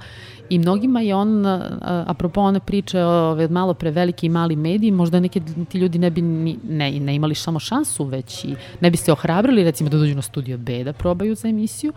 i 0.48 0.58
mnogima 0.58 1.00
je 1.00 1.14
on, 1.14 1.46
apropo 1.82 2.40
one 2.40 2.60
priče 2.60 3.04
o 3.04 3.48
malo 3.50 3.74
pre 3.74 3.90
veliki 3.90 4.26
i 4.26 4.28
mali 4.28 4.56
mediji, 4.56 4.90
možda 4.90 5.20
neki 5.20 5.42
ti 5.68 5.78
ljudi 5.78 5.98
ne 5.98 6.10
bi 6.10 6.22
ni, 6.22 6.58
ne, 6.68 6.90
ne 6.90 7.14
imali 7.14 7.34
samo 7.34 7.58
šansu, 7.58 8.04
već 8.04 8.44
i 8.44 8.54
ne 8.80 8.90
bi 8.90 8.96
se 8.96 9.12
ohrabrili 9.12 9.64
recimo 9.64 9.90
da 9.90 9.98
dođu 9.98 10.14
na 10.14 10.22
studio 10.22 10.58
B 10.58 10.84
da 10.84 10.92
probaju 10.92 11.34
za 11.34 11.48
emisiju, 11.48 11.92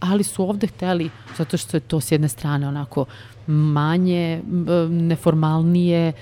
ali 0.00 0.24
su 0.24 0.48
ovde 0.48 0.66
hteli, 0.66 1.10
zato 1.36 1.56
što 1.56 1.76
je 1.76 1.80
to 1.80 2.00
s 2.00 2.12
jedne 2.12 2.28
strane 2.28 2.68
onako 2.68 3.04
manje, 3.46 4.42
neformalnije, 4.90 6.12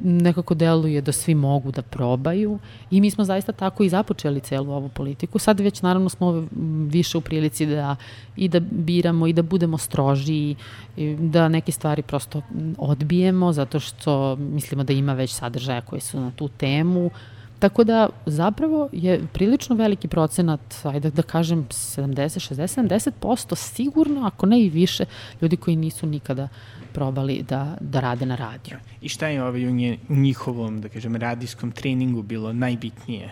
nekako 0.00 0.54
deluje 0.54 1.00
da 1.00 1.12
svi 1.12 1.34
mogu 1.34 1.70
da 1.70 1.82
probaju 1.82 2.58
i 2.90 3.00
mi 3.00 3.10
smo 3.10 3.24
zaista 3.24 3.52
tako 3.52 3.82
i 3.82 3.88
započeli 3.88 4.40
celu 4.40 4.72
ovu 4.72 4.88
politiku. 4.88 5.38
Sad 5.38 5.60
već 5.60 5.82
naravno 5.82 6.08
smo 6.08 6.46
više 6.88 7.18
u 7.18 7.20
prilici 7.20 7.66
da 7.66 7.96
i 8.36 8.48
da 8.48 8.60
biramo 8.60 9.26
i 9.26 9.32
da 9.32 9.42
budemo 9.42 9.78
stroži 9.78 10.54
i 10.96 11.16
da 11.20 11.48
neke 11.48 11.72
stvari 11.72 12.02
prosto 12.02 12.42
odbijemo 12.78 13.52
zato 13.52 13.80
što 13.80 14.36
mislimo 14.36 14.84
da 14.84 14.92
ima 14.92 15.12
već 15.12 15.32
sadržaja 15.32 15.80
koji 15.80 16.00
su 16.00 16.20
na 16.20 16.30
tu 16.36 16.48
temu. 16.48 17.10
Tako 17.60 17.84
da 17.84 18.08
zapravo 18.26 18.88
je 18.92 19.20
prilično 19.32 19.76
veliki 19.76 20.08
procenat, 20.08 20.60
ajde 20.82 21.10
da 21.10 21.22
kažem 21.22 21.66
70, 21.68 22.54
60, 22.54 23.12
70% 23.20 23.54
sigurno, 23.54 24.26
ako 24.26 24.46
ne 24.46 24.60
i 24.60 24.70
više, 24.70 25.04
ljudi 25.42 25.56
koji 25.56 25.76
nisu 25.76 26.06
nikada 26.06 26.48
probali 27.00 27.42
da, 27.48 27.76
da 27.80 28.00
rade 28.00 28.26
na 28.26 28.36
radiju. 28.36 28.76
I 29.00 29.08
šta 29.08 29.28
je 29.28 29.42
ovaj 29.42 29.66
u, 29.66 29.70
nje, 29.70 29.98
u 30.08 30.16
njihovom, 30.16 30.80
da 30.80 30.88
kažem, 30.88 31.16
radijskom 31.16 31.72
treningu 31.72 32.22
bilo 32.22 32.52
najbitnije? 32.52 33.30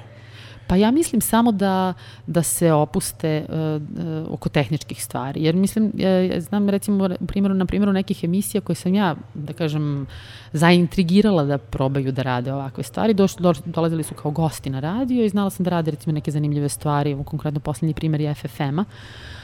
Pa 0.67 0.77
ja 0.77 0.91
mislim 0.91 1.21
samo 1.21 1.53
da, 1.53 1.95
da 2.27 2.43
se 2.43 2.73
opuste 2.73 3.45
uh, 3.49 3.55
uh, 3.55 4.33
oko 4.33 4.49
tehničkih 4.49 5.05
stvari. 5.05 5.45
Jer 5.45 5.57
mislim, 5.57 5.93
ja 5.97 6.41
znam 6.41 6.69
recimo 6.69 7.09
u 7.21 7.27
primjeru, 7.27 7.55
na 7.55 7.67
primjeru 7.67 7.93
nekih 7.93 8.25
emisija 8.25 8.61
koje 8.61 8.77
sam 8.77 8.95
ja, 8.95 9.15
da 9.35 9.53
kažem, 9.53 10.07
zaintrigirala 10.53 11.45
da 11.45 11.59
probaju 11.59 12.13
da 12.13 12.23
rade 12.23 12.53
ovakve 12.53 12.85
stvari. 12.85 13.15
Došli, 13.15 13.43
do, 13.43 13.53
dolazili 13.65 14.03
su 14.03 14.15
kao 14.15 14.31
gosti 14.31 14.71
na 14.71 14.81
radio 14.81 15.25
i 15.25 15.29
znala 15.29 15.51
sam 15.51 15.65
da 15.65 15.71
rade 15.71 15.91
recimo 15.91 16.13
neke 16.13 16.31
zanimljive 16.31 16.69
stvari. 16.69 17.17
Konkretno 17.25 17.61
poslednji 17.61 17.95
primjer 17.95 18.21
je 18.21 18.35
FFM-a 18.35 18.85
um, 18.85 19.38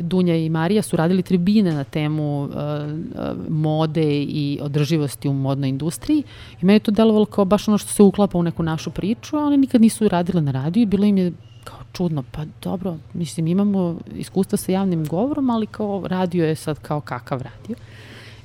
Dunja 0.00 0.36
i 0.36 0.48
Marija 0.48 0.82
su 0.82 0.96
radili 0.96 1.22
tribine 1.22 1.72
na 1.72 1.84
temu 1.84 2.42
uh, 2.42 2.50
mode 3.48 4.22
i 4.22 4.58
održivosti 4.62 5.28
u 5.28 5.32
modnoj 5.32 5.68
industriji 5.68 6.22
i 6.62 6.64
meni 6.64 6.76
je 6.76 6.80
to 6.80 6.90
delovalo 6.90 7.24
kao 7.24 7.44
baš 7.44 7.68
ono 7.68 7.78
što 7.78 7.88
se 7.88 8.02
uklapa 8.02 8.38
u 8.38 8.42
neku 8.42 8.62
našu 8.62 8.90
priču, 8.90 9.36
a 9.36 9.44
one 9.44 9.56
nikad 9.56 9.80
nisu 9.80 10.08
radile 10.08 10.42
na 10.42 10.50
radiju 10.50 10.82
i 10.82 10.86
bilo 10.86 11.04
im 11.04 11.18
je 11.18 11.32
kao 11.64 11.78
čudno, 11.92 12.24
pa 12.32 12.44
dobro, 12.62 12.96
mislim 13.14 13.46
imamo 13.46 13.98
iskustva 14.16 14.58
sa 14.58 14.72
javnim 14.72 15.06
govorom, 15.06 15.50
ali 15.50 15.66
kao 15.66 16.02
radio 16.06 16.46
je 16.46 16.54
sad 16.54 16.78
kao 16.78 17.00
kakav 17.00 17.42
radio. 17.42 17.76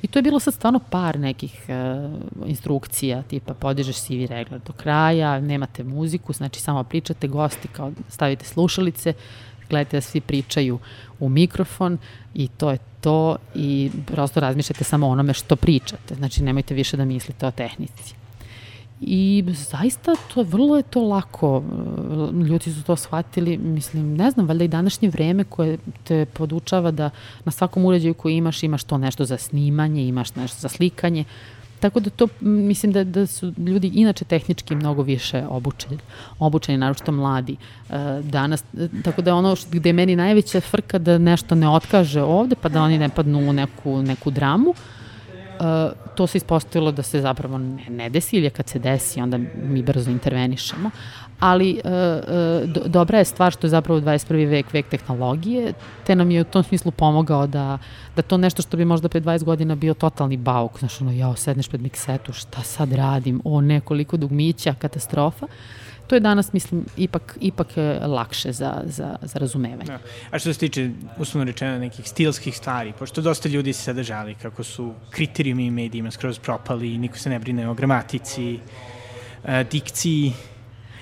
I 0.01 0.07
to 0.07 0.19
je 0.19 0.23
bilo 0.23 0.39
sad 0.39 0.53
stvarno 0.53 0.79
par 0.89 1.19
nekih 1.19 1.65
uh, 1.67 2.47
instrukcija, 2.49 3.21
tipa 3.21 3.53
podižeš 3.53 3.95
CV 3.95 4.25
regler 4.29 4.61
do 4.67 4.73
kraja, 4.73 5.39
nemate 5.39 5.83
muziku, 5.83 6.33
znači 6.33 6.61
samo 6.61 6.83
pričate, 6.83 7.27
gosti 7.27 7.67
kao 7.67 7.91
stavite 8.09 8.45
slušalice, 8.45 9.13
gledajte 9.69 9.97
da 9.97 10.01
svi 10.01 10.21
pričaju 10.21 10.79
u 11.19 11.29
mikrofon 11.29 11.97
i 12.33 12.47
to 12.47 12.71
je 12.71 12.77
to 13.01 13.37
i 13.55 13.91
prosto 14.05 14.39
razmišljate 14.39 14.83
samo 14.83 15.07
onome 15.07 15.33
što 15.33 15.55
pričate, 15.55 16.15
znači 16.15 16.43
nemojte 16.43 16.73
više 16.73 16.97
da 16.97 17.05
mislite 17.05 17.47
o 17.47 17.51
tehnici. 17.51 18.15
I 19.01 19.43
zaista 19.47 20.15
to 20.33 20.43
vrlo 20.43 20.77
je 20.77 20.83
to 20.83 21.01
lako. 21.01 21.63
Ljudi 22.49 22.73
su 22.73 22.83
to 22.83 22.95
shvatili, 22.95 23.57
mislim, 23.57 24.15
ne 24.17 24.31
znam, 24.31 24.47
valjda 24.47 24.63
i 24.63 24.67
današnje 24.67 25.09
vreme 25.09 25.43
koje 25.43 25.77
te 26.03 26.25
podučava 26.25 26.91
da 26.91 27.09
na 27.45 27.51
svakom 27.51 27.85
uređaju 27.85 28.13
koji 28.13 28.37
imaš, 28.37 28.63
imaš 28.63 28.83
to 28.83 28.97
nešto 28.97 29.25
za 29.25 29.37
snimanje, 29.37 30.07
imaš 30.07 30.35
nešto 30.35 30.59
za 30.59 30.69
slikanje. 30.69 31.25
Tako 31.85 31.99
da 31.99 32.09
to, 32.09 32.27
mislim 32.41 32.91
da, 32.91 33.03
da 33.03 33.27
su 33.27 33.53
ljudi 33.57 33.91
inače 33.93 34.25
tehnički 34.25 34.75
mnogo 34.75 35.01
više 35.01 35.43
obučeni, 35.49 35.97
obučeni, 36.39 36.77
naročito 36.77 37.11
mladi 37.11 37.53
e, 37.53 37.95
danas. 38.23 38.63
Tako 39.03 39.21
da 39.21 39.35
ono 39.35 39.55
što, 39.55 39.69
gde 39.71 39.89
je 39.89 39.93
meni 39.93 40.15
najveća 40.15 40.61
frka 40.61 40.97
da 40.97 41.17
nešto 41.17 41.55
ne 41.55 41.69
otkaže 41.69 42.23
ovde, 42.23 42.55
pa 42.61 42.69
da 42.69 42.81
oni 42.81 42.97
ne 42.97 43.09
padnu 43.09 43.49
u 43.49 43.53
neku, 43.53 44.01
neku 44.01 44.31
dramu, 44.31 44.73
Uh, 45.55 45.91
to 46.15 46.27
se 46.27 46.37
ispostavilo 46.37 46.91
da 46.91 47.03
se 47.03 47.21
zapravo 47.21 47.57
ne, 47.57 47.85
ne 47.89 48.09
desi 48.09 48.35
ili 48.37 48.49
kad 48.49 48.67
se 48.67 48.79
desi 48.79 49.21
onda 49.21 49.37
mi 49.55 49.83
brzo 49.83 50.11
intervenišemo 50.11 50.91
ali 51.39 51.81
uh, 51.83 51.91
uh, 51.91 52.69
do, 52.69 52.81
dobra 52.85 53.17
je 53.17 53.25
stvar 53.25 53.51
što 53.51 53.67
je 53.67 53.71
zapravo 53.71 53.99
21. 53.99 54.49
vek, 54.49 54.73
vek 54.73 54.85
tehnologije, 54.89 55.73
te 56.03 56.15
nam 56.15 56.31
je 56.31 56.41
u 56.41 56.43
tom 56.43 56.63
smislu 56.63 56.91
pomogao 56.91 57.47
da, 57.47 57.77
da 58.15 58.21
to 58.21 58.37
nešto 58.37 58.61
što 58.61 58.77
bi 58.77 58.85
možda 58.85 59.09
pre 59.09 59.21
20 59.21 59.43
godina 59.43 59.75
bio 59.75 59.93
totalni 59.93 60.37
bauk, 60.37 60.79
znaš 60.79 61.01
ono, 61.01 61.11
jao, 61.11 61.35
sedneš 61.35 61.67
pred 61.69 61.81
miksetu, 61.81 62.33
šta 62.33 62.61
sad 62.61 62.93
radim, 62.93 63.41
o 63.43 63.61
nekoliko 63.61 64.17
dugmića, 64.17 64.73
katastrofa, 64.73 65.47
to 66.07 66.15
je 66.15 66.19
danas, 66.19 66.53
mislim, 66.53 66.85
ipak, 66.97 67.37
ipak 67.41 67.67
lakše 68.07 68.51
za, 68.51 68.81
za, 68.85 69.15
za 69.21 69.39
razumevanje. 69.39 69.85
Da. 69.85 69.99
A 70.31 70.39
što 70.39 70.53
se 70.53 70.59
tiče, 70.59 70.89
uslovno 71.17 71.45
rečeno, 71.45 71.79
nekih 71.79 72.09
stilskih 72.09 72.57
stvari, 72.57 72.93
pošto 72.99 73.21
dosta 73.21 73.49
ljudi 73.49 73.73
se 73.73 73.81
sada 73.81 74.03
žali 74.03 74.35
kako 74.35 74.63
su 74.63 74.93
kriterijumi 75.09 75.71
medijima 75.71 76.11
skroz 76.11 76.39
propali, 76.39 76.97
niko 76.97 77.17
se 77.17 77.29
ne 77.29 77.39
brine 77.39 77.69
o 77.69 77.73
gramatici, 77.73 78.59
dikciji, 79.71 80.33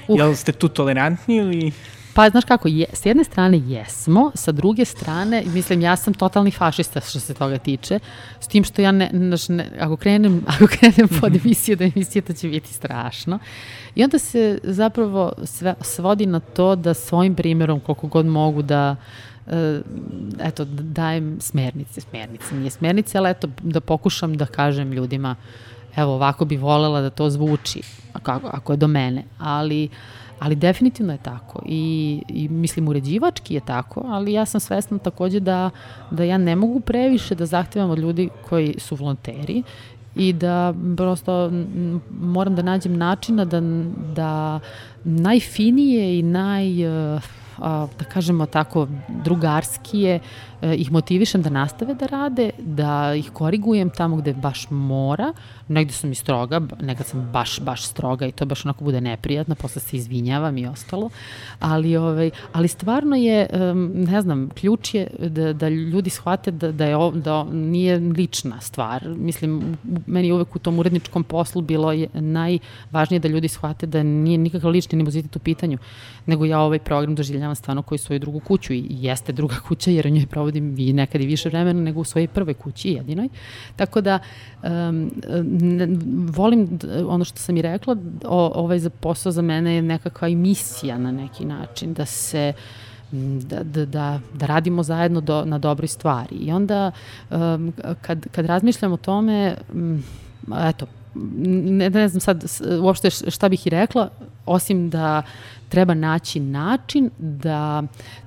uh. 0.07 0.17
jel 0.17 0.35
ste 0.35 0.51
tu 0.51 0.67
tolerantni 0.67 1.35
ili... 1.35 1.71
Pa, 2.13 2.29
znaš 2.29 2.45
kako, 2.45 2.67
je, 2.67 2.85
s 2.93 3.05
jedne 3.05 3.23
strane 3.23 3.61
jesmo, 3.67 4.31
sa 4.35 4.51
druge 4.51 4.85
strane, 4.85 5.43
mislim, 5.45 5.81
ja 5.81 5.95
sam 5.95 6.13
totalni 6.13 6.51
fašista 6.51 6.99
što 7.01 7.19
se 7.19 7.33
toga 7.33 7.57
tiče, 7.57 7.99
s 8.39 8.47
tim 8.47 8.63
što 8.63 8.81
ja 8.81 8.91
ne, 8.91 9.09
znaš, 9.13 9.49
ne 9.49 9.69
ako 9.79 9.97
krenem, 9.97 10.43
ako 10.55 10.67
krenem 10.67 11.07
pod 11.21 11.35
emisiju 11.35 11.75
da 11.75 11.83
emisija, 11.83 12.21
to 12.21 12.33
će 12.33 12.47
biti 12.47 12.73
strašno. 12.73 13.39
I 13.95 14.03
onda 14.03 14.19
se 14.19 14.59
zapravo 14.63 15.33
sve, 15.43 15.75
svodi 15.81 16.25
na 16.25 16.39
to 16.39 16.75
da 16.75 16.93
svojim 16.93 17.35
primjerom, 17.35 17.79
koliko 17.79 18.07
god 18.07 18.25
mogu 18.25 18.61
da, 18.61 18.95
e, 19.47 19.81
eto, 20.39 20.65
da 20.65 20.83
dajem 20.83 21.37
smernice, 21.41 22.01
smernice, 22.01 22.55
nije 22.55 22.71
smernice, 22.71 23.17
ali 23.17 23.29
eto, 23.29 23.49
da 23.61 23.81
pokušam 23.81 24.37
da 24.37 24.45
kažem 24.45 24.91
ljudima, 24.91 25.35
evo, 25.95 26.13
ovako 26.13 26.45
bi 26.45 26.57
volela 26.57 27.01
da 27.01 27.09
to 27.09 27.29
zvuči, 27.29 27.81
ako, 28.13 28.31
ako 28.43 28.73
je 28.73 28.77
do 28.77 28.87
mene, 28.87 29.23
ali 29.39 29.89
Ali 30.43 30.55
definitivno 30.55 31.13
je 31.13 31.17
tako 31.23 31.61
I, 31.65 32.21
i 32.27 32.49
mislim 32.49 32.87
uređivački 32.87 33.53
je 33.53 33.61
tako, 33.65 34.03
ali 34.07 34.33
ja 34.33 34.45
sam 34.45 34.59
svesna 34.59 34.97
takođe 34.97 35.39
da, 35.39 35.69
da 36.11 36.23
ja 36.23 36.37
ne 36.37 36.55
mogu 36.55 36.79
previše 36.79 37.35
da 37.35 37.45
zahtevam 37.45 37.89
od 37.89 37.99
ljudi 37.99 38.29
koji 38.49 38.75
su 38.77 38.95
volonteri 38.95 39.63
i 40.15 40.33
da 40.33 40.73
prosto 40.97 41.51
moram 42.19 42.55
da 42.55 42.61
nađem 42.61 42.97
načina 42.97 43.45
da, 43.45 43.61
da 44.15 44.59
najfinije 45.03 46.19
i 46.19 46.21
naj, 46.21 46.87
uh, 46.87 47.21
da 47.59 48.05
kažemo 48.13 48.45
tako, 48.45 48.87
drugarskije 49.23 50.19
e, 50.61 50.75
ih 50.75 50.91
motivišem 50.91 51.41
da 51.41 51.49
nastave 51.49 51.93
da 51.93 52.05
rade, 52.05 52.49
da 52.59 53.15
ih 53.15 53.31
korigujem 53.33 53.89
tamo 53.89 54.15
gde 54.15 54.33
baš 54.33 54.67
mora. 54.69 55.33
Negde 55.67 55.93
sam 55.93 56.11
i 56.11 56.15
stroga, 56.15 56.61
nekad 56.81 57.05
sam 57.05 57.29
baš, 57.33 57.59
baš 57.59 57.85
stroga 57.87 58.25
i 58.25 58.31
to 58.31 58.45
baš 58.45 58.65
onako 58.65 58.83
bude 58.83 59.01
neprijatno, 59.01 59.55
posle 59.55 59.81
se 59.81 59.97
izvinjavam 59.97 60.57
i 60.57 60.67
ostalo. 60.67 61.09
Ali, 61.59 61.97
ovaj, 61.97 62.31
ali 62.53 62.67
stvarno 62.67 63.15
je, 63.15 63.47
ne 63.93 64.21
znam, 64.21 64.49
ključ 64.49 64.93
je 64.93 65.07
da, 65.19 65.53
da 65.53 65.69
ljudi 65.69 66.09
shvate 66.09 66.51
da, 66.51 66.71
da, 66.71 66.85
je, 66.85 67.11
da 67.15 67.43
nije 67.43 67.97
lična 67.97 68.61
stvar. 68.61 69.07
Mislim, 69.07 69.77
meni 70.07 70.31
uvek 70.31 70.55
u 70.55 70.59
tom 70.59 70.79
uredničkom 70.79 71.23
poslu 71.23 71.61
bilo 71.61 71.91
je 71.91 72.07
najvažnije 72.13 73.19
da 73.19 73.27
ljudi 73.27 73.47
shvate 73.47 73.87
da 73.87 74.03
nije 74.03 74.37
nikakav 74.37 74.71
lični 74.71 74.95
animozitet 74.95 75.35
u 75.35 75.39
pitanju, 75.39 75.77
nego 76.25 76.45
ja 76.45 76.59
ovaj 76.59 76.79
program 76.79 77.15
doživljavam 77.43 77.55
stvarno 77.55 77.81
koji 77.81 77.99
svoju 77.99 78.19
drugu 78.19 78.39
kuću 78.39 78.73
i 78.73 78.85
jeste 78.89 79.33
druga 79.33 79.55
kuća 79.67 79.91
jer 79.91 80.07
u 80.07 80.09
njoj 80.09 80.25
provodim 80.25 80.75
i 80.79 80.93
nekad 80.93 81.21
i 81.21 81.25
više 81.25 81.49
vremena 81.49 81.81
nego 81.81 82.01
u 82.01 82.03
svojoj 82.03 82.27
prvoj 82.27 82.53
kući 82.53 82.89
jedinoj. 82.89 83.29
Tako 83.75 84.01
da 84.01 84.19
um, 84.63 85.11
ne, 85.51 85.87
volim 86.31 86.79
ono 87.07 87.25
što 87.25 87.37
sam 87.37 87.57
i 87.57 87.61
rekla, 87.61 87.95
o, 88.25 88.51
ovaj 88.55 88.79
za 88.79 88.89
posao 88.89 89.31
za 89.31 89.41
mene 89.41 89.75
je 89.75 89.81
nekakva 89.81 90.27
i 90.27 90.35
misija 90.35 90.97
na 90.97 91.11
neki 91.11 91.45
način 91.45 91.93
da 91.93 92.05
se 92.05 92.53
da, 93.11 93.63
da, 93.63 93.85
da, 93.85 94.19
da 94.33 94.45
radimo 94.45 94.83
zajedno 94.83 95.21
do, 95.21 95.45
na 95.45 95.59
dobroj 95.59 95.87
stvari. 95.87 96.35
I 96.35 96.51
onda 96.51 96.91
um, 97.29 97.73
kad, 98.01 98.25
kad 98.31 98.45
razmišljam 98.45 98.93
o 98.93 98.97
tome, 98.97 99.55
um, 99.73 100.03
eto, 100.69 100.87
ne, 101.15 101.89
ne 101.89 102.07
znam 102.07 102.21
sad 102.21 102.43
uopšte 102.81 103.09
šta 103.09 103.49
bih 103.49 103.67
i 103.67 103.69
rekla, 103.69 104.09
osim 104.45 104.89
da 104.89 105.23
treba 105.73 105.93
naći 105.93 106.39
način 106.39 107.09
da 107.17 107.83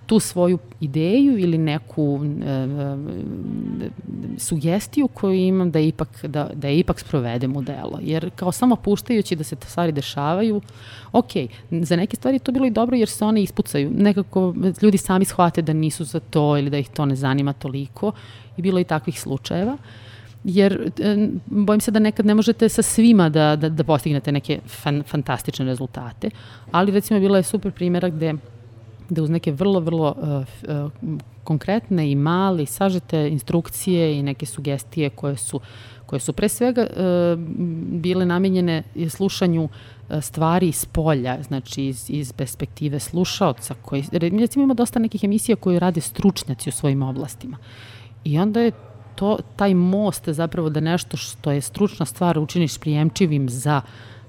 tu 0.06 0.20
svoju 0.20 0.58
ideju 0.80 1.38
ili 1.38 1.58
neku 1.58 2.20
e, 2.24 2.50
e, 2.50 3.90
sugestiju 4.38 5.08
koju 5.08 5.34
imam 5.34 5.70
da 5.70 5.80
ipak, 5.80 6.24
da, 6.24 6.50
da 6.54 6.68
je 6.68 6.78
ipak 6.78 7.00
sprovedem 7.00 7.56
u 7.56 7.62
delo. 7.62 7.98
Jer 8.02 8.30
kao 8.36 8.52
samo 8.52 8.76
puštajući 8.76 9.36
da 9.36 9.44
se 9.44 9.56
te 9.56 9.68
stvari 9.68 9.92
dešavaju, 9.92 10.60
ok, 11.12 11.30
za 11.70 11.96
neke 11.96 12.16
stvari 12.16 12.38
to 12.38 12.52
bilo 12.52 12.66
i 12.66 12.70
dobro 12.70 12.96
jer 12.96 13.08
se 13.08 13.24
one 13.24 13.42
ispucaju. 13.42 13.90
Nekako 13.90 14.54
ljudi 14.82 14.98
sami 14.98 15.24
shvate 15.24 15.62
da 15.62 15.72
nisu 15.72 16.04
za 16.04 16.20
to 16.20 16.58
ili 16.58 16.70
da 16.70 16.78
ih 16.78 16.88
to 16.88 17.06
ne 17.06 17.16
zanima 17.16 17.52
toliko 17.52 18.12
i 18.56 18.62
bilo 18.62 18.80
i 18.80 18.84
takvih 18.84 19.20
slučajeva. 19.20 19.72
Uh, 19.72 19.80
jer 20.48 20.92
e, 21.00 21.28
bojim 21.46 21.80
se 21.80 21.90
da 21.90 21.98
nekad 21.98 22.26
ne 22.26 22.34
možete 22.34 22.68
sa 22.68 22.82
svima 22.82 23.28
da, 23.28 23.56
da, 23.56 23.68
da 23.68 23.84
postignete 23.84 24.32
neke 24.32 24.60
fan, 24.66 25.02
fantastične 25.02 25.64
rezultate, 25.66 26.30
ali 26.70 26.92
recimo 26.92 27.20
bila 27.20 27.36
je 27.36 27.42
super 27.42 27.72
primjera 27.72 28.08
gde 28.08 28.34
da 29.08 29.22
uz 29.22 29.30
neke 29.30 29.52
vrlo, 29.52 29.80
vrlo 29.80 30.14
uh, 30.18 30.86
uh, 30.86 31.20
konkretne 31.44 32.10
i 32.10 32.14
mali 32.14 32.66
sažete 32.66 33.28
instrukcije 33.28 34.18
i 34.18 34.22
neke 34.22 34.46
sugestije 34.46 35.10
koje 35.10 35.36
su, 35.36 35.60
koje 36.06 36.20
su 36.20 36.32
pre 36.32 36.48
svega 36.48 36.86
uh, 36.90 37.38
bile 38.00 38.26
namenjene 38.26 38.82
slušanju 39.08 39.68
stvari 40.20 40.68
iz 40.68 40.84
polja, 40.84 41.42
znači 41.42 41.84
iz, 41.84 42.10
iz 42.10 42.32
perspektive 42.32 43.00
slušaoca, 43.00 43.74
koji, 43.82 44.04
recimo 44.12 44.64
ima 44.64 44.74
dosta 44.74 44.98
nekih 44.98 45.24
emisija 45.24 45.56
koje 45.56 45.78
rade 45.78 46.00
stručnjaci 46.00 46.68
u 46.68 46.72
svojim 46.72 47.02
oblastima. 47.02 47.56
I 48.24 48.38
onda 48.38 48.60
je 48.60 48.72
to, 49.16 49.38
taj 49.56 49.74
most 49.74 50.28
zapravo 50.28 50.70
da 50.70 50.80
nešto 50.80 51.16
što 51.16 51.50
je 51.50 51.60
stručna 51.60 52.06
stvar 52.06 52.38
učiniš 52.38 52.78
prijemčivim 52.78 53.48
za 53.48 53.80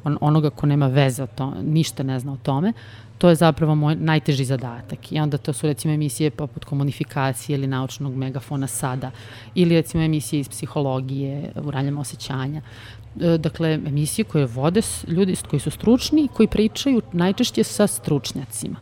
on, 0.04 0.18
onoga 0.22 0.50
ko 0.50 0.66
nema 0.66 0.88
veze 0.88 1.24
o 1.24 1.28
tome, 1.28 1.64
ništa 1.64 2.04
ne 2.04 2.20
zna 2.20 2.34
o 2.34 2.38
tome, 2.44 2.74
to 3.18 3.30
je 3.30 3.36
zapravo 3.36 3.76
moj 3.76 3.96
najteži 3.96 4.46
zadatak. 4.46 5.12
I 5.12 5.20
onda 5.20 5.38
to 5.38 5.54
su 5.54 5.68
recimo 5.68 5.94
emisije 5.94 6.32
poput 6.32 6.66
komunifikacije 6.66 7.56
ili 7.56 7.68
naučnog 7.68 8.16
megafona 8.16 8.68
sada, 8.68 9.12
ili 9.56 9.76
recimo 9.76 10.04
emisije 10.04 10.40
iz 10.40 10.50
psihologije, 10.50 11.52
uranjama 11.64 12.02
osjećanja. 12.02 12.62
E, 13.22 13.38
dakle, 13.38 13.74
emisije 13.74 14.26
koje 14.26 14.46
vode 14.46 14.82
ljudi 15.08 15.36
koji 15.50 15.60
su 15.60 15.72
stručni 15.72 16.26
i 16.26 16.28
koji 16.28 16.48
pričaju 16.48 17.02
najčešće 17.14 17.64
sa 17.64 17.88
stručnjacima. 17.88 18.78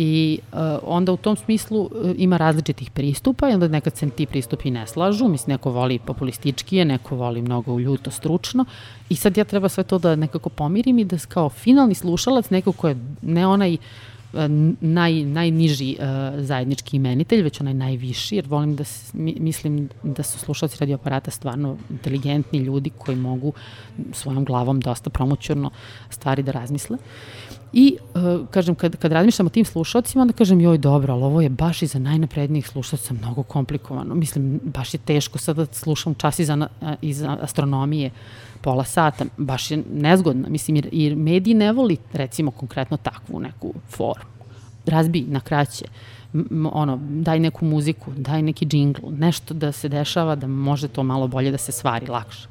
Uh, 0.00 0.06
I 0.06 0.38
uh, 0.52 0.58
onda 0.82 1.12
u 1.12 1.16
tom 1.16 1.36
smislu 1.36 1.80
uh, 1.80 1.90
ima 2.16 2.36
različitih 2.36 2.90
pristupa 2.90 3.50
i 3.50 3.52
onda 3.52 3.68
nekad 3.68 3.96
se 3.96 4.10
ti 4.10 4.26
pristupi 4.26 4.70
ne 4.70 4.86
slažu, 4.86 5.28
mislim 5.28 5.54
neko 5.54 5.70
voli 5.70 5.98
populističkije, 5.98 6.84
neko 6.84 7.16
voli 7.16 7.42
mnogo 7.42 7.78
ljuto 7.78 8.10
stručno 8.10 8.64
i 9.08 9.16
sad 9.16 9.36
ja 9.36 9.44
treba 9.44 9.68
sve 9.68 9.84
to 9.84 9.98
da 9.98 10.16
nekako 10.16 10.48
pomirim 10.48 10.98
i 10.98 11.04
da 11.04 11.16
kao 11.28 11.48
finalni 11.48 11.94
slušalac 11.94 12.50
neko 12.50 12.72
ko 12.72 12.88
je 12.88 12.96
ne 13.22 13.46
onaj 13.46 13.76
naj, 14.80 15.24
najniži 15.24 15.96
uh, 15.98 16.44
zajednički 16.44 16.96
imenitelj, 16.96 17.42
već 17.42 17.60
onaj 17.60 17.74
najviši, 17.74 18.36
jer 18.36 18.46
volim 18.48 18.76
da 18.76 18.84
mislim 19.14 19.88
da 20.02 20.22
su 20.22 20.38
slušalci 20.38 20.76
radioaparata 20.80 21.30
stvarno 21.30 21.76
inteligentni 21.90 22.58
ljudi 22.58 22.90
koji 22.98 23.16
mogu 23.16 23.52
svojom 24.12 24.44
glavom 24.44 24.80
dosta 24.80 25.10
promoćurno 25.10 25.70
stvari 26.10 26.42
da 26.42 26.52
razmisle. 26.52 26.98
I, 27.72 27.96
uh, 28.14 28.48
kažem, 28.50 28.74
kad, 28.74 28.96
kad 28.96 29.12
razmišljam 29.12 29.46
o 29.46 29.50
tim 29.50 29.64
slušalcima, 29.64 30.22
onda 30.22 30.34
kažem, 30.34 30.60
joj, 30.60 30.78
dobro, 30.78 31.12
ali 31.12 31.22
ovo 31.22 31.40
je 31.40 31.48
baš 31.48 31.82
i 31.82 31.86
za 31.86 31.98
najnaprednijih 31.98 32.68
slušalca 32.68 33.14
mnogo 33.14 33.42
komplikovano. 33.42 34.14
Mislim, 34.14 34.60
baš 34.64 34.94
je 34.94 34.98
teško 34.98 35.38
sad 35.38 35.56
da 35.56 35.66
slušam 35.66 36.14
čas 36.14 36.38
iz, 36.38 36.50
iz 37.02 37.22
astronomije, 37.22 38.10
pola 38.60 38.84
sata, 38.84 39.24
baš 39.36 39.70
je 39.70 39.82
nezgodno. 39.92 40.48
Mislim, 40.48 40.76
jer, 40.76 40.88
jer 40.92 41.16
mediji 41.16 41.54
ne 41.54 41.72
voli, 41.72 41.96
recimo, 42.12 42.50
konkretno 42.50 42.96
takvu 42.96 43.40
neku 43.40 43.74
formu. 43.88 44.30
Razbi 44.86 45.20
na 45.28 45.40
kraće, 45.40 45.84
ono, 46.72 46.98
daj 47.02 47.40
neku 47.40 47.64
muziku, 47.64 48.10
daj 48.16 48.42
neki 48.42 48.66
džingl, 48.66 49.06
nešto 49.10 49.54
da 49.54 49.72
se 49.72 49.88
dešava 49.88 50.34
da 50.34 50.46
može 50.46 50.88
to 50.88 51.02
malo 51.02 51.28
bolje 51.28 51.50
da 51.50 51.58
se 51.58 51.72
stvari 51.72 52.06
lakše. 52.06 52.48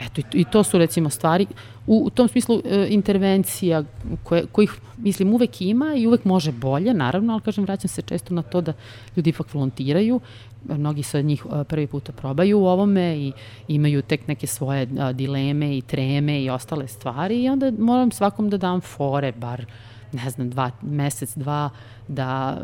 Eto, 0.00 0.22
i 0.32 0.44
to 0.44 0.62
su 0.62 0.78
recimo 0.78 1.10
stvari, 1.10 1.46
u, 1.86 2.02
u 2.06 2.10
tom 2.10 2.28
smislu 2.28 2.62
e, 2.64 2.86
intervencija 2.90 3.82
koje, 4.22 4.46
kojih, 4.46 4.72
mislim, 4.98 5.32
uvek 5.32 5.60
ima 5.60 5.94
i 5.96 6.06
uvek 6.06 6.24
može 6.24 6.52
bolje, 6.52 6.94
naravno, 6.94 7.32
ali 7.32 7.42
kažem, 7.42 7.64
vraćam 7.64 7.88
se 7.88 8.02
često 8.02 8.34
na 8.34 8.42
to 8.42 8.60
da 8.60 8.72
ljudi 9.16 9.30
ipak 9.30 9.54
volontiraju, 9.54 10.20
mnogi 10.68 11.02
sa 11.02 11.20
njih 11.20 11.46
e, 11.46 11.64
prvi 11.64 11.86
puta 11.86 12.12
probaju 12.12 12.60
u 12.60 12.66
ovome 12.66 13.16
i 13.18 13.32
imaju 13.68 14.02
tek 14.02 14.28
neke 14.28 14.46
svoje 14.46 14.88
a, 14.98 15.12
dileme 15.12 15.76
i 15.76 15.82
treme 15.82 16.42
i 16.42 16.50
ostale 16.50 16.88
stvari 16.88 17.42
i 17.42 17.48
onda 17.48 17.72
moram 17.78 18.10
svakom 18.10 18.50
da 18.50 18.56
dam 18.56 18.80
fore, 18.80 19.32
bar 19.32 19.66
ne 20.12 20.30
znam, 20.30 20.50
dva, 20.50 20.70
mesec, 20.82 21.36
dva, 21.36 21.70
da, 22.08 22.58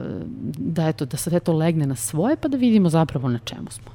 da, 0.59 0.89
eto, 0.89 1.05
da 1.05 1.17
sad 1.17 1.33
eto 1.33 1.53
legne 1.53 1.87
na 1.87 1.95
svoje 1.97 2.37
pa 2.37 2.49
da 2.49 2.57
vidimo 2.57 2.89
zapravo 2.89 3.29
na 3.29 3.39
čemu 3.39 3.71
smo. 3.71 3.94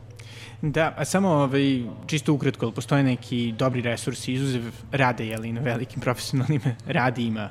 Da, 0.61 0.93
a 0.97 1.05
samo 1.05 1.29
ovaj, 1.29 1.83
čisto 2.07 2.33
ukratko, 2.33 2.65
ali 2.65 2.75
postoje 2.75 3.03
neki 3.03 3.53
dobri 3.57 3.81
resursi, 3.81 4.33
izuzev 4.33 4.61
rade, 4.91 5.27
jeli, 5.27 5.53
na 5.53 5.61
velikim 5.61 6.01
profesionalnim 6.01 6.61
radijima, 6.87 7.49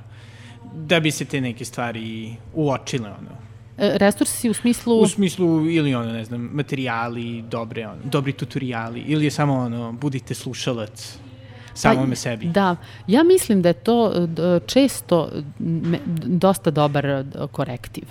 da 0.75 1.01
bi 1.01 1.11
se 1.11 1.25
te 1.25 1.41
neke 1.41 1.65
stvari 1.65 2.35
uočile, 2.55 3.09
ono, 3.09 3.31
e, 3.79 3.99
resursi 3.99 4.51
u 4.51 4.55
smislu... 4.55 5.01
U 5.01 5.09
smislu 5.09 5.71
ili 5.71 5.95
ono, 5.95 6.13
ne 6.13 6.25
znam, 6.25 6.51
materijali, 6.53 7.43
dobre, 7.43 7.87
ono, 7.87 8.01
dobri 8.05 8.33
tutoriali, 8.33 9.01
ili 9.01 9.25
je 9.25 9.31
samo 9.31 9.55
ono, 9.55 9.93
budite 9.93 10.35
slušalac, 10.35 11.19
samome 11.75 12.11
pa, 12.11 12.17
sebi. 12.17 12.47
Da, 12.47 12.77
ja 13.07 13.23
mislim 13.23 13.63
da 13.63 13.69
je 13.69 13.73
to 13.73 14.29
često 14.67 15.31
dosta 16.25 16.71
dobar 16.71 17.25
korektiv. 17.53 18.05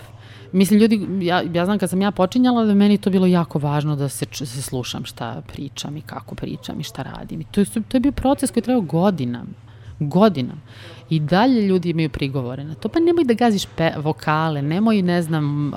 Mislim, 0.51 0.79
ljudi, 0.79 1.07
ja, 1.21 1.43
ja 1.53 1.65
znam 1.65 1.79
kad 1.79 1.89
sam 1.89 2.01
ja 2.01 2.11
počinjala 2.11 2.65
da 2.65 2.73
meni 2.73 2.97
to 2.97 3.09
bilo 3.09 3.25
jako 3.25 3.59
važno 3.59 3.95
da 3.95 4.09
se, 4.09 4.25
se 4.31 4.61
slušam 4.61 5.05
šta 5.05 5.41
pričam 5.47 5.97
i 5.97 6.01
kako 6.01 6.35
pričam 6.35 6.79
i 6.79 6.83
šta 6.83 7.03
radim. 7.03 7.41
I 7.41 7.43
to, 7.43 7.61
je, 7.61 7.65
to 7.65 7.97
je 7.97 8.01
bio 8.01 8.11
proces 8.11 8.51
koji 8.51 8.61
je 8.61 8.65
trebao 8.65 8.81
godinama. 8.81 9.67
Godinama. 9.99 10.61
I 11.09 11.19
dalje 11.19 11.61
ljudi 11.61 11.89
imaju 11.89 12.09
prigovore 12.09 12.63
na 12.63 12.75
to. 12.75 12.89
Pa 12.89 12.99
nemoj 12.99 13.23
da 13.23 13.33
gaziš 13.33 13.65
pe, 13.65 13.91
vokale, 13.97 14.61
nemoj, 14.61 15.01
ne 15.01 15.21
znam, 15.21 15.71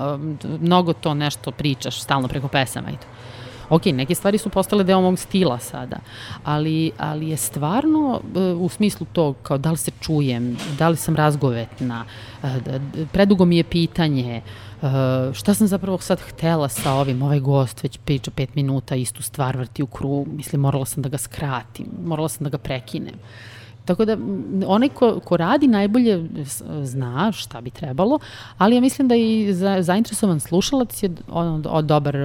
mnogo 0.60 0.92
to 0.92 1.14
nešto 1.14 1.50
pričaš 1.50 2.02
stalno 2.02 2.28
preko 2.28 2.48
pesama 2.48 2.90
i 2.90 2.96
to 2.96 3.06
ok, 3.70 3.86
neke 3.86 4.14
stvari 4.14 4.38
su 4.38 4.48
postale 4.48 4.84
deo 4.84 5.00
mog 5.00 5.18
stila 5.18 5.58
sada, 5.58 5.96
ali, 6.44 6.90
ali 6.98 7.28
je 7.28 7.36
stvarno 7.36 8.20
e, 8.36 8.40
u 8.40 8.68
smislu 8.68 9.06
to 9.12 9.32
kao 9.32 9.58
da 9.58 9.70
li 9.70 9.76
se 9.76 9.90
čujem, 10.00 10.56
da 10.78 10.88
li 10.88 10.96
sam 10.96 11.16
razgovetna, 11.16 12.04
e, 12.42 12.48
predugo 13.12 13.44
mi 13.44 13.56
je 13.56 13.64
pitanje, 13.64 14.36
e, 14.36 14.42
šta 15.32 15.54
sam 15.54 15.66
zapravo 15.66 15.98
sad 15.98 16.20
htela 16.20 16.68
sa 16.68 16.92
ovim, 16.92 17.22
ovaj 17.22 17.40
gost 17.40 17.82
već 17.82 17.98
priča 17.98 18.30
pet 18.30 18.54
minuta, 18.54 18.94
istu 18.94 19.22
stvar 19.22 19.56
vrti 19.56 19.82
u 19.82 19.86
krug, 19.86 20.28
mislim, 20.28 20.60
morala 20.60 20.84
sam 20.84 21.02
da 21.02 21.08
ga 21.08 21.18
skratim, 21.18 21.86
morala 22.04 22.28
sam 22.28 22.44
da 22.44 22.50
ga 22.50 22.58
prekinem. 22.58 23.14
Tako 23.84 24.04
da 24.04 24.16
onaj 24.66 24.88
ko, 24.88 25.20
ko 25.24 25.36
radi 25.36 25.66
najbolje 25.66 26.28
zna 26.82 27.32
šta 27.32 27.60
bi 27.60 27.70
trebalo, 27.70 28.18
ali 28.58 28.74
ja 28.74 28.80
mislim 28.80 29.08
da 29.08 29.14
i 29.14 29.52
za, 29.52 29.82
zainteresovan 29.82 30.40
slušalac 30.40 31.02
je 31.02 31.10
on, 31.28 31.64
on, 31.68 31.86
dobar, 31.86 32.16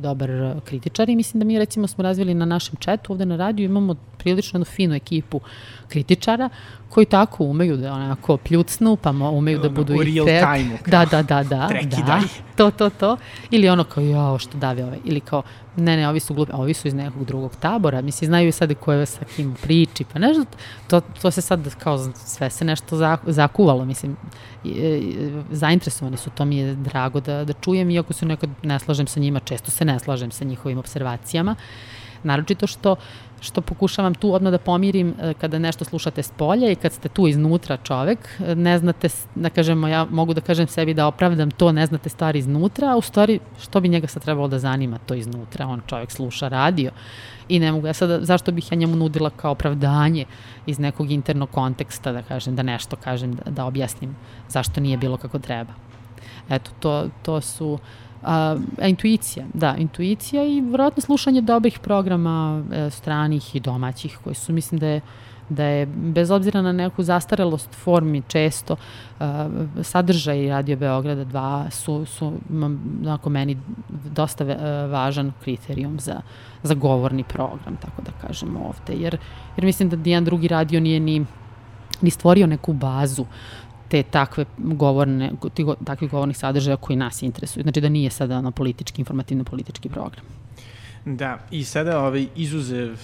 dobar 0.00 0.30
kritičar 0.64 1.08
i 1.08 1.16
mislim 1.16 1.38
da 1.38 1.44
mi 1.44 1.58
recimo 1.58 1.86
smo 1.86 2.02
razvili 2.02 2.34
na 2.34 2.44
našem 2.44 2.76
četu 2.76 3.12
ovde 3.12 3.26
na 3.26 3.36
radiju 3.36 3.64
imamo 3.64 3.94
prilično 4.18 4.56
jednu 4.56 4.64
finu 4.64 4.94
ekipu 4.94 5.40
kritičara 5.88 6.48
koji 6.88 7.06
tako 7.06 7.44
umeju 7.44 7.76
da 7.76 7.92
onako 7.92 8.36
pljucnu, 8.36 8.96
pa 8.96 9.10
umeju 9.10 9.58
da 9.58 9.68
budu 9.68 10.02
i 10.02 10.04
real 10.04 10.26
time 10.26 10.78
Da, 10.86 11.04
da, 11.04 11.22
da, 11.22 11.42
da. 11.42 11.68
da, 12.06 12.20
to, 12.56 12.70
to, 12.70 12.90
to. 12.90 13.16
Ili 13.50 13.68
ono 13.68 13.84
kao, 13.84 14.04
jao, 14.04 14.38
što 14.38 14.58
dave 14.58 14.84
ovaj. 14.84 14.98
Ili 15.04 15.20
kao, 15.20 15.42
ne, 15.76 15.96
ne, 15.96 16.08
ovi 16.08 16.20
su 16.20 16.34
glupi, 16.34 16.52
ovi 16.54 16.74
su 16.74 16.88
iz 16.88 16.94
nekog 16.94 17.24
drugog 17.24 17.56
tabora, 17.56 18.00
misli, 18.00 18.26
znaju 18.26 18.52
sad 18.52 18.74
ko 18.74 18.92
je 18.92 19.06
sa 19.06 19.24
kim 19.24 19.54
priči, 19.62 20.04
pa 20.12 20.18
nešto, 20.18 20.44
to, 20.88 21.00
to 21.00 21.30
se 21.30 21.40
sad 21.40 21.74
kao 21.78 21.98
sve 22.14 22.50
se 22.50 22.64
nešto 22.64 22.96
zakuvalo, 23.26 23.84
mislim, 23.84 24.16
e, 24.64 25.00
zainteresovani 25.50 26.16
su, 26.16 26.30
to 26.30 26.44
mi 26.44 26.56
je 26.56 26.74
drago 26.74 27.20
da, 27.20 27.44
da 27.44 27.52
čujem, 27.52 27.90
iako 27.90 28.12
se 28.12 28.26
nekad 28.26 28.50
ne 28.62 28.78
slažem 28.78 29.06
sa 29.06 29.20
njima, 29.20 29.40
često 29.40 29.70
se 29.70 29.84
ne 29.84 29.98
slažem 29.98 30.30
sa 30.30 30.44
njihovim 30.44 30.78
observacijama, 30.78 31.54
naročito 32.22 32.66
što 32.66 32.96
što 33.40 33.60
pokušavam 33.60 34.14
tu 34.14 34.34
odmah 34.34 34.50
da 34.52 34.58
pomirim 34.58 35.14
e, 35.20 35.34
kada 35.34 35.58
nešto 35.58 35.84
slušate 35.84 36.22
s 36.22 36.30
polja 36.30 36.70
i 36.70 36.74
kad 36.76 36.92
ste 36.92 37.08
tu 37.08 37.28
iznutra 37.28 37.76
čovek, 37.76 38.18
e, 38.40 38.54
ne 38.54 38.78
znate, 38.78 39.08
da 39.34 39.50
kažemo, 39.50 39.88
ja 39.88 40.06
mogu 40.10 40.34
da 40.34 40.40
kažem 40.40 40.66
sebi 40.66 40.94
da 40.94 41.06
opravdam 41.06 41.50
to, 41.50 41.72
ne 41.72 41.86
znate 41.86 42.08
stvari 42.08 42.38
iznutra, 42.38 42.92
a 42.92 42.96
u 42.96 43.00
stvari 43.00 43.40
što 43.60 43.80
bi 43.80 43.88
njega 43.88 44.06
sad 44.06 44.22
trebalo 44.22 44.48
da 44.48 44.58
zanima 44.58 44.98
to 44.98 45.14
iznutra, 45.14 45.66
on 45.66 45.80
čovek 45.86 46.10
sluša 46.10 46.48
radio 46.48 46.90
i 47.48 47.58
ne 47.58 47.72
mogu, 47.72 47.86
ja 47.86 47.92
sada, 47.92 48.24
zašto 48.24 48.52
bih 48.52 48.72
ja 48.72 48.76
njemu 48.76 48.96
nudila 48.96 49.30
kao 49.30 49.52
opravdanje 49.52 50.24
iz 50.66 50.78
nekog 50.78 51.10
internog 51.10 51.50
konteksta, 51.50 52.12
da 52.12 52.22
kažem, 52.22 52.56
da 52.56 52.62
nešto 52.62 52.96
kažem, 52.96 53.34
da, 53.34 53.50
da 53.50 53.64
objasnim 53.64 54.16
zašto 54.48 54.80
nije 54.80 54.96
bilo 54.96 55.16
kako 55.16 55.38
treba. 55.38 55.72
Eto, 56.50 56.70
to, 56.80 57.08
to 57.22 57.40
su 57.40 57.68
uh, 57.68 57.80
A, 58.22 58.56
intuicija, 58.82 59.46
da, 59.54 59.74
intuicija 59.76 60.44
i 60.44 60.60
vjerojatno 60.60 61.02
slušanje 61.02 61.40
dobrih 61.40 61.78
programa 61.78 62.62
e, 62.72 62.90
stranih 62.90 63.56
i 63.56 63.60
domaćih 63.60 64.18
koji 64.24 64.34
su, 64.34 64.52
mislim 64.52 64.80
da 64.80 64.86
je 64.86 65.00
da 65.48 65.64
je 65.64 65.86
bez 65.86 66.30
obzira 66.30 66.62
na 66.62 66.72
neku 66.72 67.02
zastarelost 67.02 67.74
formi 67.74 68.22
često 68.28 68.72
uh, 68.72 69.26
sadržaj 69.82 70.48
Radio 70.48 70.76
Beograda 70.76 71.24
2 71.24 71.70
su, 71.70 72.04
su 72.04 72.32
onako 73.02 73.30
meni 73.30 73.58
dosta 73.88 74.44
uh, 74.44 74.50
važan 74.90 75.32
kriterijum 75.42 76.00
za, 76.00 76.20
za 76.62 76.74
govorni 76.74 77.24
program, 77.24 77.76
tako 77.80 78.02
da 78.02 78.26
kažem 78.26 78.56
ovde, 78.56 79.02
jer, 79.02 79.18
jer 79.56 79.64
mislim 79.64 79.88
da 79.88 79.96
nijedan 79.96 80.24
drugi 80.24 80.48
radio 80.48 80.80
nije 80.80 81.00
ni 81.00 81.26
ni 82.00 82.10
stvorio 82.10 82.46
neku 82.46 82.72
bazu 82.72 83.24
te 83.88 84.02
takve 84.02 84.44
govorne, 84.58 85.30
ti 85.54 85.64
go, 85.64 85.74
takvi 85.84 86.08
govornih 86.08 86.36
sadržaja 86.36 86.76
koji 86.76 86.96
nas 86.96 87.22
interesuju. 87.22 87.62
Znači 87.62 87.80
da 87.80 87.88
nije 87.88 88.10
sada 88.10 88.40
na 88.40 88.50
politički, 88.50 89.02
informativno 89.02 89.44
politički 89.44 89.88
program. 89.88 90.24
Da, 91.04 91.38
i 91.50 91.64
sada 91.64 92.00
ovaj 92.00 92.26
izuzev 92.36 92.96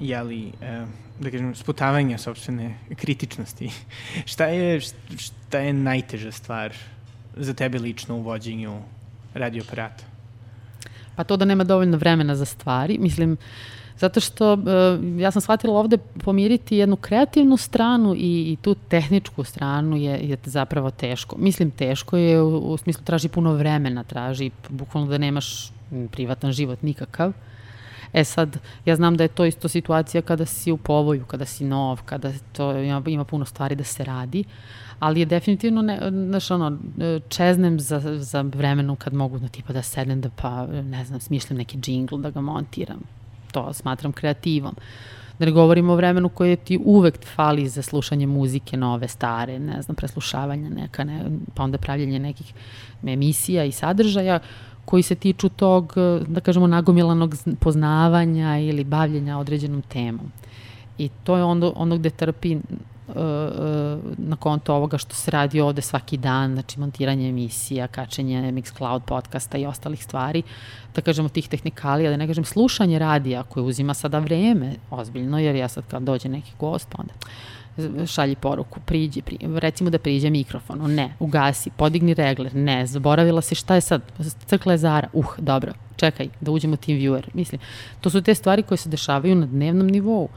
jeli, 0.00 0.52
eh, 0.60 0.86
da 1.20 1.30
kažem, 1.30 1.54
sputavanja 1.54 2.18
sobstvene 2.18 2.78
kritičnosti. 2.96 3.70
šta, 4.32 4.46
je, 4.46 4.80
šta 5.18 5.58
je 5.58 5.72
najteža 5.72 6.32
stvar 6.32 6.74
za 7.36 7.54
tebe 7.54 7.78
lično 7.78 8.16
u 8.16 8.22
vođenju 8.22 8.80
radioaparata? 9.34 10.04
Pa 11.16 11.24
to 11.24 11.36
da 11.36 11.44
nema 11.44 11.64
dovoljno 11.64 11.96
vremena 11.96 12.34
za 12.34 12.44
stvari. 12.44 12.98
Mislim, 12.98 13.32
uh, 13.32 13.38
Zato 14.02 14.20
što 14.20 14.52
uh, 14.52 14.60
ja 15.20 15.30
sam 15.30 15.42
shvatila 15.42 15.78
ovde 15.78 15.98
pomiriti 15.98 16.76
jednu 16.76 16.96
kreativnu 16.96 17.56
stranu 17.56 18.14
i, 18.14 18.52
i 18.52 18.56
tu 18.62 18.74
tehničku 18.74 19.44
stranu 19.44 19.96
je, 19.96 20.18
je 20.28 20.36
zapravo 20.44 20.90
teško. 20.90 21.36
Mislim, 21.38 21.70
teško 21.70 22.16
je 22.16 22.42
u, 22.42 22.58
u 22.58 22.76
smislu 22.76 23.04
traži 23.04 23.28
puno 23.28 23.52
vremena, 23.54 24.04
traži 24.04 24.50
bukvalno 24.68 25.08
da 25.08 25.18
nemaš 25.18 25.72
privatan 26.10 26.52
život 26.52 26.82
nikakav. 26.82 27.32
E 28.12 28.24
sad, 28.24 28.58
ja 28.84 28.96
znam 28.96 29.16
da 29.16 29.24
je 29.24 29.28
to 29.28 29.44
isto 29.44 29.68
situacija 29.68 30.22
kada 30.22 30.46
si 30.46 30.72
u 30.72 30.76
povoju, 30.76 31.24
kada 31.24 31.44
si 31.44 31.64
nov, 31.64 32.02
kada 32.04 32.32
to 32.52 32.76
ima, 32.78 33.02
ima 33.06 33.24
puno 33.24 33.44
stvari 33.44 33.76
da 33.76 33.84
se 33.84 34.04
radi, 34.04 34.44
ali 34.98 35.20
je 35.20 35.26
definitivno, 35.26 35.82
ne, 35.82 35.98
znaš, 36.10 36.50
ono, 36.50 36.78
čeznem 37.28 37.80
za, 37.80 38.00
za 38.18 38.40
vremenom 38.42 38.96
kad 38.96 39.14
mogu, 39.14 39.38
no, 39.38 39.48
tipa 39.48 39.72
da 39.72 39.82
sedem 39.82 40.20
da 40.20 40.30
pa, 40.36 40.66
ne 40.66 41.04
znam, 41.04 41.20
smišljam 41.20 41.58
neki 41.58 41.78
džingl 41.78 42.16
da 42.16 42.30
ga 42.30 42.40
montiram 42.40 43.21
to 43.52 43.72
smatram 43.72 44.12
kreativom. 44.12 44.74
Da 45.38 45.44
ne 45.44 45.52
govorimo 45.52 45.92
o 45.92 45.96
vremenu 45.96 46.28
koje 46.28 46.56
ti 46.56 46.78
uvek 46.84 47.18
fali 47.34 47.68
za 47.68 47.82
slušanje 47.82 48.26
muzike 48.26 48.76
nove, 48.76 49.08
stare, 49.08 49.58
ne 49.58 49.82
znam, 49.82 49.94
preslušavanja 49.94 50.68
neka, 50.68 51.04
ne, 51.04 51.24
pa 51.54 51.62
onda 51.62 51.78
pravljanje 51.78 52.18
nekih 52.18 52.52
emisija 53.06 53.64
i 53.64 53.72
sadržaja 53.72 54.38
koji 54.84 55.02
se 55.02 55.14
tiču 55.14 55.48
tog, 55.48 55.94
da 56.26 56.40
kažemo, 56.40 56.66
nagomilanog 56.66 57.34
poznavanja 57.60 58.58
ili 58.58 58.84
bavljenja 58.84 59.38
određenom 59.38 59.82
temom. 59.82 60.32
I 60.98 61.08
to 61.24 61.36
je 61.36 61.44
ono, 61.44 61.72
ono 61.76 61.96
gde 61.96 62.10
trpi 62.10 62.58
na 64.18 64.36
konto 64.36 64.74
ovoga 64.74 64.98
što 64.98 65.14
se 65.14 65.30
radi 65.30 65.60
ovde 65.60 65.82
svaki 65.82 66.16
dan, 66.16 66.52
znači 66.52 66.80
montiranje 66.80 67.28
emisija, 67.28 67.86
kačenje 67.86 68.52
Mixcloud 68.52 69.00
podcasta 69.00 69.58
i 69.58 69.66
ostalih 69.66 70.04
stvari, 70.04 70.42
da 70.94 71.00
kažemo 71.00 71.28
tih 71.28 71.48
tehnikalija, 71.48 72.10
da 72.10 72.16
ne 72.16 72.26
kažem 72.26 72.44
slušanje 72.44 72.98
radija 72.98 73.42
koje 73.42 73.64
uzima 73.64 73.94
sada 73.94 74.18
vreme 74.18 74.74
ozbiljno, 74.90 75.38
jer 75.38 75.56
ja 75.56 75.68
sad 75.68 75.84
kad 75.88 76.02
dođe 76.02 76.28
neki 76.28 76.52
gost, 76.58 76.88
pa 76.90 77.02
onda 77.02 77.14
šalji 78.06 78.34
poruku, 78.34 78.80
priđi, 78.80 79.22
pri, 79.22 79.38
recimo 79.56 79.90
da 79.90 79.98
priđe 79.98 80.30
mikrofonu, 80.30 80.88
ne, 80.88 81.14
ugasi, 81.18 81.70
podigni 81.70 82.14
regler, 82.14 82.54
ne, 82.54 82.86
zaboravila 82.86 83.40
si 83.40 83.54
šta 83.54 83.74
je 83.74 83.80
sad, 83.80 84.02
crkla 84.46 84.72
je 84.72 84.78
Zara, 84.78 85.08
uh, 85.12 85.38
dobro, 85.38 85.72
čekaj, 85.96 86.28
da 86.40 86.50
uđemo 86.50 86.76
team 86.76 86.98
viewer, 86.98 87.28
mislim, 87.34 87.60
to 88.00 88.10
su 88.10 88.22
te 88.22 88.34
stvari 88.34 88.62
koje 88.62 88.78
se 88.78 88.88
dešavaju 88.88 89.34
na 89.34 89.46
dnevnom 89.46 89.86
nivou 89.86 90.28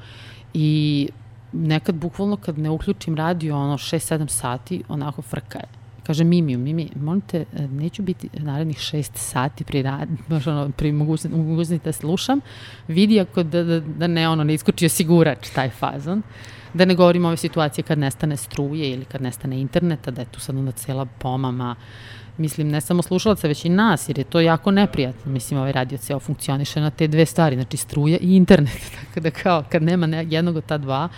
i 0.54 1.10
nekad 1.52 1.96
bukvalno 1.96 2.38
kad 2.38 2.58
ne 2.60 2.70
uključim 2.70 3.16
radio 3.16 3.58
ono 3.58 3.78
6-7 3.78 4.28
sati, 4.28 4.84
onako 4.88 5.22
frka 5.22 5.60
je. 5.60 5.66
Kaže 6.08 6.24
Mimi, 6.24 6.58
Mimi, 6.58 6.90
molim 6.96 7.22
te, 7.22 7.46
neću 7.72 8.02
biti 8.02 8.30
narednih 8.34 8.78
6 8.78 9.10
sati 9.14 9.64
pri, 9.64 9.82
rad, 9.82 10.10
baš 10.30 10.48
ono, 10.48 10.70
pri 10.78 10.92
mogućnosti 10.92 11.80
da 11.86 11.92
slušam, 11.92 12.42
vidi 12.88 13.20
ako 13.20 13.44
da, 13.44 13.64
da, 13.64 13.80
da 13.80 14.08
ne, 14.08 14.30
ono, 14.30 14.44
ne 14.44 14.54
iskoči 14.54 14.86
osigurač 14.86 15.50
taj 15.50 15.70
fazon. 15.70 16.22
Da 16.74 16.86
ne 16.86 16.96
govorimo 16.96 17.28
ove 17.28 17.38
situacije 17.38 17.84
kad 17.84 18.00
nestane 18.00 18.38
struje 18.38 18.92
ili 18.92 19.06
kad 19.06 19.22
nestane 19.22 19.62
interneta, 19.62 20.12
da 20.12 20.22
je 20.22 20.28
tu 20.32 20.40
sad 20.40 20.58
onda 20.58 20.72
cela 20.72 21.06
pomama, 21.06 21.76
mislim, 22.38 22.70
ne 22.70 22.82
samo 22.82 23.02
slušalaca, 23.02 23.48
već 23.48 23.66
i 23.66 23.70
nas, 23.70 24.10
jer 24.10 24.18
je 24.18 24.24
to 24.24 24.40
jako 24.40 24.72
neprijatno. 24.72 25.32
Mislim, 25.32 25.60
ovaj 25.60 25.72
radio 25.72 25.98
ceo 25.98 26.20
funkcioniše 26.20 26.82
na 26.82 26.90
te 26.90 27.08
dve 27.08 27.26
stvari, 27.26 27.56
znači 27.56 27.78
struja 27.78 28.18
i 28.22 28.36
internet. 28.36 28.82
Tako 29.06 29.20
da 29.20 29.32
kao, 29.32 29.64
kad 29.70 29.84
nema 29.84 30.06
ne, 30.06 30.26
jednog 30.30 30.56
od 30.56 30.66
ta 30.66 30.78
dva, 30.78 31.10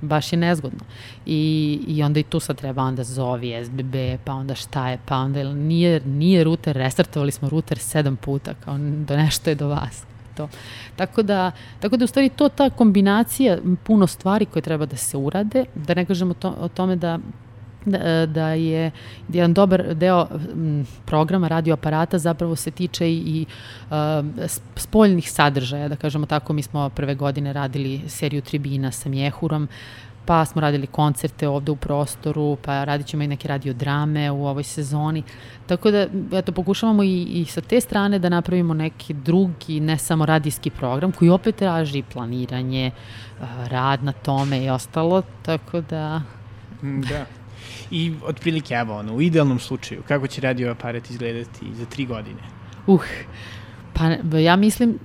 baš 0.00 0.32
je 0.32 0.36
nezgodno. 0.36 0.80
I, 1.26 1.80
I 1.86 2.02
onda 2.02 2.20
i 2.20 2.22
tu 2.22 2.40
sad 2.40 2.56
treba 2.56 2.82
onda 2.82 3.04
zovi 3.04 3.64
SBB, 3.64 3.94
pa 4.24 4.32
onda 4.32 4.54
šta 4.54 4.88
je, 4.88 4.98
pa 5.06 5.16
onda 5.16 5.52
nije, 5.52 6.00
nije 6.00 6.44
router, 6.44 6.76
restartovali 6.76 7.32
smo 7.32 7.48
router 7.48 7.78
sedam 7.78 8.16
puta, 8.16 8.54
kao 8.54 8.78
do 8.78 9.16
nešto 9.16 9.50
je 9.50 9.54
do 9.54 9.68
vas. 9.68 10.04
To. 10.36 10.48
Tako 10.96 11.22
da, 11.22 11.52
tako 11.80 11.96
da 11.96 12.04
u 12.04 12.08
stvari 12.08 12.28
to 12.28 12.48
ta 12.48 12.70
kombinacija 12.70 13.58
puno 13.84 14.06
stvari 14.06 14.46
koje 14.46 14.62
treba 14.62 14.86
da 14.86 14.96
se 14.96 15.16
urade, 15.16 15.64
da 15.74 15.94
ne 15.94 16.04
kažemo 16.04 16.34
to, 16.34 16.54
o 16.60 16.68
tome 16.68 16.96
da 16.96 17.18
da, 17.84 18.26
da 18.26 18.48
je 18.48 18.90
jedan 19.28 19.54
dobar 19.54 19.94
deo 19.94 20.26
programa 21.04 21.48
radioaparata 21.48 22.18
zapravo 22.18 22.56
se 22.56 22.70
tiče 22.70 23.10
i 23.10 23.46
uh, 23.90 23.96
spoljnih 24.76 25.32
sadržaja, 25.32 25.88
da 25.88 25.96
kažemo 25.96 26.26
tako, 26.26 26.52
mi 26.52 26.62
smo 26.62 26.88
prve 26.88 27.14
godine 27.14 27.52
radili 27.52 28.00
seriju 28.06 28.42
tribina 28.42 28.92
sa 28.92 29.08
Mjehurom, 29.08 29.68
pa 30.28 30.44
smo 30.44 30.60
radili 30.60 30.86
koncerte 30.86 31.48
ovde 31.48 31.72
u 31.72 31.76
prostoru, 31.76 32.56
pa 32.62 32.84
radit 32.84 33.06
ćemo 33.06 33.22
i 33.22 33.26
neke 33.26 33.48
radiodrame 33.48 34.30
u 34.30 34.46
ovoj 34.46 34.62
sezoni. 34.62 35.22
Tako 35.66 35.90
da, 35.90 36.06
eto, 36.32 36.52
pokušavamo 36.52 37.02
i, 37.02 37.22
i 37.22 37.44
sa 37.44 37.60
te 37.60 37.80
strane 37.80 38.18
da 38.18 38.28
napravimo 38.28 38.74
neki 38.74 39.14
drugi, 39.14 39.80
ne 39.80 39.98
samo 39.98 40.26
radijski 40.26 40.70
program, 40.70 41.12
koji 41.12 41.30
opet 41.30 41.56
traži 41.56 42.02
planiranje, 42.12 42.90
rad 43.68 44.04
na 44.04 44.12
tome 44.12 44.64
i 44.64 44.70
ostalo, 44.70 45.22
tako 45.42 45.80
da... 45.80 46.22
Da. 46.82 47.37
I 47.90 48.12
otprilike, 48.24 48.74
evo, 48.74 48.98
ono, 48.98 49.14
u 49.14 49.22
idealnom 49.22 49.58
slučaju, 49.58 50.02
kako 50.08 50.26
će 50.26 50.40
radio 50.40 50.70
aparat 50.70 51.10
izgledati 51.10 51.74
za 51.74 51.86
tri 51.86 52.06
godine? 52.06 52.40
Uh, 52.86 53.04
pa 53.92 54.38
ja 54.38 54.56
mislim 54.56 54.98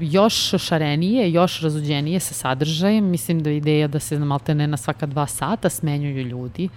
još 0.00 0.54
šarenije, 0.58 1.32
još 1.32 1.60
razuđenije 1.60 2.20
sa 2.20 2.34
sadržajem. 2.34 3.04
Mislim 3.04 3.42
da 3.42 3.50
ideja 3.50 3.88
da 3.88 4.00
se 4.00 4.18
malte 4.18 4.54
ne 4.54 4.66
na 4.66 4.76
svaka 4.76 5.06
dva 5.06 5.26
sata 5.26 5.68
smenjuju 5.68 6.22
ljudi, 6.22 6.68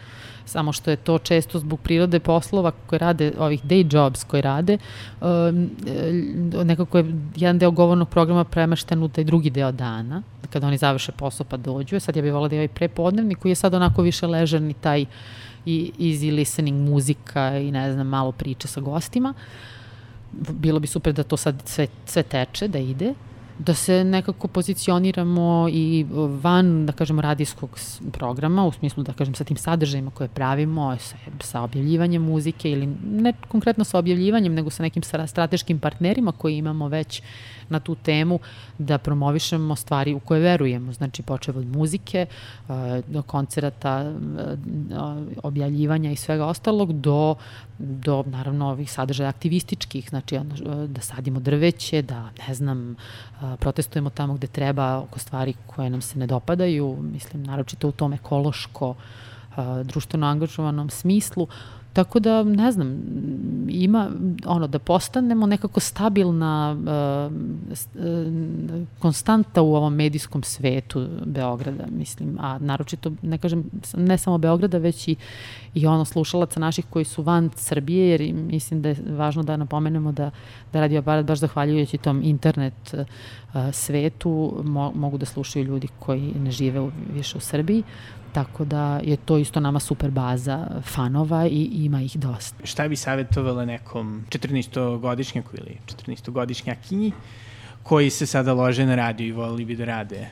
samo 0.51 0.71
što 0.71 0.91
je 0.91 0.95
to 0.95 1.17
često 1.17 1.59
zbog 1.59 1.79
prirode 1.79 2.19
poslova 2.19 2.71
koje 2.87 2.99
rade, 2.99 3.31
ovih 3.39 3.63
day 3.63 3.95
jobs 3.95 4.23
koje 4.23 4.41
rade, 4.41 4.77
um, 5.21 5.69
nekako 6.63 6.97
je 6.97 7.05
jedan 7.35 7.59
deo 7.59 7.71
govornog 7.71 8.09
programa 8.09 8.43
premešten 8.43 9.03
u 9.03 9.07
taj 9.09 9.23
drugi 9.23 9.49
deo 9.49 9.71
dana, 9.71 10.23
kada 10.49 10.67
oni 10.67 10.77
završe 10.77 11.11
posao 11.11 11.45
pa 11.49 11.57
dođu. 11.57 11.99
Sad 11.99 12.15
ja 12.15 12.21
bih 12.21 12.33
volila 12.33 12.49
da 12.49 12.55
je 12.55 12.59
ovaj 12.59 12.67
prepodnevni 12.67 13.35
koji 13.35 13.51
je 13.51 13.55
sad 13.55 13.73
onako 13.73 14.01
više 14.01 14.27
ležan 14.27 14.69
i 14.69 14.73
taj 14.73 15.05
i 15.65 15.91
easy 15.99 16.35
listening 16.35 16.89
muzika 16.89 17.57
i 17.57 17.71
ne 17.71 17.93
znam, 17.93 18.07
malo 18.07 18.31
priče 18.31 18.67
sa 18.67 18.81
gostima. 18.81 19.33
Bilo 20.51 20.79
bi 20.79 20.87
super 20.87 21.13
da 21.13 21.23
to 21.23 21.37
sad 21.37 21.61
sve, 21.65 21.87
sve 22.05 22.23
teče, 22.23 22.67
da 22.67 22.79
ide 22.79 23.13
da 23.65 23.73
se 23.73 24.03
nekako 24.03 24.47
pozicioniramo 24.47 25.67
i 25.71 26.05
van, 26.41 26.85
da 26.85 26.93
kažemo, 26.93 27.21
radijskog 27.21 27.79
programa, 28.11 28.65
u 28.65 28.71
smislu, 28.71 29.03
da 29.03 29.13
kažem, 29.13 29.35
sa 29.35 29.43
tim 29.43 29.57
sadržajima 29.57 30.11
koje 30.11 30.29
pravimo, 30.29 30.97
sa, 30.97 31.15
sa 31.39 31.61
objavljivanjem 31.61 32.21
muzike 32.21 32.71
ili 32.71 32.89
ne 33.11 33.33
konkretno 33.47 33.83
sa 33.83 33.99
objavljivanjem, 33.99 34.53
nego 34.53 34.69
sa 34.69 34.83
nekim 34.83 35.03
strateškim 35.03 35.79
partnerima 35.79 36.31
koji 36.31 36.57
imamo 36.57 36.87
već 36.87 37.21
na 37.71 37.79
tu 37.79 37.95
temu, 37.95 38.39
da 38.77 38.97
promovišemo 38.97 39.75
stvari 39.75 40.13
u 40.13 40.19
koje 40.19 40.41
verujemo. 40.41 40.93
Znači, 40.93 41.23
počeo 41.23 41.57
od 41.57 41.67
muzike, 41.75 42.25
do 43.07 43.21
koncerata, 43.21 44.13
objavljivanja 45.43 46.11
i 46.11 46.15
svega 46.15 46.45
ostalog, 46.45 46.93
do, 46.93 47.35
do 47.79 48.23
naravno, 48.27 48.69
ovih 48.69 48.91
sadržaja 48.91 49.29
aktivističkih, 49.29 50.09
znači, 50.09 50.39
da 50.87 51.01
sadimo 51.01 51.39
drveće, 51.39 52.01
da, 52.01 52.29
ne 52.47 52.53
znam, 52.53 52.95
protestujemo 53.59 54.09
tamo 54.09 54.33
gde 54.33 54.47
treba 54.47 54.97
oko 54.97 55.19
stvari 55.19 55.53
koje 55.67 55.89
nam 55.89 56.01
se 56.01 56.19
ne 56.19 56.27
dopadaju, 56.27 56.97
mislim, 57.01 57.43
naročito 57.43 57.87
u 57.87 57.91
tom 57.91 58.13
ekološko, 58.13 58.95
društveno 59.83 60.27
angažovanom 60.27 60.89
smislu. 60.89 61.47
Tako 61.93 62.19
da, 62.19 62.43
ne 62.43 62.71
znam, 62.71 62.99
ima, 63.69 64.09
ono, 64.45 64.67
da 64.67 64.79
postanemo 64.79 65.45
nekako 65.45 65.79
stabilna 65.79 66.77
uh, 66.79 67.31
konstanta 68.99 69.61
u 69.61 69.75
ovom 69.75 69.95
medijskom 69.95 70.43
svetu 70.43 71.07
Beograda, 71.25 71.83
mislim, 71.89 72.37
a 72.39 72.57
naročito, 72.59 73.11
ne 73.21 73.37
kažem, 73.37 73.63
ne 73.93 74.17
samo 74.17 74.37
Beograda, 74.37 74.77
već 74.77 75.07
i, 75.07 75.15
i 75.73 75.87
ono 75.87 76.05
slušalaca 76.05 76.59
naših 76.59 76.85
koji 76.89 77.05
su 77.05 77.23
van 77.23 77.49
Srbije, 77.55 78.09
jer 78.09 78.33
mislim 78.33 78.81
da 78.81 78.89
je 78.89 78.95
važno 79.09 79.43
da 79.43 79.57
napomenemo 79.57 80.11
da, 80.11 80.31
da 80.73 80.79
radio 80.79 80.99
aparat 80.99 81.25
baš 81.25 81.39
zahvaljujući 81.39 81.97
tom 81.97 82.21
internet 82.23 82.93
uh, 82.93 83.05
svetu 83.71 84.61
mo, 84.63 84.91
mogu 84.95 85.17
da 85.17 85.25
slušaju 85.25 85.65
ljudi 85.65 85.87
koji 85.99 86.33
ne 86.43 86.51
žive 86.51 86.79
u, 86.79 86.91
više 87.13 87.37
u 87.37 87.41
Srbiji, 87.41 87.83
Tako 88.33 88.65
da 88.65 88.99
je 89.03 89.17
to 89.17 89.37
isto 89.37 89.59
nama 89.59 89.79
super 89.79 90.11
baza 90.11 90.67
fanova 90.83 91.47
i 91.47 91.69
ima 91.73 92.01
ih 92.01 92.19
dosta. 92.19 92.65
Šta 92.65 92.87
bi 92.87 92.95
savjetovala 92.95 93.65
nekom 93.65 94.25
14-godišnjaku 94.29 95.49
ili 95.57 95.77
14-godišnjakinji 95.87 97.11
koji 97.83 98.09
se 98.09 98.25
sada 98.25 98.53
lože 98.53 98.85
na 98.85 98.95
radio 98.95 99.25
i 99.27 99.31
voli 99.31 99.65
bi 99.65 99.75
da 99.75 99.85
rade 99.85 100.27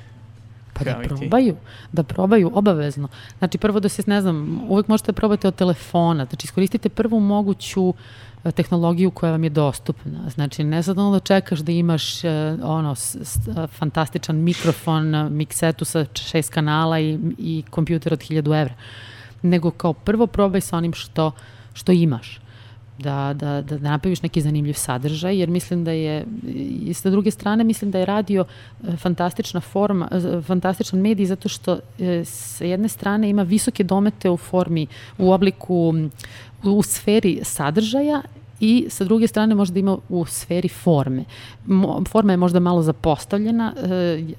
Pa 0.74 0.86
da 0.86 0.96
probaju, 1.08 1.56
da 1.92 2.04
probaju 2.04 2.52
obavezno. 2.54 3.08
Znači 3.40 3.58
prvo 3.58 3.80
da 3.80 3.90
se, 3.90 4.04
ne 4.08 4.22
znam, 4.22 4.62
uvek 4.70 4.88
možete 4.88 5.12
da 5.12 5.16
probate 5.16 5.48
od 5.48 5.56
telefona, 5.56 6.26
znači 6.26 6.46
iskoristite 6.46 6.90
prvu 6.90 7.20
moguću 7.20 7.84
uh, 7.90 7.96
tehnologiju 8.56 9.12
koja 9.12 9.32
vam 9.32 9.44
je 9.44 9.50
dostupna. 9.50 10.30
Znači, 10.30 10.64
ne 10.64 10.84
sad 10.84 11.00
ono 11.00 11.12
da 11.12 11.20
čekaš 11.20 11.60
da 11.60 11.72
imaš 11.72 12.24
uh, 12.24 12.32
ono, 12.64 12.96
fantastičan 13.68 14.36
mikrofon, 14.36 15.28
miksetu 15.32 15.86
sa 15.86 16.06
šest 16.14 16.54
kanala 16.54 17.00
i, 17.00 17.20
i 17.38 17.64
kompjuter 17.70 18.14
od 18.14 18.20
1000 18.20 18.62
evra, 18.62 18.74
nego 19.42 19.72
kao 19.72 19.94
prvo 19.94 20.28
probaj 20.28 20.62
sa 20.62 20.78
onim 20.78 20.94
što, 20.94 21.32
što 21.74 21.92
imaš 21.92 22.40
da, 23.00 23.34
da, 23.34 23.62
da, 23.62 23.78
da 23.78 23.90
napraviš 23.90 24.22
neki 24.22 24.42
zanimljiv 24.42 24.74
sadržaj, 24.74 25.40
jer 25.40 25.50
mislim 25.50 25.84
da 25.84 25.92
je, 25.92 26.26
i 26.86 26.94
sa 26.94 27.10
druge 27.10 27.32
strane, 27.32 27.64
mislim 27.64 27.92
da 27.92 28.00
je 28.00 28.06
radio 28.06 28.46
e, 28.84 28.98
fantastična 28.98 29.62
forma, 29.62 30.10
e, 30.12 30.42
fantastičan 30.42 31.00
medij, 31.00 31.26
zato 31.26 31.50
što 31.50 31.80
e, 32.00 32.26
sa 32.26 32.66
jedne 32.66 32.88
strane 32.88 33.30
ima 33.30 33.44
visoke 33.44 33.84
domete 33.84 34.30
u 34.30 34.38
formi, 34.38 34.88
u 35.18 35.32
obliku, 35.32 35.94
u 36.64 36.84
sferi 36.84 37.40
sadržaja 37.44 38.22
i 38.60 38.86
sa 38.90 39.04
druge 39.04 39.28
strane 39.28 39.56
možda 39.56 39.80
ima 39.80 39.98
u 40.10 40.26
sferi 40.26 40.68
forme. 40.68 41.24
Forma 42.08 42.34
je 42.34 42.38
možda 42.38 42.60
malo 42.60 42.82
zapostavljena, 42.82 43.74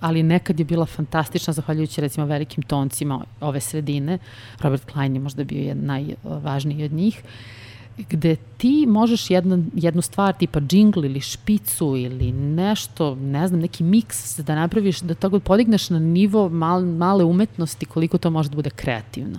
ali 0.00 0.22
nekad 0.22 0.58
je 0.58 0.64
bila 0.64 0.86
fantastična 0.86 1.52
zahvaljujući 1.52 2.00
recimo 2.00 2.26
velikim 2.26 2.62
toncima 2.62 3.24
ove 3.40 3.60
sredine. 3.60 4.18
Robert 4.60 4.92
Klein 4.92 5.14
je 5.14 5.20
možda 5.20 5.44
bio 5.44 5.62
jedan 5.62 5.84
najvažniji 5.84 6.84
od 6.84 6.92
njih. 6.92 7.22
Gde 7.98 8.36
ti 8.56 8.86
možeš 8.88 9.30
jednu, 9.30 9.64
jednu 9.74 10.02
stvar 10.02 10.34
tipa 10.34 10.60
džingl 10.60 11.04
ili 11.04 11.20
špicu 11.20 11.96
ili 11.96 12.32
nešto, 12.32 13.14
ne 13.14 13.48
znam, 13.48 13.60
neki 13.60 13.84
miks 13.84 14.38
da 14.38 14.54
napraviš, 14.54 15.00
da 15.00 15.14
tako 15.14 15.40
podigneš 15.40 15.90
na 15.90 15.98
nivo 15.98 16.48
mal, 16.48 16.84
male 16.84 17.24
umetnosti 17.24 17.86
koliko 17.86 18.18
to 18.18 18.30
može 18.30 18.48
da 18.48 18.56
bude 18.56 18.70
kreativno. 18.70 19.38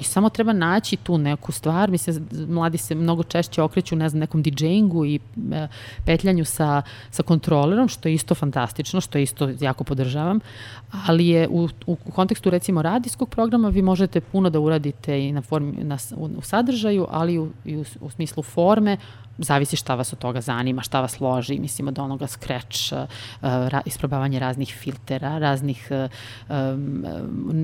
I 0.00 0.04
samo 0.04 0.28
treba 0.28 0.52
naći 0.52 0.96
tu 0.96 1.18
neku 1.18 1.52
stvar, 1.52 1.90
mislim, 1.90 2.28
mladi 2.48 2.78
se 2.78 2.94
mnogo 2.94 3.22
češće 3.22 3.62
okreću, 3.62 3.96
ne 3.96 4.08
znam, 4.08 4.20
nekom 4.20 4.42
DJ-ingu 4.42 5.06
i 5.06 5.20
e, 5.52 5.68
petljanju 6.04 6.44
sa, 6.44 6.82
sa 7.10 7.22
kontrolerom, 7.22 7.88
što 7.88 8.08
je 8.08 8.14
isto 8.14 8.34
fantastično, 8.34 9.00
što 9.00 9.18
isto 9.18 9.50
jako 9.60 9.84
podržavam, 9.84 10.40
ali 11.06 11.28
je 11.28 11.48
u, 11.48 11.68
u 11.86 11.96
kontekstu 11.96 12.50
recimo 12.50 12.82
radijskog 12.82 13.28
programa 13.28 13.68
vi 13.68 13.82
možete 13.82 14.20
puno 14.20 14.50
da 14.50 14.60
uradite 14.60 15.28
i 15.28 15.32
na 15.32 15.42
formi, 15.42 15.72
na, 15.84 15.98
u, 16.16 16.24
u 16.36 16.42
sadržaju, 16.42 17.06
ali 17.10 17.38
u, 17.38 17.50
i 17.64 17.76
u, 17.76 17.84
u 18.00 18.10
smislu 18.10 18.42
forme, 18.42 18.96
zavisi 19.38 19.76
šta 19.76 19.94
vas 19.94 20.12
od 20.12 20.18
toga 20.18 20.40
zanima, 20.40 20.82
šta 20.82 21.00
vas 21.00 21.20
loži, 21.20 21.58
mislim 21.58 21.88
od 21.88 21.98
onoga 21.98 22.26
scratch, 22.26 22.92
uh, 22.92 22.98
ra, 23.42 23.80
isprobavanje 23.84 24.38
raznih 24.38 24.74
filtera, 24.80 25.38
raznih 25.38 25.88
um, 25.90 27.04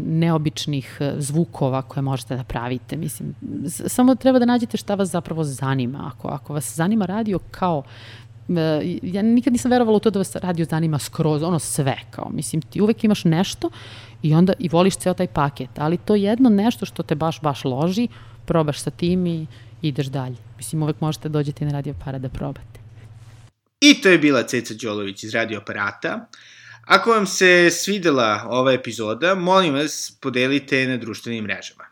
neobičnih 0.06 0.98
uh, 1.00 1.06
zvukova 1.18 1.82
koje 1.82 2.02
možete 2.02 2.36
da 2.36 2.44
pravite, 2.44 2.96
mislim, 2.96 3.34
samo 3.66 4.14
treba 4.14 4.38
da 4.38 4.44
nađete 4.44 4.76
šta 4.76 4.94
vas 4.94 5.08
zapravo 5.08 5.44
zanima. 5.44 6.12
Ako, 6.14 6.28
ako 6.28 6.54
vas 6.54 6.74
zanima 6.74 7.06
radio 7.06 7.38
kao 7.50 7.82
ja 9.02 9.22
nikad 9.22 9.52
nisam 9.52 9.70
verovala 9.70 9.96
u 9.96 10.00
to 10.00 10.10
da 10.10 10.18
vas 10.18 10.36
radio 10.36 10.64
zanima 10.64 10.98
skroz, 10.98 11.42
ono 11.42 11.58
sve 11.58 11.96
kao, 12.10 12.30
mislim, 12.30 12.62
ti 12.62 12.80
uvek 12.80 13.04
imaš 13.04 13.24
nešto 13.24 13.70
i 14.22 14.34
onda 14.34 14.52
i 14.58 14.68
voliš 14.68 14.96
ceo 14.96 15.14
taj 15.14 15.26
paket, 15.26 15.78
ali 15.78 15.96
to 15.96 16.14
jedno 16.14 16.48
nešto 16.48 16.86
što 16.86 17.02
te 17.02 17.14
baš, 17.14 17.40
baš 17.40 17.64
loži, 17.64 18.08
probaš 18.44 18.78
sa 18.78 18.90
tim 18.90 19.26
i 19.26 19.46
ideš 19.82 20.06
dalje. 20.06 20.36
Mislim, 20.60 20.82
uvek 20.82 21.00
možete 21.00 21.28
dođeti 21.28 21.64
na 21.64 21.72
radio 21.72 21.94
para 22.04 22.18
da 22.18 22.28
probate. 22.28 22.80
I 23.80 24.00
to 24.02 24.08
je 24.08 24.18
bila 24.18 24.42
Ceca 24.42 24.74
Đolović 24.82 25.24
iz 25.24 25.34
radio 25.34 25.58
aparata. 25.58 26.28
Ako 26.84 27.10
vam 27.10 27.26
se 27.26 27.70
svidela 27.70 28.46
ova 28.48 28.72
epizoda, 28.72 29.34
molim 29.34 29.74
vas 29.74 30.18
podelite 30.20 30.86
na 30.86 30.96
društvenim 30.96 31.44
mrežama. 31.44 31.84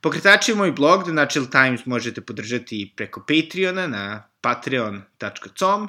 Pokretači 0.00 0.54
moj 0.54 0.72
blog 0.72 1.04
The 1.04 1.12
Natural 1.12 1.50
Times 1.50 1.86
možete 1.86 2.20
podržati 2.20 2.92
preko 2.96 3.24
Patreona 3.28 3.86
na 3.86 4.22
patreon.com 4.40 5.88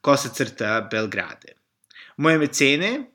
kosa 0.00 0.28
crta 0.28 0.88
Belgrade. 0.90 1.52
Moje 2.16 2.38
mecene 2.38 3.10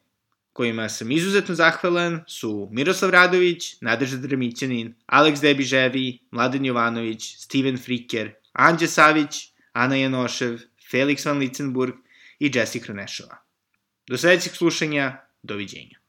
kojima 0.55 0.89
sam 0.89 1.11
izuzetno 1.11 1.55
zahvalan 1.55 2.23
su 2.27 2.69
Miroslav 2.71 3.11
Radović, 3.11 3.81
Nadežda 3.81 4.17
Dramićanin, 4.17 4.93
Aleks 5.05 5.41
Debiževi, 5.41 6.19
Mladen 6.31 6.65
Jovanović, 6.65 7.35
Steven 7.37 7.77
Friker, 7.77 8.31
Anđe 8.53 8.87
Savić, 8.87 9.51
Ana 9.73 9.95
Janošev, 9.95 10.59
Felix 10.91 11.25
van 11.25 11.37
Licenburg 11.37 11.93
i 12.39 12.51
Jessica 12.53 12.85
Kronešova. 12.85 13.37
Do 14.07 14.17
sledećeg 14.17 14.53
slušanja, 14.53 15.17
doviđenja. 15.43 15.99